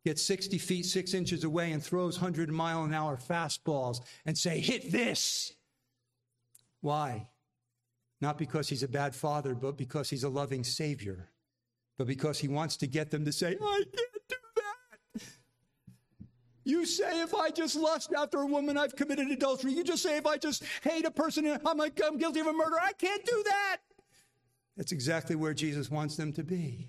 gets 0.04 0.22
60 0.22 0.58
feet, 0.58 0.86
six 0.86 1.14
inches 1.14 1.44
away, 1.44 1.72
and 1.72 1.82
throws 1.82 2.20
100 2.20 2.50
mile 2.50 2.84
an 2.84 2.94
hour 2.94 3.16
fastballs 3.16 4.00
and 4.26 4.36
say, 4.36 4.60
Hit 4.60 4.90
this. 4.90 5.52
Why? 6.80 7.28
Not 8.20 8.36
because 8.36 8.68
he's 8.68 8.82
a 8.82 8.88
bad 8.88 9.14
father, 9.14 9.54
but 9.54 9.76
because 9.76 10.10
he's 10.10 10.24
a 10.24 10.28
loving 10.28 10.62
Savior, 10.62 11.30
but 11.96 12.06
because 12.06 12.38
he 12.38 12.48
wants 12.48 12.76
to 12.78 12.86
get 12.86 13.10
them 13.10 13.24
to 13.24 13.32
say, 13.32 13.56
I 13.60 13.82
can't 13.94 14.28
do 14.28 14.36
that. 14.56 15.22
you 16.64 16.84
say 16.84 17.22
if 17.22 17.34
I 17.34 17.50
just 17.50 17.76
lust 17.76 18.12
after 18.16 18.38
a 18.40 18.46
woman, 18.46 18.76
I've 18.76 18.94
committed 18.94 19.30
adultery. 19.30 19.72
You 19.72 19.84
just 19.84 20.02
say 20.02 20.18
if 20.18 20.26
I 20.26 20.36
just 20.36 20.62
hate 20.82 21.06
a 21.06 21.10
person, 21.10 21.58
I'm, 21.64 21.78
like, 21.78 22.00
I'm 22.04 22.18
guilty 22.18 22.40
of 22.40 22.46
a 22.46 22.52
murder. 22.52 22.76
I 22.80 22.92
can't 22.92 23.24
do 23.24 23.42
that. 23.46 23.78
That's 24.76 24.92
exactly 24.92 25.36
where 25.36 25.54
Jesus 25.54 25.90
wants 25.90 26.16
them 26.16 26.32
to 26.34 26.44
be. 26.44 26.88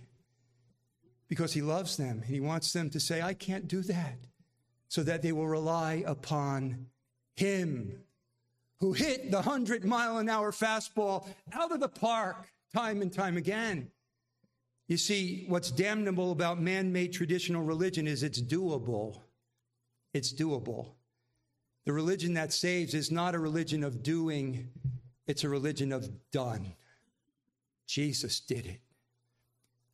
Because 1.29 1.53
he 1.53 1.61
loves 1.61 1.95
them 1.95 2.17
and 2.17 2.25
he 2.25 2.41
wants 2.41 2.73
them 2.73 2.89
to 2.89 2.99
say, 2.99 3.21
I 3.21 3.33
can't 3.33 3.67
do 3.67 3.81
that. 3.83 4.17
So 4.89 5.03
that 5.03 5.21
they 5.21 5.31
will 5.31 5.47
rely 5.47 6.03
upon 6.05 6.87
him 7.35 8.01
who 8.81 8.91
hit 8.93 9.29
the 9.29 9.37
100 9.37 9.85
mile 9.85 10.17
an 10.17 10.27
hour 10.27 10.51
fastball 10.51 11.27
out 11.53 11.71
of 11.71 11.79
the 11.79 11.87
park 11.87 12.47
time 12.73 13.01
and 13.01 13.13
time 13.13 13.37
again. 13.37 13.89
You 14.87 14.97
see, 14.97 15.45
what's 15.47 15.71
damnable 15.71 16.31
about 16.31 16.59
man 16.59 16.91
made 16.91 17.13
traditional 17.13 17.63
religion 17.63 18.07
is 18.07 18.23
it's 18.23 18.41
doable. 18.41 19.21
It's 20.13 20.33
doable. 20.33 20.89
The 21.85 21.93
religion 21.93 22.33
that 22.33 22.51
saves 22.51 22.93
is 22.93 23.11
not 23.11 23.35
a 23.35 23.39
religion 23.39 23.83
of 23.83 24.03
doing, 24.03 24.69
it's 25.27 25.43
a 25.43 25.49
religion 25.49 25.91
of 25.91 26.09
done. 26.31 26.73
Jesus 27.87 28.39
did 28.39 28.65
it. 28.65 28.81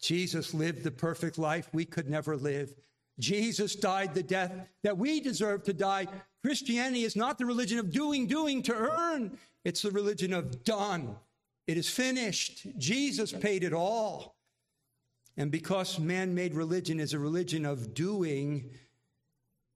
Jesus 0.01 0.53
lived 0.53 0.83
the 0.83 0.91
perfect 0.91 1.37
life 1.37 1.69
we 1.73 1.85
could 1.85 2.09
never 2.09 2.37
live. 2.37 2.73
Jesus 3.19 3.75
died 3.75 4.13
the 4.13 4.23
death 4.23 4.51
that 4.83 4.97
we 4.97 5.19
deserve 5.19 5.63
to 5.63 5.73
die. 5.73 6.07
Christianity 6.47 7.03
is 7.03 7.17
not 7.17 7.37
the 7.37 7.45
religion 7.45 7.77
of 7.77 7.91
doing, 7.91 8.25
doing 8.25 8.63
to 8.63 8.73
earn. 8.73 9.37
It's 9.65 9.81
the 9.81 9.91
religion 9.91 10.31
of 10.31 10.63
done. 10.63 11.17
It 11.67 11.77
is 11.77 11.89
finished. 11.89 12.65
Jesus 12.77 13.33
paid 13.33 13.65
it 13.65 13.73
all. 13.73 14.37
And 15.35 15.51
because 15.51 15.99
man 15.99 16.33
made 16.33 16.53
religion 16.53 17.01
is 17.01 17.11
a 17.11 17.19
religion 17.19 17.65
of 17.65 17.93
doing, 17.93 18.69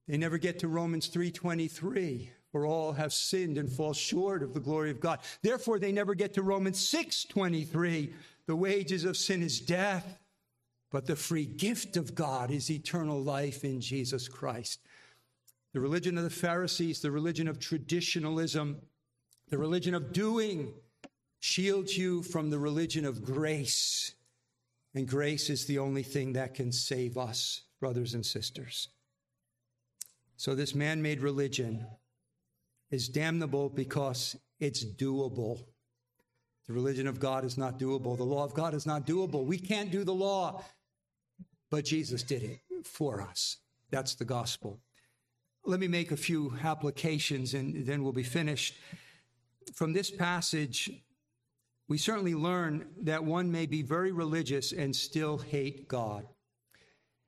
they 0.07 0.15
never 0.15 0.37
get 0.37 0.59
to 0.59 0.69
Romans 0.69 1.09
3:23, 1.09 2.29
for 2.53 2.65
all 2.65 2.93
have 2.93 3.11
sinned 3.11 3.57
and 3.57 3.69
fall 3.69 3.91
short 3.91 4.41
of 4.41 4.53
the 4.53 4.61
glory 4.61 4.91
of 4.91 5.01
God. 5.01 5.19
Therefore 5.41 5.77
they 5.77 5.91
never 5.91 6.15
get 6.15 6.33
to 6.35 6.41
Romans 6.41 6.79
6:23, 6.79 8.13
the 8.45 8.55
wages 8.55 9.03
of 9.03 9.17
sin 9.17 9.43
is 9.43 9.59
death, 9.59 10.19
but 10.89 11.05
the 11.05 11.17
free 11.17 11.45
gift 11.45 11.97
of 11.97 12.15
God 12.15 12.49
is 12.49 12.71
eternal 12.71 13.21
life 13.21 13.65
in 13.65 13.81
Jesus 13.81 14.29
Christ. 14.29 14.79
The 15.73 15.79
religion 15.79 16.17
of 16.17 16.23
the 16.23 16.29
Pharisees, 16.29 17.01
the 17.01 17.11
religion 17.11 17.47
of 17.47 17.59
traditionalism, 17.59 18.81
the 19.49 19.57
religion 19.57 19.93
of 19.93 20.11
doing 20.11 20.73
shields 21.39 21.97
you 21.97 22.23
from 22.23 22.49
the 22.49 22.59
religion 22.59 23.05
of 23.05 23.23
grace. 23.23 24.15
And 24.93 25.07
grace 25.07 25.49
is 25.49 25.65
the 25.65 25.79
only 25.79 26.03
thing 26.03 26.33
that 26.33 26.53
can 26.53 26.71
save 26.71 27.17
us, 27.17 27.61
brothers 27.79 28.13
and 28.13 28.25
sisters. 28.25 28.89
So, 30.35 30.55
this 30.55 30.75
man 30.75 31.01
made 31.01 31.21
religion 31.21 31.85
is 32.89 33.07
damnable 33.07 33.69
because 33.69 34.35
it's 34.59 34.83
doable. 34.83 35.63
The 36.67 36.73
religion 36.73 37.07
of 37.07 37.19
God 37.19 37.45
is 37.45 37.57
not 37.57 37.79
doable. 37.79 38.17
The 38.17 38.23
law 38.23 38.43
of 38.43 38.53
God 38.53 38.73
is 38.73 38.85
not 38.85 39.05
doable. 39.07 39.45
We 39.45 39.57
can't 39.57 39.91
do 39.91 40.03
the 40.03 40.13
law, 40.13 40.63
but 41.69 41.85
Jesus 41.85 42.23
did 42.23 42.43
it. 42.43 42.59
for 42.83 43.21
us. 43.21 43.57
That's 43.91 44.15
the 44.15 44.25
gospel. 44.25 44.79
Let 45.63 45.79
me 45.79 45.87
make 45.87 46.11
a 46.11 46.17
few 46.17 46.53
applications 46.63 47.53
and 47.53 47.85
then 47.85 48.03
we'll 48.03 48.13
be 48.13 48.23
finished. 48.23 48.75
From 49.73 49.93
this 49.93 50.09
passage, 50.09 50.89
we 51.87 51.97
certainly 51.97 52.33
learn 52.33 52.87
that 53.03 53.23
one 53.23 53.51
may 53.51 53.65
be 53.65 53.81
very 53.81 54.11
religious 54.11 54.71
and 54.71 54.95
still 54.95 55.37
hate 55.37 55.87
God. 55.87 56.25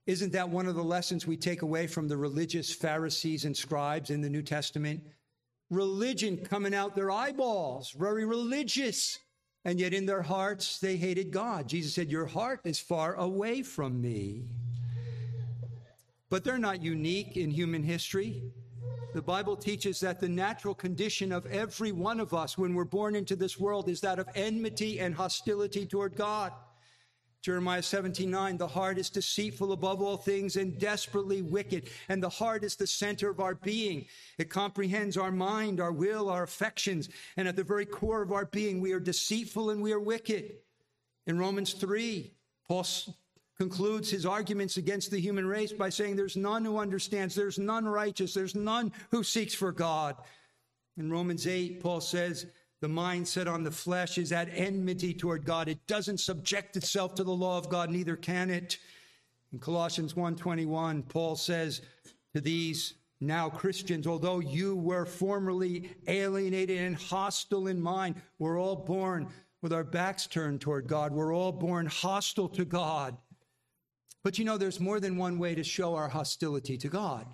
Isn't 0.08 0.34
that 0.34 0.50
one 0.50 0.68
of 0.68 0.76
the 0.76 0.84
lessons 0.84 1.28
we 1.28 1.38
take 1.38 1.62
away 1.62 1.88
from 1.88 2.08
the 2.08 2.18
religious 2.18 2.74
Pharisees 2.74 3.46
and 3.46 3.56
scribes 3.56 4.10
in 4.10 4.22
the 4.22 4.30
New 4.30 4.42
Testament? 4.42 5.02
Religion 5.70 6.38
coming 6.38 6.74
out 6.74 6.96
their 6.96 7.12
eyeballs, 7.12 7.92
very 7.92 8.26
religious. 8.26 9.20
And 9.66 9.80
yet 9.80 9.94
in 9.94 10.06
their 10.06 10.22
hearts, 10.22 10.80
they 10.80 10.98
hated 10.98 11.32
God. 11.32 11.70
Jesus 11.70 11.94
said, 11.94 12.12
Your 12.12 12.26
heart 12.26 12.60
is 12.66 12.80
far 12.80 13.16
away 13.16 13.62
from 13.64 14.02
me. 14.02 14.50
But 16.34 16.44
they're 16.44 16.58
not 16.58 16.82
unique 16.82 17.38
in 17.38 17.52
human 17.52 17.84
history. 17.84 18.42
The 19.14 19.22
Bible 19.22 19.56
teaches 19.56 20.00
that 20.00 20.20
the 20.20 20.28
natural 20.28 20.74
condition 20.74 21.32
of 21.32 21.46
every 21.46 21.92
one 21.92 22.20
of 22.20 22.34
us 22.34 22.58
when 22.58 22.74
we're 22.74 22.86
born 22.86 23.16
into 23.16 23.36
this 23.36 23.60
world 23.60 23.88
is 23.88 24.02
that 24.02 24.18
of 24.18 24.28
enmity 24.34 25.00
and 25.00 25.14
hostility 25.14 25.86
toward 25.86 26.16
God. 26.16 26.52
Jeremiah 27.44 27.84
17, 27.84 28.32
9, 28.32 28.58
the 28.58 28.68
heart 28.68 28.98
is 28.98 29.12
deceitful 29.12 29.74
above 29.74 30.02
all 30.02 30.18
things 30.18 30.56
and 30.56 30.80
desperately 30.80 31.44
wicked. 31.44 31.92
And 32.10 32.24
the 32.24 32.30
heart 32.30 32.64
is 32.64 32.76
the 32.76 32.88
center 32.88 33.30
of 33.30 33.40
our 33.40 33.54
being. 33.54 34.08
It 34.40 34.50
comprehends 34.50 35.18
our 35.18 35.32
mind, 35.32 35.80
our 35.80 35.92
will, 35.92 36.32
our 36.32 36.42
affections. 36.42 37.10
And 37.38 37.48
at 37.48 37.56
the 37.56 37.64
very 37.64 37.86
core 37.86 38.24
of 38.24 38.32
our 38.32 38.46
being, 38.46 38.82
we 38.82 38.94
are 38.94 39.00
deceitful 39.00 39.70
and 39.70 39.84
we 39.84 39.94
are 39.94 40.00
wicked. 40.00 40.56
In 41.28 41.38
Romans 41.38 41.74
3, 41.74 42.34
Paul 42.68 42.88
concludes 43.58 44.10
his 44.10 44.26
arguments 44.26 44.78
against 44.78 45.12
the 45.12 45.20
human 45.20 45.46
race 45.46 45.72
by 45.72 45.90
saying 45.90 46.16
there's 46.16 46.38
none 46.38 46.66
who 46.66 46.78
understands, 46.78 47.36
there's 47.36 47.60
none 47.60 47.86
righteous, 47.86 48.34
there's 48.34 48.56
none 48.56 48.92
who 49.12 49.24
seeks 49.24 49.54
for 49.54 49.72
God. 49.72 50.16
In 50.98 51.12
Romans 51.12 51.48
8, 51.48 51.82
Paul 51.82 52.02
says, 52.02 52.48
the 52.84 52.90
mind 52.90 53.26
set 53.26 53.48
on 53.48 53.64
the 53.64 53.72
flesh 53.72 54.18
is 54.18 54.34
at 54.34 54.50
enmity 54.54 55.14
toward 55.14 55.46
God. 55.46 55.70
It 55.70 55.88
doesn't 55.88 56.20
subject 56.20 56.76
itself 56.76 57.16
to 57.16 57.24
the 57.24 57.32
law 57.32 57.58
of 57.58 57.70
God, 57.70 57.90
neither 57.90 58.18
can 58.18 58.50
it. 58.50 58.78
In 59.54 59.60
Colossians 59.60 60.16
1:21, 60.16 61.08
Paul 61.08 61.38
says 61.38 61.82
to 62.36 62.42
these 62.42 62.96
now 63.22 63.50
Christians, 63.50 64.06
although 64.06 64.40
you 64.40 64.76
were 64.76 65.06
formerly 65.06 65.92
alienated 66.08 66.78
and 66.78 66.98
hostile 66.98 67.68
in 67.68 67.80
mind, 67.80 68.16
we're 68.38 68.60
all 68.60 68.76
born 68.76 69.30
with 69.62 69.72
our 69.72 69.86
backs 69.86 70.28
turned 70.28 70.60
toward 70.60 70.86
God. 70.86 71.14
We're 71.14 71.34
all 71.34 71.54
born 71.54 71.86
hostile 71.86 72.50
to 72.50 72.66
God. 72.66 73.16
But 74.24 74.40
you 74.40 74.46
know, 74.46 74.58
there's 74.58 74.80
more 74.80 75.00
than 75.00 75.18
one 75.18 75.38
way 75.38 75.54
to 75.56 75.64
show 75.64 75.96
our 75.96 76.08
hostility 76.08 76.78
to 76.78 76.88
God. 76.88 77.28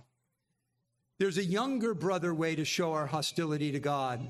There's 1.19 1.37
a 1.37 1.45
younger 1.45 1.93
brother 1.93 2.33
way 2.33 2.55
to 2.55 2.65
show 2.65 2.93
our 2.93 3.05
hostility 3.05 3.71
to 3.71 3.79
God. 3.79 4.27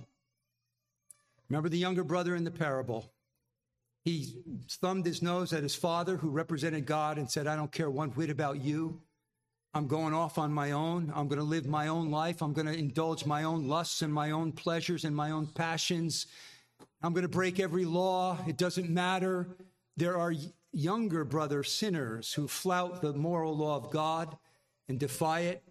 Remember 1.49 1.69
the 1.69 1.77
younger 1.77 2.03
brother 2.03 2.35
in 2.35 2.43
the 2.43 2.51
parable? 2.51 3.11
He 4.03 4.33
thumbed 4.69 5.05
his 5.05 5.21
nose 5.21 5.53
at 5.53 5.63
his 5.63 5.75
father, 5.75 6.17
who 6.17 6.29
represented 6.29 6.85
God, 6.85 7.17
and 7.17 7.29
said, 7.29 7.47
I 7.47 7.55
don't 7.55 7.71
care 7.71 7.89
one 7.89 8.09
whit 8.11 8.29
about 8.29 8.61
you. 8.61 9.01
I'm 9.73 9.87
going 9.87 10.13
off 10.13 10.37
on 10.37 10.51
my 10.51 10.71
own. 10.71 11.11
I'm 11.15 11.27
going 11.27 11.39
to 11.39 11.45
live 11.45 11.67
my 11.67 11.89
own 11.89 12.09
life. 12.09 12.41
I'm 12.41 12.53
going 12.53 12.65
to 12.65 12.73
indulge 12.73 13.25
my 13.25 13.43
own 13.43 13.67
lusts 13.67 14.01
and 14.01 14.11
my 14.11 14.31
own 14.31 14.51
pleasures 14.51 15.05
and 15.05 15.15
my 15.15 15.31
own 15.31 15.47
passions. 15.47 16.25
I'm 17.03 17.13
going 17.13 17.23
to 17.23 17.29
break 17.29 17.59
every 17.59 17.85
law. 17.85 18.37
It 18.47 18.57
doesn't 18.57 18.89
matter. 18.89 19.47
There 19.99 20.17
are 20.17 20.33
younger 20.71 21.25
brother 21.25 21.61
sinners 21.61 22.31
who 22.31 22.47
flout 22.47 23.01
the 23.01 23.11
moral 23.11 23.57
law 23.57 23.75
of 23.75 23.91
God 23.91 24.37
and 24.87 24.97
defy 24.97 25.41
it. 25.41 25.61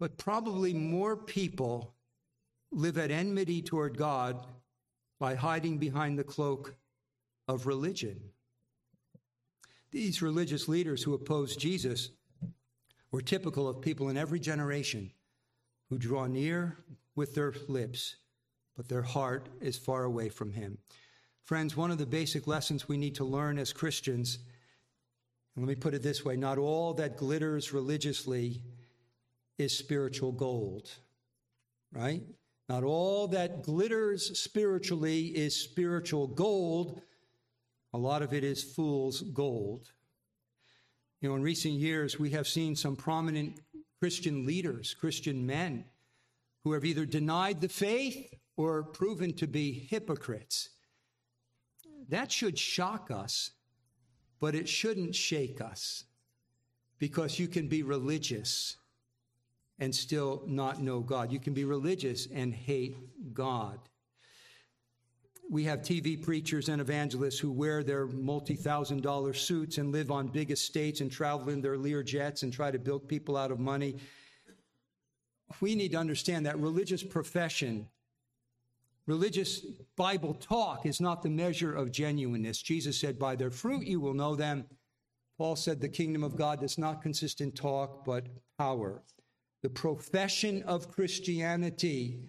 But 0.00 0.16
probably 0.16 0.72
more 0.72 1.14
people 1.14 1.94
live 2.72 2.96
at 2.96 3.10
enmity 3.10 3.60
toward 3.60 3.98
God 3.98 4.46
by 5.20 5.34
hiding 5.34 5.76
behind 5.76 6.18
the 6.18 6.24
cloak 6.24 6.74
of 7.46 7.66
religion. 7.66 8.18
These 9.90 10.22
religious 10.22 10.66
leaders 10.66 11.02
who 11.02 11.12
opposed 11.12 11.60
Jesus 11.60 12.12
were 13.10 13.20
typical 13.20 13.68
of 13.68 13.82
people 13.82 14.08
in 14.08 14.16
every 14.16 14.40
generation 14.40 15.12
who 15.90 15.98
draw 15.98 16.26
near 16.26 16.78
with 17.14 17.34
their 17.34 17.52
lips, 17.68 18.16
but 18.74 18.88
their 18.88 19.02
heart 19.02 19.50
is 19.60 19.76
far 19.76 20.04
away 20.04 20.30
from 20.30 20.52
him. 20.52 20.78
Friends, 21.44 21.76
one 21.76 21.90
of 21.90 21.98
the 21.98 22.06
basic 22.06 22.46
lessons 22.46 22.88
we 22.88 22.96
need 22.96 23.14
to 23.16 23.24
learn 23.24 23.58
as 23.58 23.70
Christians, 23.70 24.38
and 25.54 25.66
let 25.66 25.68
me 25.68 25.74
put 25.74 25.92
it 25.92 26.02
this 26.02 26.24
way 26.24 26.36
not 26.36 26.56
all 26.56 26.94
that 26.94 27.18
glitters 27.18 27.70
religiously 27.70 28.62
is 29.58 29.76
spiritual 29.76 30.32
gold, 30.32 30.90
right? 31.92 32.22
Not 32.68 32.82
all 32.82 33.28
that 33.28 33.62
glitters 33.62 34.40
spiritually 34.40 35.26
is 35.26 35.54
spiritual 35.54 36.28
gold. 36.28 37.02
A 37.92 37.98
lot 37.98 38.22
of 38.22 38.32
it 38.32 38.42
is 38.42 38.64
fool's 38.64 39.20
gold. 39.20 39.92
You 41.20 41.28
know, 41.28 41.36
in 41.36 41.42
recent 41.42 41.74
years, 41.74 42.18
we 42.18 42.30
have 42.30 42.48
seen 42.48 42.74
some 42.74 42.96
prominent 42.96 43.60
Christian 44.00 44.46
leaders, 44.46 44.94
Christian 44.94 45.44
men, 45.44 45.84
who 46.64 46.72
have 46.72 46.86
either 46.86 47.04
denied 47.04 47.60
the 47.60 47.68
faith 47.68 48.32
or 48.56 48.82
proven 48.82 49.34
to 49.34 49.46
be 49.46 49.86
hypocrites. 49.90 50.70
That 52.08 52.30
should 52.30 52.58
shock 52.58 53.10
us, 53.10 53.50
but 54.40 54.54
it 54.54 54.68
shouldn't 54.68 55.14
shake 55.14 55.60
us 55.60 56.04
because 56.98 57.38
you 57.38 57.48
can 57.48 57.68
be 57.68 57.82
religious 57.82 58.76
and 59.78 59.94
still 59.94 60.42
not 60.46 60.82
know 60.82 61.00
God. 61.00 61.32
You 61.32 61.40
can 61.40 61.54
be 61.54 61.64
religious 61.64 62.28
and 62.32 62.54
hate 62.54 62.96
God. 63.34 63.78
We 65.50 65.64
have 65.64 65.80
TV 65.80 66.20
preachers 66.20 66.68
and 66.68 66.80
evangelists 66.80 67.38
who 67.38 67.52
wear 67.52 67.82
their 67.82 68.06
multi 68.06 68.54
thousand 68.54 69.02
dollar 69.02 69.34
suits 69.34 69.78
and 69.78 69.92
live 69.92 70.10
on 70.10 70.28
big 70.28 70.50
estates 70.50 71.00
and 71.00 71.10
travel 71.10 71.50
in 71.50 71.60
their 71.60 71.76
Lear 71.76 72.02
jets 72.02 72.42
and 72.42 72.52
try 72.52 72.70
to 72.70 72.78
bilk 72.78 73.08
people 73.08 73.36
out 73.36 73.50
of 73.50 73.58
money. 73.60 73.96
We 75.60 75.74
need 75.74 75.92
to 75.92 75.98
understand 75.98 76.46
that 76.46 76.58
religious 76.58 77.02
profession, 77.02 77.88
religious 79.06 79.60
Bible 79.96 80.34
talk 80.34 80.86
is 80.86 81.00
not 81.00 81.22
the 81.22 81.30
measure 81.30 81.74
of 81.74 81.92
genuineness. 81.92 82.60
Jesus 82.60 82.98
said, 82.98 83.18
By 83.18 83.36
their 83.36 83.50
fruit 83.50 83.86
you 83.86 84.00
will 84.00 84.14
know 84.14 84.34
them. 84.34 84.64
Paul 85.36 85.56
said, 85.56 85.80
The 85.80 85.88
kingdom 85.88 86.22
of 86.22 86.36
God 86.36 86.60
does 86.60 86.78
not 86.78 87.02
consist 87.02 87.40
in 87.40 87.52
talk, 87.52 88.04
but 88.04 88.26
power. 88.58 89.02
The 89.62 89.70
profession 89.70 90.62
of 90.64 90.90
Christianity 90.90 92.28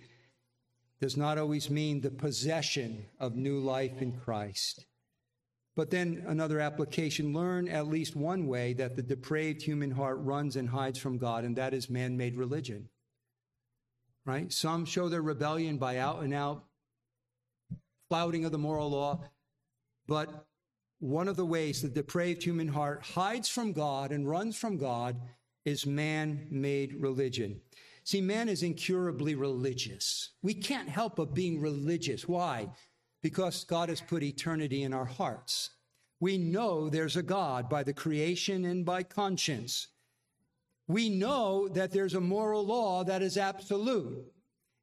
does 1.02 1.18
not 1.18 1.38
always 1.38 1.70
mean 1.70 2.02
the 2.02 2.12
possession 2.12 3.06
of 3.20 3.36
new 3.36 3.60
life 3.60 4.02
in 4.02 4.14
Christ. 4.14 4.86
But 5.76 5.92
then 5.92 6.24
another 6.28 6.62
application 6.62 7.34
learn 7.34 7.68
at 7.68 7.88
least 7.88 8.16
one 8.16 8.48
way 8.48 8.74
that 8.74 8.96
the 8.96 9.04
depraved 9.04 9.62
human 9.62 9.92
heart 9.92 10.18
runs 10.22 10.56
and 10.56 10.70
hides 10.70 10.98
from 10.98 11.18
God, 11.18 11.44
and 11.44 11.56
that 11.58 11.74
is 11.74 11.90
man 11.90 12.16
made 12.16 12.38
religion. 12.38 12.88
Right? 14.26 14.52
Some 14.52 14.86
show 14.86 15.08
their 15.08 15.22
rebellion 15.22 15.78
by 15.78 16.00
out 16.00 16.24
and 16.24 16.34
out 16.34 16.64
flouting 18.10 18.46
of 18.46 18.52
the 18.52 18.58
moral 18.58 18.90
law, 18.90 19.24
but 20.08 20.46
one 21.00 21.28
of 21.28 21.36
the 21.36 21.46
ways 21.46 21.82
the 21.82 21.90
depraved 21.90 22.44
human 22.44 22.68
heart 22.68 23.04
hides 23.04 23.50
from 23.50 23.74
God 23.74 24.12
and 24.12 24.30
runs 24.30 24.56
from 24.56 24.78
God 24.78 25.20
is 25.66 25.86
man 25.86 26.48
made 26.50 26.96
religion. 26.96 27.60
See, 28.04 28.22
man 28.22 28.50
is 28.50 28.64
incurably 28.64 29.36
religious. 29.36 30.32
We 30.44 30.54
can't 30.54 30.88
help 30.88 31.16
but 31.16 31.34
being 31.34 31.60
religious. 31.60 32.28
Why? 32.28 32.70
Because 33.24 33.64
God 33.64 33.90
has 33.90 34.02
put 34.02 34.22
eternity 34.22 34.84
in 34.84 34.94
our 34.94 35.06
hearts. 35.06 35.72
We 36.20 36.38
know 36.38 36.90
there's 36.90 37.18
a 37.18 37.24
God 37.24 37.68
by 37.68 37.84
the 37.84 37.94
creation 37.94 38.66
and 38.66 38.86
by 38.86 39.04
conscience. 39.04 39.88
We 40.88 41.10
know 41.10 41.68
that 41.70 41.92
there's 41.92 42.14
a 42.14 42.22
moral 42.22 42.66
law 42.66 43.04
that 43.04 43.22
is 43.22 43.38
absolute. 43.38 44.32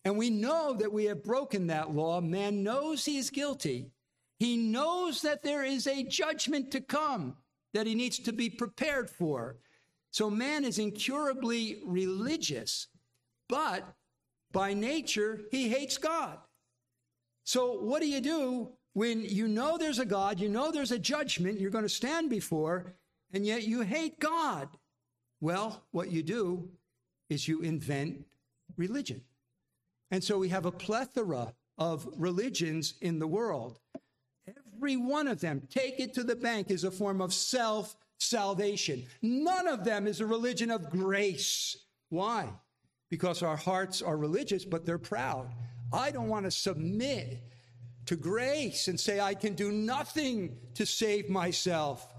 And 0.04 0.18
we 0.18 0.30
know 0.30 0.74
that 0.74 0.92
we 0.92 1.04
have 1.04 1.22
broken 1.22 1.68
that 1.68 1.94
law. 1.94 2.20
Man 2.20 2.62
knows 2.62 3.04
he 3.04 3.18
is 3.18 3.30
guilty. 3.30 3.92
He 4.38 4.56
knows 4.56 5.22
that 5.22 5.42
there 5.42 5.64
is 5.64 5.86
a 5.86 6.02
judgment 6.02 6.72
to 6.72 6.80
come 6.80 7.36
that 7.74 7.86
he 7.86 7.94
needs 7.94 8.18
to 8.18 8.32
be 8.32 8.50
prepared 8.50 9.08
for. 9.08 9.58
So 10.10 10.28
man 10.28 10.64
is 10.64 10.78
incurably 10.78 11.80
religious, 11.86 12.88
but 13.48 13.94
by 14.50 14.74
nature, 14.74 15.40
he 15.50 15.68
hates 15.68 15.96
God. 15.96 16.38
So 17.44 17.80
what 17.80 18.02
do 18.02 18.08
you 18.08 18.20
do 18.20 18.72
when 18.92 19.24
you 19.24 19.48
know 19.48 19.78
there's 19.78 19.98
a 19.98 20.04
God, 20.04 20.38
you 20.38 20.48
know 20.48 20.70
there's 20.70 20.92
a 20.92 20.98
judgment 20.98 21.60
you're 21.60 21.70
going 21.70 21.84
to 21.84 21.88
stand 21.88 22.28
before, 22.28 22.94
and 23.32 23.46
yet 23.46 23.62
you 23.62 23.80
hate 23.80 24.18
God? 24.18 24.68
Well, 25.42 25.82
what 25.90 26.12
you 26.12 26.22
do 26.22 26.70
is 27.28 27.48
you 27.48 27.62
invent 27.62 28.24
religion. 28.76 29.22
And 30.12 30.22
so 30.22 30.38
we 30.38 30.50
have 30.50 30.66
a 30.66 30.70
plethora 30.70 31.52
of 31.76 32.08
religions 32.16 32.94
in 33.00 33.18
the 33.18 33.26
world. 33.26 33.80
Every 34.46 34.96
one 34.96 35.26
of 35.26 35.40
them, 35.40 35.66
take 35.68 35.98
it 35.98 36.14
to 36.14 36.22
the 36.22 36.36
bank, 36.36 36.70
is 36.70 36.84
a 36.84 36.92
form 36.92 37.20
of 37.20 37.34
self 37.34 37.96
salvation. 38.18 39.04
None 39.20 39.66
of 39.66 39.82
them 39.82 40.06
is 40.06 40.20
a 40.20 40.26
religion 40.26 40.70
of 40.70 40.88
grace. 40.90 41.76
Why? 42.08 42.48
Because 43.10 43.42
our 43.42 43.56
hearts 43.56 44.00
are 44.00 44.16
religious, 44.16 44.64
but 44.64 44.86
they're 44.86 44.96
proud. 44.96 45.50
I 45.92 46.12
don't 46.12 46.28
want 46.28 46.44
to 46.44 46.52
submit 46.52 47.42
to 48.06 48.14
grace 48.14 48.86
and 48.86 48.98
say, 48.98 49.18
I 49.18 49.34
can 49.34 49.54
do 49.54 49.72
nothing 49.72 50.56
to 50.74 50.86
save 50.86 51.28
myself. 51.28 52.11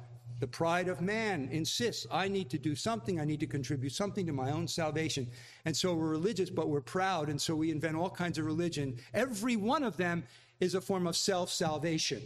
The 0.44 0.48
pride 0.48 0.89
of 0.89 1.00
man 1.00 1.48
insists, 1.54 2.06
I 2.12 2.28
need 2.28 2.50
to 2.50 2.58
do 2.58 2.76
something, 2.76 3.18
I 3.18 3.24
need 3.24 3.39
to 3.39 3.48
contribute 3.48 3.94
something 3.94 4.26
to 4.26 4.34
my 4.34 4.52
own 4.52 4.68
salvation. 4.68 5.26
And 5.64 5.74
so 5.74 5.94
we're 5.94 6.10
religious, 6.10 6.50
but 6.50 6.68
we're 6.68 6.82
proud, 6.82 7.30
and 7.30 7.41
so 7.41 7.56
we 7.56 7.72
invent 7.72 7.96
all 7.96 8.10
kinds 8.10 8.38
of 8.38 8.46
religion. 8.46 8.98
Every 9.14 9.56
one 9.56 9.84
of 9.84 9.96
them 9.96 10.26
is 10.60 10.76
a 10.76 10.82
form 10.82 11.08
of 11.08 11.16
self 11.16 11.50
salvation. 11.50 12.22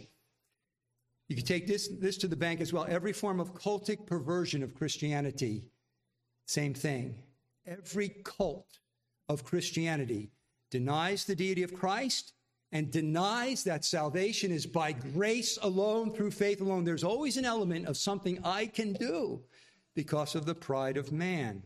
You 1.28 1.36
can 1.36 1.44
take 1.44 1.68
this, 1.68 1.86
this 1.86 2.16
to 2.16 2.26
the 2.26 2.34
bank 2.34 2.60
as 2.60 2.72
well. 2.72 2.86
Every 2.88 3.12
form 3.12 3.38
of 3.38 3.54
cultic 3.54 4.04
perversion 4.04 4.64
of 4.64 4.74
Christianity, 4.74 5.62
same 6.48 6.74
thing. 6.74 7.14
Every 7.68 8.16
cult 8.24 8.80
of 9.28 9.44
Christianity 9.44 10.32
denies 10.72 11.24
the 11.24 11.36
deity 11.36 11.62
of 11.62 11.72
Christ 11.72 12.32
and 12.72 12.90
denies 12.90 13.64
that 13.64 13.84
salvation 13.84 14.52
is 14.52 14.66
by 14.66 14.92
grace 14.92 15.58
alone, 15.62 16.12
through 16.12 16.30
faith 16.30 16.60
alone. 16.60 16.84
There's 16.84 17.04
always 17.04 17.36
an 17.36 17.44
element 17.44 17.86
of 17.86 17.96
something 17.96 18.38
I 18.44 18.66
can 18.66 18.92
do 18.92 19.40
because 19.94 20.34
of 20.34 20.44
the 20.44 20.54
pride 20.54 20.96
of 20.96 21.12
man. 21.12 21.62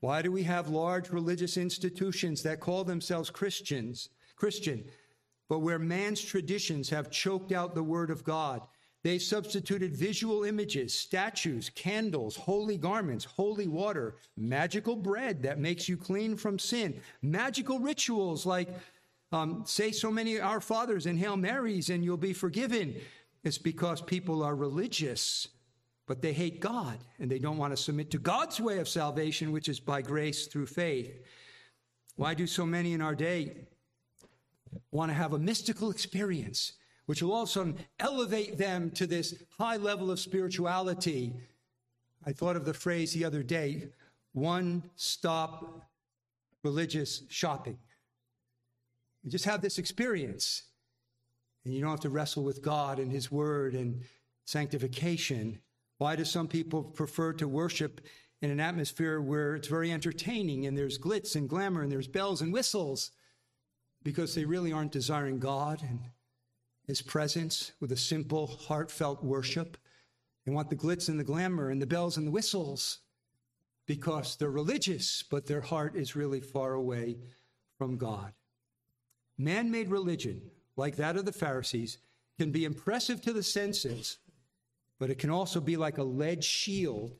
Why 0.00 0.22
do 0.22 0.30
we 0.30 0.44
have 0.44 0.68
large 0.68 1.10
religious 1.10 1.56
institutions 1.56 2.42
that 2.44 2.60
call 2.60 2.84
themselves 2.84 3.30
Christians, 3.30 4.10
Christian, 4.36 4.84
but 5.48 5.58
where 5.58 5.78
man's 5.78 6.22
traditions 6.22 6.88
have 6.90 7.10
choked 7.10 7.50
out 7.50 7.74
the 7.74 7.82
word 7.82 8.10
of 8.10 8.22
God? 8.22 8.62
They 9.02 9.18
substituted 9.18 9.96
visual 9.96 10.44
images, 10.44 10.92
statues, 10.92 11.70
candles, 11.70 12.36
holy 12.36 12.76
garments, 12.76 13.24
holy 13.24 13.68
water, 13.68 14.16
magical 14.36 14.96
bread 14.96 15.42
that 15.42 15.58
makes 15.58 15.88
you 15.88 15.96
clean 15.96 16.36
from 16.36 16.58
sin, 16.58 17.00
magical 17.22 17.78
rituals 17.78 18.44
like 18.44 18.68
um, 19.32 19.62
say 19.66 19.90
so 19.90 20.10
many 20.10 20.40
Our 20.40 20.60
Fathers 20.60 21.06
and 21.06 21.18
Hail 21.18 21.36
Marys 21.36 21.90
and 21.90 22.04
you'll 22.04 22.16
be 22.16 22.32
forgiven. 22.32 22.96
It's 23.44 23.58
because 23.58 24.00
people 24.00 24.42
are 24.42 24.56
religious, 24.56 25.48
but 26.06 26.22
they 26.22 26.32
hate 26.32 26.60
God 26.60 26.98
and 27.18 27.30
they 27.30 27.38
don't 27.38 27.58
want 27.58 27.72
to 27.72 27.82
submit 27.82 28.10
to 28.12 28.18
God's 28.18 28.60
way 28.60 28.78
of 28.78 28.88
salvation, 28.88 29.52
which 29.52 29.68
is 29.68 29.80
by 29.80 30.02
grace 30.02 30.46
through 30.46 30.66
faith. 30.66 31.22
Why 32.16 32.34
do 32.34 32.46
so 32.46 32.66
many 32.66 32.94
in 32.94 33.00
our 33.00 33.14
day 33.14 33.68
want 34.90 35.10
to 35.10 35.14
have 35.14 35.34
a 35.34 35.38
mystical 35.38 35.90
experience, 35.90 36.72
which 37.06 37.22
will 37.22 37.32
all 37.32 37.42
of 37.42 37.48
a 37.48 37.52
sudden 37.52 37.78
elevate 38.00 38.58
them 38.58 38.90
to 38.92 39.06
this 39.06 39.42
high 39.56 39.76
level 39.76 40.10
of 40.10 40.18
spirituality? 40.18 41.34
I 42.26 42.32
thought 42.32 42.56
of 42.56 42.64
the 42.64 42.74
phrase 42.74 43.12
the 43.12 43.24
other 43.24 43.42
day 43.42 43.88
one 44.32 44.82
stop 44.96 45.88
religious 46.62 47.22
shopping. 47.28 47.78
You 49.22 49.30
just 49.30 49.44
have 49.44 49.60
this 49.60 49.78
experience. 49.78 50.62
And 51.64 51.74
you 51.74 51.80
don't 51.80 51.90
have 51.90 52.00
to 52.00 52.10
wrestle 52.10 52.44
with 52.44 52.62
God 52.62 52.98
and 52.98 53.12
His 53.12 53.30
Word 53.30 53.74
and 53.74 54.02
sanctification. 54.46 55.60
Why 55.98 56.16
do 56.16 56.24
some 56.24 56.48
people 56.48 56.82
prefer 56.82 57.32
to 57.34 57.48
worship 57.48 58.00
in 58.40 58.50
an 58.50 58.60
atmosphere 58.60 59.20
where 59.20 59.56
it's 59.56 59.68
very 59.68 59.92
entertaining 59.92 60.66
and 60.66 60.78
there's 60.78 60.98
glitz 60.98 61.34
and 61.34 61.48
glamour 61.48 61.82
and 61.82 61.90
there's 61.90 62.08
bells 62.08 62.40
and 62.40 62.52
whistles? 62.52 63.10
Because 64.02 64.34
they 64.34 64.44
really 64.44 64.72
aren't 64.72 64.92
desiring 64.92 65.38
God 65.38 65.82
and 65.82 66.00
His 66.86 67.02
presence 67.02 67.72
with 67.80 67.92
a 67.92 67.96
simple, 67.96 68.46
heartfelt 68.46 69.22
worship. 69.22 69.76
They 70.46 70.52
want 70.52 70.70
the 70.70 70.76
glitz 70.76 71.08
and 71.08 71.18
the 71.18 71.24
glamour 71.24 71.68
and 71.68 71.82
the 71.82 71.86
bells 71.86 72.16
and 72.16 72.26
the 72.26 72.30
whistles 72.30 73.00
because 73.86 74.36
they're 74.36 74.50
religious, 74.50 75.24
but 75.28 75.46
their 75.46 75.62
heart 75.62 75.96
is 75.96 76.14
really 76.14 76.40
far 76.40 76.74
away 76.74 77.18
from 77.76 77.96
God. 77.96 78.32
Man 79.38 79.70
made 79.70 79.88
religion, 79.88 80.42
like 80.76 80.96
that 80.96 81.16
of 81.16 81.24
the 81.24 81.32
Pharisees, 81.32 81.98
can 82.38 82.50
be 82.50 82.64
impressive 82.64 83.22
to 83.22 83.32
the 83.32 83.42
senses, 83.42 84.18
but 84.98 85.10
it 85.10 85.18
can 85.18 85.30
also 85.30 85.60
be 85.60 85.76
like 85.76 85.98
a 85.98 86.02
lead 86.02 86.42
shield 86.42 87.16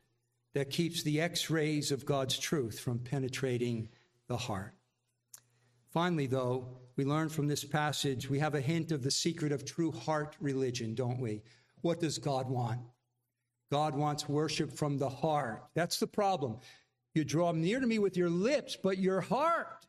that 0.54 0.70
keeps 0.70 1.02
the 1.02 1.20
x 1.20 1.50
rays 1.50 1.92
of 1.92 2.04
God's 2.04 2.38
truth 2.38 2.80
from 2.80 2.98
penetrating 2.98 3.88
the 4.26 4.36
heart. 4.36 4.74
Finally, 5.92 6.26
though, 6.26 6.68
we 6.96 7.04
learn 7.04 7.28
from 7.28 7.46
this 7.46 7.64
passage, 7.64 8.28
we 8.28 8.38
have 8.40 8.54
a 8.54 8.60
hint 8.60 8.90
of 8.90 9.02
the 9.02 9.10
secret 9.10 9.52
of 9.52 9.64
true 9.64 9.92
heart 9.92 10.36
religion, 10.40 10.94
don't 10.94 11.20
we? 11.20 11.42
What 11.82 12.00
does 12.00 12.18
God 12.18 12.50
want? 12.50 12.80
God 13.70 13.94
wants 13.94 14.28
worship 14.28 14.72
from 14.72 14.98
the 14.98 15.08
heart. 15.08 15.64
That's 15.74 16.00
the 16.00 16.06
problem. 16.06 16.58
You 17.14 17.24
draw 17.24 17.52
near 17.52 17.80
to 17.80 17.86
me 17.86 17.98
with 17.98 18.16
your 18.16 18.30
lips, 18.30 18.76
but 18.82 18.98
your 18.98 19.20
heart 19.20 19.86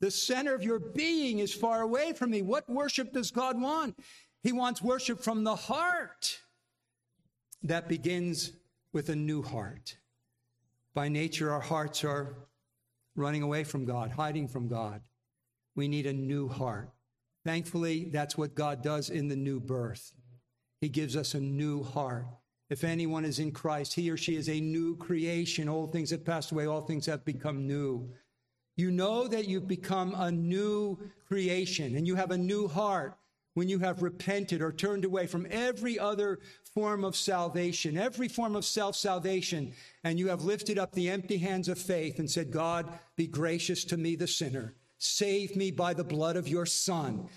the 0.00 0.10
center 0.10 0.54
of 0.54 0.62
your 0.62 0.78
being 0.78 1.38
is 1.38 1.52
far 1.52 1.82
away 1.82 2.12
from 2.12 2.30
me. 2.30 2.42
What 2.42 2.68
worship 2.68 3.12
does 3.12 3.30
God 3.30 3.60
want? 3.60 3.98
He 4.42 4.52
wants 4.52 4.80
worship 4.80 5.20
from 5.20 5.44
the 5.44 5.54
heart 5.54 6.38
that 7.62 7.88
begins 7.88 8.52
with 8.92 9.10
a 9.10 9.16
new 9.16 9.42
heart. 9.42 9.96
By 10.94 11.08
nature, 11.08 11.52
our 11.52 11.60
hearts 11.60 12.02
are 12.04 12.34
running 13.14 13.42
away 13.42 13.64
from 13.64 13.84
God, 13.84 14.10
hiding 14.10 14.48
from 14.48 14.68
God. 14.68 15.02
We 15.76 15.86
need 15.86 16.06
a 16.06 16.12
new 16.12 16.48
heart. 16.48 16.90
Thankfully, 17.44 18.06
that's 18.06 18.36
what 18.36 18.54
God 18.54 18.82
does 18.82 19.10
in 19.10 19.28
the 19.28 19.36
new 19.36 19.60
birth. 19.60 20.12
He 20.80 20.88
gives 20.88 21.16
us 21.16 21.34
a 21.34 21.40
new 21.40 21.82
heart. 21.82 22.26
If 22.70 22.84
anyone 22.84 23.24
is 23.24 23.38
in 23.38 23.52
Christ, 23.52 23.94
he 23.94 24.10
or 24.10 24.16
she 24.16 24.36
is 24.36 24.48
a 24.48 24.60
new 24.60 24.96
creation. 24.96 25.68
Old 25.68 25.92
things 25.92 26.10
have 26.10 26.24
passed 26.24 26.52
away, 26.52 26.66
all 26.66 26.80
things 26.80 27.06
have 27.06 27.24
become 27.24 27.66
new. 27.66 28.10
You 28.80 28.90
know 28.90 29.28
that 29.28 29.46
you've 29.46 29.68
become 29.68 30.14
a 30.16 30.32
new 30.32 30.98
creation 31.28 31.96
and 31.96 32.06
you 32.06 32.14
have 32.14 32.30
a 32.30 32.38
new 32.38 32.66
heart 32.66 33.14
when 33.52 33.68
you 33.68 33.78
have 33.80 34.02
repented 34.02 34.62
or 34.62 34.72
turned 34.72 35.04
away 35.04 35.26
from 35.26 35.46
every 35.50 35.98
other 35.98 36.38
form 36.72 37.04
of 37.04 37.14
salvation, 37.14 37.98
every 37.98 38.26
form 38.26 38.56
of 38.56 38.64
self 38.64 38.96
salvation, 38.96 39.74
and 40.02 40.18
you 40.18 40.28
have 40.28 40.44
lifted 40.44 40.78
up 40.78 40.92
the 40.92 41.10
empty 41.10 41.36
hands 41.36 41.68
of 41.68 41.78
faith 41.78 42.18
and 42.18 42.30
said, 42.30 42.50
God, 42.50 42.90
be 43.16 43.26
gracious 43.26 43.84
to 43.84 43.98
me, 43.98 44.16
the 44.16 44.26
sinner. 44.26 44.72
Save 44.96 45.56
me 45.56 45.70
by 45.70 45.92
the 45.92 46.02
blood 46.02 46.36
of 46.36 46.48
your 46.48 46.64
Son. 46.64 47.28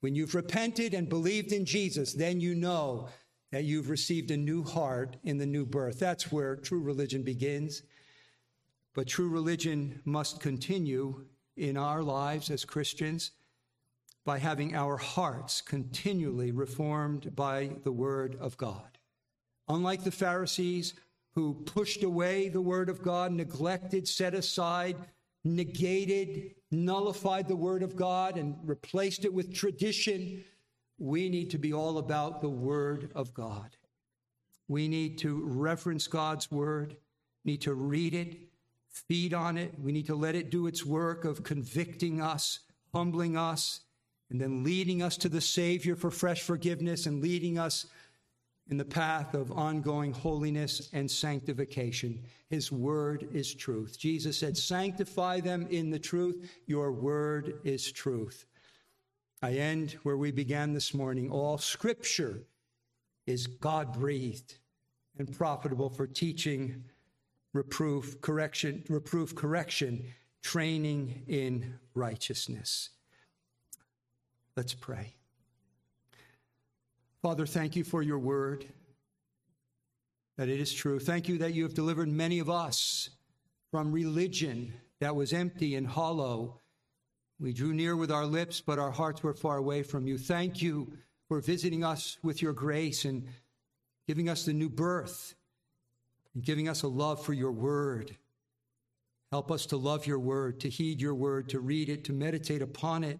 When 0.00 0.14
you've 0.14 0.34
repented 0.34 0.94
and 0.94 1.06
believed 1.06 1.52
in 1.52 1.66
Jesus, 1.66 2.14
then 2.14 2.40
you 2.40 2.54
know 2.54 3.08
that 3.52 3.64
you've 3.64 3.90
received 3.90 4.30
a 4.30 4.38
new 4.38 4.62
heart 4.62 5.18
in 5.22 5.36
the 5.36 5.44
new 5.44 5.66
birth. 5.66 5.98
That's 5.98 6.32
where 6.32 6.56
true 6.56 6.80
religion 6.80 7.24
begins. 7.24 7.82
But 8.98 9.06
true 9.06 9.28
religion 9.28 10.02
must 10.04 10.40
continue 10.40 11.26
in 11.56 11.76
our 11.76 12.02
lives 12.02 12.50
as 12.50 12.64
Christians 12.64 13.30
by 14.24 14.38
having 14.38 14.74
our 14.74 14.96
hearts 14.96 15.60
continually 15.60 16.50
reformed 16.50 17.36
by 17.36 17.76
the 17.84 17.92
Word 17.92 18.36
of 18.40 18.56
God. 18.56 18.98
Unlike 19.68 20.02
the 20.02 20.10
Pharisees 20.10 20.94
who 21.36 21.62
pushed 21.64 22.02
away 22.02 22.48
the 22.48 22.60
Word 22.60 22.88
of 22.88 23.00
God, 23.00 23.30
neglected, 23.30 24.08
set 24.08 24.34
aside, 24.34 24.96
negated, 25.44 26.56
nullified 26.72 27.46
the 27.46 27.54
Word 27.54 27.84
of 27.84 27.94
God, 27.94 28.36
and 28.36 28.56
replaced 28.64 29.24
it 29.24 29.32
with 29.32 29.54
tradition, 29.54 30.42
we 30.98 31.28
need 31.28 31.50
to 31.50 31.58
be 31.58 31.72
all 31.72 31.98
about 31.98 32.40
the 32.40 32.50
Word 32.50 33.12
of 33.14 33.32
God. 33.32 33.76
We 34.66 34.88
need 34.88 35.18
to 35.18 35.40
reference 35.44 36.08
God's 36.08 36.50
Word, 36.50 36.96
need 37.44 37.60
to 37.60 37.74
read 37.74 38.12
it, 38.12 38.48
feed 38.90 39.34
on 39.34 39.56
it. 39.56 39.74
We 39.80 39.92
need 39.92 40.06
to 40.06 40.14
let 40.14 40.34
it 40.34 40.50
do 40.50 40.66
its 40.66 40.84
work 40.84 41.24
of 41.24 41.42
convicting 41.42 42.20
us, 42.20 42.60
humbling 42.92 43.36
us, 43.36 43.80
and 44.30 44.40
then 44.40 44.62
leading 44.64 45.02
us 45.02 45.16
to 45.18 45.28
the 45.28 45.40
Savior 45.40 45.96
for 45.96 46.10
fresh 46.10 46.42
forgiveness 46.42 47.06
and 47.06 47.22
leading 47.22 47.58
us 47.58 47.86
in 48.70 48.76
the 48.76 48.84
path 48.84 49.34
of 49.34 49.50
ongoing 49.52 50.12
holiness 50.12 50.90
and 50.92 51.10
sanctification. 51.10 52.22
His 52.50 52.70
word 52.70 53.28
is 53.32 53.54
truth. 53.54 53.98
Jesus 53.98 54.36
said, 54.36 54.56
Sanctify 54.56 55.40
them 55.40 55.66
in 55.70 55.90
the 55.90 55.98
truth. 55.98 56.50
Your 56.66 56.92
word 56.92 57.60
is 57.64 57.90
truth. 57.90 58.44
I 59.40 59.52
end 59.52 59.92
where 60.02 60.16
we 60.16 60.32
began 60.32 60.74
this 60.74 60.92
morning. 60.92 61.30
All 61.30 61.56
scripture 61.56 62.42
is 63.26 63.46
God 63.46 63.92
breathed 63.98 64.58
and 65.18 65.34
profitable 65.36 65.88
for 65.88 66.06
teaching 66.06 66.84
reproof, 67.52 68.20
correction, 68.20 68.84
reproof, 68.88 69.34
correction, 69.34 70.04
training 70.42 71.22
in 71.26 71.78
righteousness. 71.94 72.90
Let's 74.56 74.74
pray. 74.74 75.14
Father, 77.22 77.46
thank 77.46 77.76
you 77.76 77.84
for 77.84 78.02
your 78.02 78.18
word, 78.18 78.66
that 80.36 80.48
it 80.48 80.60
is 80.60 80.72
true. 80.72 81.00
Thank 81.00 81.28
you 81.28 81.38
that 81.38 81.54
you 81.54 81.64
have 81.64 81.74
delivered 81.74 82.08
many 82.08 82.38
of 82.38 82.48
us 82.48 83.10
from 83.70 83.92
religion 83.92 84.72
that 85.00 85.16
was 85.16 85.32
empty 85.32 85.74
and 85.74 85.86
hollow. 85.86 86.60
We 87.40 87.52
drew 87.52 87.72
near 87.72 87.96
with 87.96 88.10
our 88.10 88.26
lips, 88.26 88.60
but 88.60 88.78
our 88.78 88.90
hearts 88.90 89.22
were 89.22 89.34
far 89.34 89.58
away 89.58 89.82
from 89.82 90.06
you. 90.06 90.18
Thank 90.18 90.62
you 90.62 90.92
for 91.28 91.40
visiting 91.40 91.84
us 91.84 92.18
with 92.22 92.40
your 92.40 92.52
grace 92.52 93.04
and 93.04 93.26
giving 94.06 94.28
us 94.28 94.44
the 94.44 94.52
new 94.52 94.68
birth, 94.70 95.34
and 96.34 96.44
giving 96.44 96.68
us 96.68 96.82
a 96.82 96.88
love 96.88 97.24
for 97.24 97.32
your 97.32 97.52
word. 97.52 98.16
Help 99.30 99.50
us 99.50 99.66
to 99.66 99.76
love 99.76 100.06
your 100.06 100.18
word, 100.18 100.60
to 100.60 100.68
heed 100.68 101.00
your 101.00 101.14
word, 101.14 101.48
to 101.50 101.60
read 101.60 101.88
it, 101.88 102.04
to 102.04 102.12
meditate 102.12 102.62
upon 102.62 103.04
it, 103.04 103.18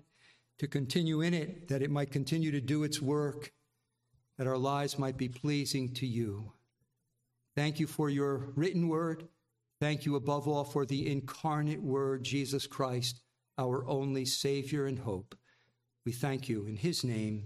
to 0.59 0.67
continue 0.67 1.21
in 1.21 1.35
it, 1.35 1.69
that 1.69 1.83
it 1.83 1.91
might 1.91 2.11
continue 2.11 2.51
to 2.51 2.61
do 2.61 2.83
its 2.83 3.03
work, 3.03 3.53
that 4.39 4.47
our 4.47 4.57
lives 4.57 4.99
might 4.99 5.17
be 5.17 5.29
pleasing 5.29 5.93
to 5.95 6.07
you. 6.07 6.53
Thank 7.55 7.79
you 7.81 7.87
for 7.87 8.09
your 8.09 8.53
written 8.55 8.89
word. 8.89 9.29
Thank 9.81 10.07
you 10.07 10.17
above 10.17 10.49
all 10.49 10.65
for 10.65 10.87
the 10.87 11.11
incarnate 11.11 11.83
word, 11.83 12.25
Jesus 12.25 12.67
Christ, 12.67 13.21
our 13.59 13.87
only 13.87 14.25
Savior 14.25 14.87
and 14.87 14.99
hope. 14.99 15.37
We 16.07 16.13
thank 16.13 16.49
you 16.49 16.67
in 16.67 16.77
his 16.77 17.05
name. 17.05 17.37